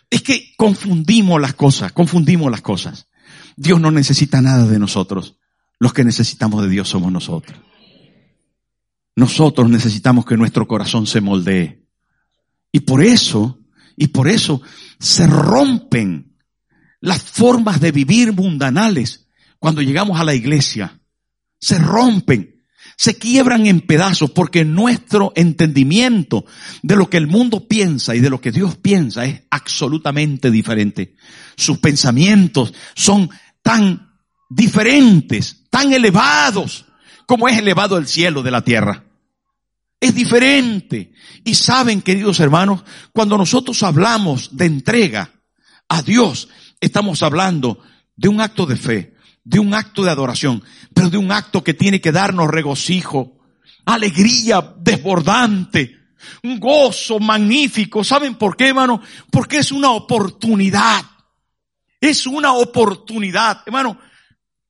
Es 0.09 0.21
que 0.21 0.53
confundimos 0.57 1.41
las 1.41 1.53
cosas, 1.53 1.91
confundimos 1.91 2.51
las 2.51 2.61
cosas. 2.61 3.07
Dios 3.55 3.79
no 3.79 3.91
necesita 3.91 4.41
nada 4.41 4.67
de 4.67 4.79
nosotros. 4.79 5.37
Los 5.79 5.93
que 5.93 6.03
necesitamos 6.03 6.63
de 6.63 6.69
Dios 6.69 6.89
somos 6.89 7.11
nosotros. 7.11 7.59
Nosotros 9.15 9.69
necesitamos 9.69 10.25
que 10.25 10.37
nuestro 10.37 10.67
corazón 10.67 11.07
se 11.07 11.21
moldee. 11.21 11.85
Y 12.71 12.81
por 12.81 13.01
eso, 13.01 13.59
y 13.95 14.07
por 14.07 14.27
eso 14.27 14.61
se 14.99 15.25
rompen 15.25 16.37
las 16.99 17.21
formas 17.21 17.79
de 17.79 17.91
vivir 17.91 18.33
mundanales 18.33 19.29
cuando 19.59 19.81
llegamos 19.81 20.19
a 20.19 20.23
la 20.23 20.35
iglesia. 20.35 20.99
Se 21.59 21.79
rompen, 21.79 22.54
se 22.97 23.17
quiebran 23.17 23.65
en 23.65 23.81
pedazos 23.81 24.31
porque 24.31 24.63
nuestro 24.63 25.33
entendimiento 25.35 26.45
de 26.81 26.95
lo 26.95 27.09
que 27.09 27.17
el 27.17 27.27
mundo 27.27 27.67
piensa 27.67 28.15
y 28.15 28.19
de 28.19 28.29
lo 28.29 28.39
que 28.39 28.51
Dios 28.51 28.77
piensa 28.77 29.25
es 29.25 29.41
absolutamente 29.49 30.51
diferente. 30.51 31.15
Sus 31.55 31.79
pensamientos 31.79 32.73
son 32.95 33.29
tan 33.61 34.19
diferentes, 34.49 35.65
tan 35.69 35.91
elevados, 35.91 36.85
como 37.25 37.47
es 37.47 37.57
elevado 37.57 37.97
el 37.97 38.07
cielo 38.07 38.43
de 38.43 38.51
la 38.51 38.61
tierra. 38.61 39.03
Es 39.99 40.13
diferente. 40.13 41.13
Y 41.43 41.55
saben, 41.55 42.01
queridos 42.01 42.39
hermanos, 42.39 42.83
cuando 43.11 43.37
nosotros 43.37 43.81
hablamos 43.83 44.55
de 44.55 44.65
entrega 44.65 45.31
a 45.89 46.01
Dios, 46.01 46.49
estamos 46.79 47.23
hablando 47.23 47.79
de 48.15 48.29
un 48.29 48.41
acto 48.41 48.65
de 48.65 48.75
fe, 48.75 49.14
de 49.45 49.59
un 49.59 49.73
acto 49.73 50.03
de 50.03 50.11
adoración, 50.11 50.61
pero 50.93 51.09
de 51.09 51.17
un 51.17 51.31
acto 51.31 51.63
que 51.63 51.73
tiene 51.73 52.01
que 52.01 52.11
darnos 52.11 52.49
regocijo, 52.49 53.39
alegría 53.85 54.73
desbordante, 54.77 55.99
un 56.43 56.59
gozo 56.59 57.19
magnífico. 57.19 58.03
¿Saben 58.03 58.35
por 58.35 58.57
qué, 58.57 58.69
hermano? 58.69 59.01
Porque 59.31 59.57
es 59.57 59.71
una 59.71 59.91
oportunidad. 59.91 61.05
Es 62.01 62.27
una 62.27 62.53
oportunidad, 62.53 63.61
hermano, 63.65 63.99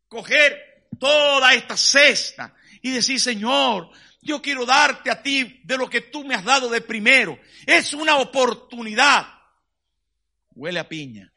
coger 0.08 0.88
toda 1.00 1.54
esta 1.54 1.76
cesta 1.76 2.54
y 2.82 2.92
decir, 2.92 3.20
Señor, 3.20 3.90
yo 4.22 4.42
quiero 4.42 4.66
darte 4.66 5.10
a 5.10 5.22
ti 5.22 5.62
de 5.64 5.78
lo 5.78 5.90
que 5.90 6.02
tú 6.02 6.24
me 6.24 6.36
has 6.36 6.44
dado 6.44 6.70
de 6.70 6.82
primero. 6.82 7.40
Es 7.66 7.94
una 7.94 8.18
oportunidad. 8.18 9.26
Huele 10.54 10.80
a 10.80 10.88
piña. 10.88 11.32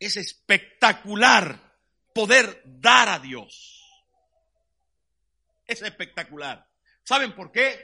Es 0.00 0.16
espectacular 0.16 1.78
poder 2.12 2.62
dar 2.64 3.08
a 3.08 3.20
Dios. 3.20 3.84
Es 5.66 5.82
espectacular. 5.82 6.68
¿Saben 7.04 7.34
por 7.34 7.52
qué? 7.52 7.78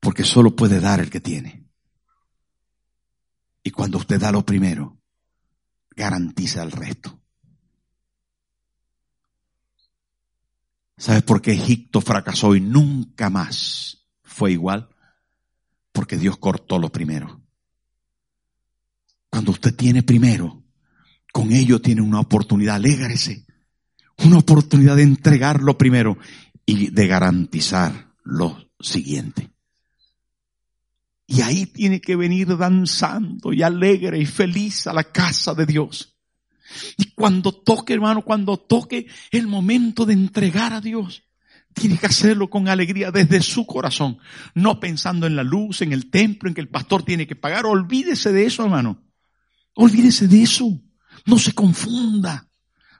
Porque 0.00 0.24
solo 0.24 0.56
puede 0.56 0.80
dar 0.80 1.00
el 1.00 1.10
que 1.10 1.20
tiene. 1.20 1.68
Y 3.62 3.70
cuando 3.70 3.98
usted 3.98 4.18
da 4.18 4.32
lo 4.32 4.46
primero, 4.46 4.98
garantiza 5.90 6.62
el 6.62 6.72
resto. 6.72 7.20
¿Sabes 10.96 11.22
por 11.22 11.42
qué 11.42 11.52
Egipto 11.52 12.00
fracasó 12.00 12.54
y 12.54 12.60
nunca 12.60 13.30
más 13.30 14.06
fue 14.22 14.52
igual? 14.52 14.94
Porque 15.92 16.16
Dios 16.16 16.38
cortó 16.38 16.78
lo 16.78 16.90
primero. 16.90 17.42
Cuando 19.30 19.52
usted 19.52 19.74
tiene 19.74 20.02
primero, 20.02 20.62
con 21.32 21.52
ello 21.52 21.80
tiene 21.80 22.02
una 22.02 22.20
oportunidad, 22.20 22.76
alégrese, 22.76 23.46
una 24.18 24.38
oportunidad 24.38 24.96
de 24.96 25.04
entregar 25.04 25.62
lo 25.62 25.78
primero 25.78 26.18
y 26.66 26.90
de 26.90 27.06
garantizar 27.06 28.12
lo 28.24 28.70
siguiente. 28.80 29.50
Y 31.26 31.42
ahí 31.42 31.66
tiene 31.66 32.00
que 32.00 32.16
venir 32.16 32.56
danzando 32.56 33.52
y 33.52 33.62
alegre 33.62 34.18
y 34.18 34.26
feliz 34.26 34.88
a 34.88 34.92
la 34.92 35.04
casa 35.04 35.54
de 35.54 35.64
Dios. 35.64 36.16
Y 36.96 37.12
cuando 37.12 37.52
toque, 37.52 37.94
hermano, 37.94 38.24
cuando 38.24 38.56
toque 38.56 39.06
el 39.30 39.46
momento 39.46 40.06
de 40.06 40.14
entregar 40.14 40.72
a 40.72 40.80
Dios, 40.80 41.22
tiene 41.72 41.98
que 41.98 42.06
hacerlo 42.06 42.50
con 42.50 42.68
alegría 42.68 43.12
desde 43.12 43.42
su 43.42 43.64
corazón, 43.64 44.18
no 44.54 44.80
pensando 44.80 45.28
en 45.28 45.36
la 45.36 45.44
luz, 45.44 45.82
en 45.82 45.92
el 45.92 46.10
templo, 46.10 46.48
en 46.48 46.54
que 46.54 46.60
el 46.60 46.68
pastor 46.68 47.04
tiene 47.04 47.28
que 47.28 47.36
pagar. 47.36 47.64
Olvídese 47.64 48.32
de 48.32 48.46
eso, 48.46 48.64
hermano. 48.64 49.09
Olvídese 49.80 50.28
de 50.28 50.42
eso. 50.42 50.78
No 51.24 51.38
se 51.38 51.52
confunda, 51.52 52.46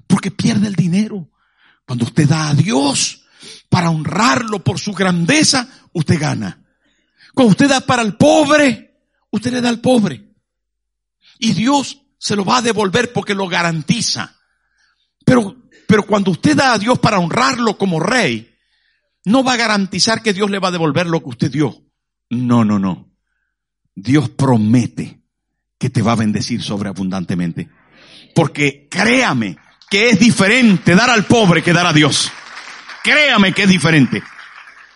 porque 0.07 0.31
pierde 0.31 0.67
el 0.67 0.75
dinero. 0.75 1.31
Cuando 1.87 2.07
usted 2.07 2.27
da 2.27 2.49
a 2.49 2.55
Dios 2.55 3.23
para 3.69 3.91
honrarlo 3.91 4.65
por 4.65 4.79
su 4.79 4.95
grandeza, 4.95 5.69
usted 5.93 6.19
gana. 6.19 6.65
Cuando 7.35 7.51
usted 7.51 7.69
da 7.69 7.83
para 7.83 8.01
el 8.01 8.17
pobre, 8.17 8.99
usted 9.31 9.53
le 9.53 9.61
da 9.61 9.69
al 9.69 9.83
pobre. 9.83 10.33
Y 11.39 11.53
Dios 11.53 12.01
se 12.19 12.35
lo 12.35 12.47
va 12.47 12.59
a 12.59 12.63
devolver 12.63 13.13
porque 13.13 13.35
lo 13.35 13.47
garantiza. 13.47 14.35
Pero, 15.27 15.57
pero 15.87 16.07
cuando 16.07 16.31
usted 16.31 16.57
da 16.57 16.73
a 16.73 16.79
Dios 16.79 16.99
para 16.99 17.19
honrarlo 17.19 17.77
como 17.77 18.01
rey, 18.01 18.55
no 19.27 19.45
va 19.45 19.53
a 19.53 19.59
garantizar 19.59 20.23
que 20.23 20.33
Dios 20.33 20.51
le 20.51 20.59
va 20.59 20.69
a 20.69 20.73
devolver 20.73 21.07
lo 21.07 21.23
que 21.23 21.29
usted 21.29 21.51
dio. 21.51 21.77
No, 22.31 22.65
no, 22.65 22.79
no. 22.79 23.13
Dios 23.95 24.31
promete 24.31 25.20
que 25.81 25.91
te 25.91 26.03
va 26.03 26.13
a 26.13 26.17
bendecir 26.17 26.63
sobreabundantemente. 26.63 27.69
Porque 28.37 28.87
créame 28.89 29.57
que 29.91 30.11
es 30.11 30.21
diferente 30.21 30.95
dar 30.95 31.11
al 31.11 31.25
pobre 31.25 31.61
que 31.61 31.73
dar 31.73 31.87
a 31.87 31.93
Dios. 31.93 32.31
Créame 33.03 33.53
que 33.53 33.65
es 33.65 33.69
diferente. 33.69 34.23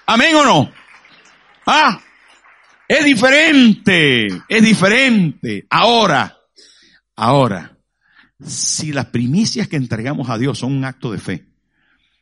Amén 0.07 0.37
o 0.37 0.45
no? 0.45 0.73
Ah, 1.67 2.01
es 2.87 3.05
diferente, 3.05 4.29
es 4.47 4.63
diferente. 4.63 5.67
Ahora, 5.69 6.37
Ahora, 7.17 7.79
si 8.45 8.93
las 8.93 9.07
primicias 9.07 9.69
que 9.69 9.77
entregamos 9.77 10.29
a 10.31 10.39
Dios 10.39 10.59
son 10.59 10.73
un 10.73 10.85
acto 10.85 11.13
de 11.13 11.19
fe, 11.19 11.47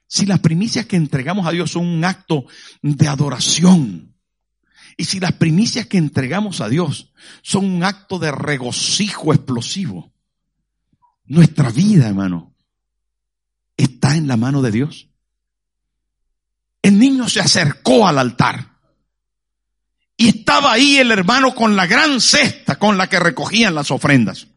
si 0.07 0.27
las 0.27 0.41
primicias 0.41 0.87
que 0.87 0.97
entregamos 0.97 1.47
a 1.47 1.53
Dios 1.53 1.71
son 1.71 1.87
un 1.87 2.05
acto 2.05 2.45
de 2.83 3.09
adoración, 3.09 4.12
y 4.97 5.05
si 5.05 5.21
las 5.21 5.33
primicias 5.33 5.87
que 5.87 5.99
entregamos 5.99 6.61
a 6.61 6.69
Dios 6.69 7.13
son 7.43 7.65
un 7.65 7.85
acto 7.85 8.19
de 8.19 8.31
regocijo 8.31 9.33
explosivo, 9.33 10.13
nuestra 11.25 11.71
vida, 11.71 12.09
hermano, 12.09 12.55
está 13.77 14.17
en 14.17 14.27
la 14.27 14.37
mano 14.37 14.63
de 14.63 14.71
Dios. 14.71 15.09
El 16.83 16.99
niño 16.99 17.29
se 17.29 17.41
acercó 17.41 18.07
al 18.07 18.19
altar 18.19 18.73
y 20.17 20.29
estaba 20.29 20.73
ahí 20.73 20.99
el 20.99 21.11
hermano 21.11 21.55
con 21.55 21.75
la 21.77 21.87
gran 21.87 22.21
cesta 22.21 22.79
con 22.79 22.99
la 22.99 23.09
que 23.09 23.21
recogían 23.21 23.75
las 23.75 23.91
ofrendas. 23.91 24.49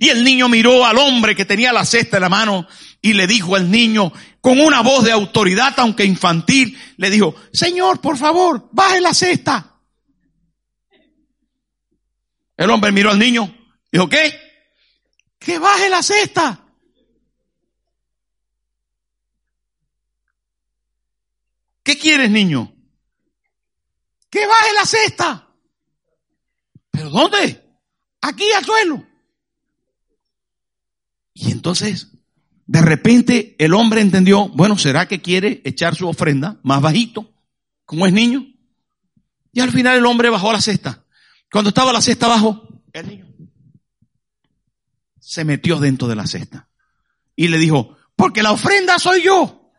Y 0.00 0.08
el 0.08 0.24
niño 0.24 0.48
miró 0.48 0.84
al 0.84 0.98
hombre 0.98 1.34
que 1.34 1.44
tenía 1.44 1.72
la 1.72 1.84
cesta 1.84 2.16
en 2.18 2.22
la 2.22 2.28
mano 2.28 2.66
y 3.02 3.14
le 3.14 3.26
dijo 3.26 3.56
al 3.56 3.68
niño, 3.68 4.12
con 4.40 4.60
una 4.60 4.80
voz 4.80 5.04
de 5.04 5.10
autoridad, 5.10 5.74
aunque 5.78 6.04
infantil, 6.04 6.78
le 6.96 7.10
dijo, 7.10 7.34
Señor, 7.52 8.00
por 8.00 8.16
favor, 8.16 8.68
baje 8.72 9.00
la 9.00 9.12
cesta. 9.12 9.80
El 12.56 12.70
hombre 12.70 12.92
miró 12.92 13.10
al 13.10 13.18
niño, 13.18 13.52
dijo, 13.90 14.08
¿qué? 14.08 14.38
Que 15.38 15.58
baje 15.58 15.90
la 15.90 16.00
cesta. 16.00 16.64
¿Qué, 21.82 21.98
quieres, 21.98 22.30
niño? 22.30 22.72
Que 24.30 24.46
baje 24.46 24.72
la 24.74 24.86
cesta. 24.86 25.48
¿Pero 26.92 27.10
dónde? 27.10 27.68
Aquí 28.20 28.52
al 28.52 28.64
suelo. 28.64 29.04
Y 31.34 31.50
entonces, 31.50 32.11
de 32.66 32.80
repente, 32.80 33.56
el 33.58 33.74
hombre 33.74 34.00
entendió, 34.00 34.48
bueno, 34.48 34.78
¿será 34.78 35.06
que 35.06 35.20
quiere 35.20 35.60
echar 35.64 35.94
su 35.94 36.08
ofrenda 36.08 36.60
más 36.62 36.80
bajito? 36.80 37.32
Como 37.84 38.06
es 38.06 38.12
niño. 38.12 38.46
Y 39.52 39.60
al 39.60 39.70
final 39.70 39.98
el 39.98 40.06
hombre 40.06 40.30
bajó 40.30 40.52
la 40.52 40.60
cesta. 40.60 41.04
Cuando 41.50 41.68
estaba 41.68 41.92
la 41.92 42.00
cesta 42.00 42.26
abajo, 42.26 42.68
el 42.92 43.08
niño 43.08 43.32
se 45.22 45.44
metió 45.46 45.78
dentro 45.78 46.08
de 46.08 46.16
la 46.16 46.26
cesta. 46.26 46.68
Y 47.34 47.48
le 47.48 47.56
dijo, 47.56 47.96
porque 48.16 48.42
la 48.42 48.52
ofrenda 48.52 48.98
soy 48.98 49.22
yo. 49.22 49.72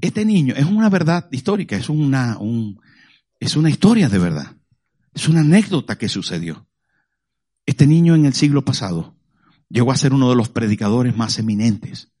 Este 0.00 0.24
niño 0.24 0.54
es 0.56 0.64
una 0.64 0.88
verdad 0.88 1.28
histórica, 1.32 1.76
es 1.76 1.88
una, 1.88 2.38
un, 2.38 2.80
es 3.38 3.56
una 3.56 3.68
historia 3.68 4.08
de 4.08 4.18
verdad. 4.18 4.56
Es 5.12 5.28
una 5.28 5.40
anécdota 5.40 5.98
que 5.98 6.08
sucedió. 6.08 6.66
Este 7.66 7.86
niño 7.86 8.14
en 8.14 8.26
el 8.26 8.34
siglo 8.34 8.64
pasado 8.64 9.16
llegó 9.68 9.92
a 9.92 9.96
ser 9.96 10.12
uno 10.12 10.28
de 10.28 10.36
los 10.36 10.48
predicadores 10.48 11.16
más 11.16 11.38
eminentes 11.38 12.12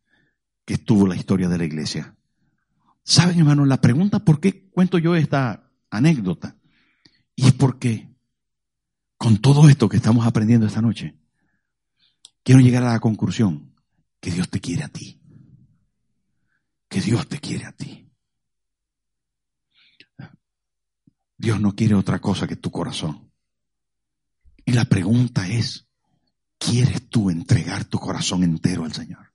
que 0.64 0.78
tuvo 0.78 1.06
la 1.06 1.16
historia 1.16 1.48
de 1.48 1.58
la 1.58 1.64
iglesia. 1.64 2.16
Saben, 3.04 3.38
hermanos, 3.38 3.66
la 3.66 3.80
pregunta 3.80 4.20
por 4.20 4.40
qué 4.40 4.70
cuento 4.70 4.98
yo 4.98 5.16
esta 5.16 5.70
anécdota. 5.90 6.56
Y 7.34 7.46
es 7.46 7.52
porque 7.52 8.14
con 9.16 9.38
todo 9.38 9.68
esto 9.68 9.88
que 9.88 9.96
estamos 9.96 10.26
aprendiendo 10.26 10.66
esta 10.66 10.82
noche, 10.82 11.18
quiero 12.42 12.60
llegar 12.60 12.84
a 12.84 12.92
la 12.92 13.00
conclusión 13.00 13.74
que 14.20 14.30
Dios 14.30 14.48
te 14.48 14.60
quiere 14.60 14.84
a 14.84 14.88
ti. 14.88 15.20
Que 16.88 17.00
Dios 17.00 17.28
te 17.28 17.38
quiere 17.38 17.64
a 17.64 17.72
ti. 17.72 18.08
Dios 21.36 21.60
no 21.60 21.74
quiere 21.74 21.96
otra 21.96 22.20
cosa 22.20 22.46
que 22.46 22.54
tu 22.54 22.70
corazón. 22.70 23.31
Y 24.72 24.74
la 24.74 24.86
pregunta 24.86 25.46
es, 25.46 25.86
¿quieres 26.58 27.10
tú 27.10 27.28
entregar 27.28 27.84
tu 27.84 27.98
corazón 27.98 28.42
entero 28.42 28.86
al 28.86 28.94
Señor? 28.94 29.30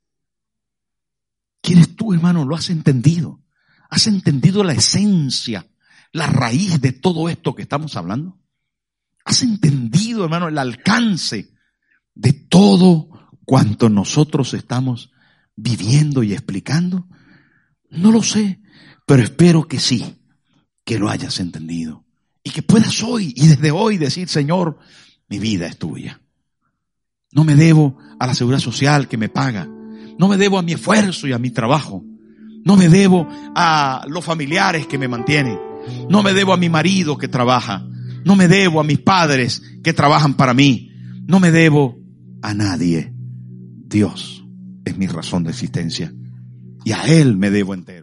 ¿Quieres 1.61 1.95
tú, 1.95 2.11
hermano? 2.11 2.43
¿Lo 2.43 2.55
has 2.55 2.71
entendido? 2.71 3.43
¿Has 3.87 4.07
entendido 4.07 4.63
la 4.63 4.73
esencia, 4.73 5.67
la 6.11 6.25
raíz 6.25 6.81
de 6.81 6.91
todo 6.91 7.29
esto 7.29 7.53
que 7.53 7.61
estamos 7.61 7.95
hablando? 7.95 8.39
¿Has 9.25 9.43
entendido, 9.43 10.23
hermano, 10.23 10.47
el 10.47 10.57
alcance 10.57 11.53
de 12.15 12.33
todo 12.33 13.29
cuanto 13.45 13.89
nosotros 13.89 14.55
estamos 14.55 15.11
viviendo 15.55 16.23
y 16.23 16.33
explicando? 16.33 17.07
No 17.91 18.11
lo 18.11 18.23
sé, 18.23 18.59
pero 19.05 19.21
espero 19.21 19.67
que 19.67 19.79
sí, 19.79 20.17
que 20.83 20.97
lo 20.97 21.11
hayas 21.11 21.39
entendido. 21.39 22.07
Y 22.41 22.49
que 22.49 22.63
puedas 22.63 23.03
hoy 23.03 23.35
y 23.35 23.49
desde 23.49 23.69
hoy 23.69 23.97
decir, 23.97 24.29
Señor, 24.29 24.79
mi 25.29 25.39
vida 25.39 25.67
es 25.67 25.77
tuya. 25.77 26.21
No 27.31 27.43
me 27.43 27.55
debo 27.55 27.97
a 28.19 28.27
la 28.27 28.33
seguridad 28.33 28.59
social 28.59 29.07
que 29.07 29.17
me 29.17 29.29
paga. 29.29 29.67
No 30.17 30.27
me 30.27 30.37
debo 30.37 30.57
a 30.57 30.63
mi 30.63 30.73
esfuerzo 30.73 31.27
y 31.27 31.33
a 31.33 31.39
mi 31.39 31.51
trabajo. 31.51 32.03
No 32.63 32.75
me 32.75 32.89
debo 32.89 33.27
a 33.55 34.05
los 34.09 34.25
familiares 34.25 34.87
que 34.87 34.97
me 34.97 35.07
mantienen. 35.07 35.59
No 36.09 36.23
me 36.23 36.33
debo 36.33 36.53
a 36.53 36.57
mi 36.57 36.69
marido 36.69 37.17
que 37.17 37.27
trabaja. 37.27 37.85
No 38.25 38.35
me 38.35 38.47
debo 38.47 38.79
a 38.79 38.83
mis 38.83 38.99
padres 38.99 39.61
que 39.83 39.93
trabajan 39.93 40.33
para 40.35 40.53
mí. 40.53 40.91
No 41.27 41.39
me 41.39 41.51
debo 41.51 41.97
a 42.41 42.53
nadie. 42.53 43.13
Dios 43.13 44.45
es 44.85 44.97
mi 44.97 45.07
razón 45.07 45.43
de 45.43 45.51
existencia. 45.51 46.13
Y 46.83 46.91
a 46.93 47.03
Él 47.03 47.37
me 47.37 47.51
debo 47.51 47.73
entero. 47.73 47.96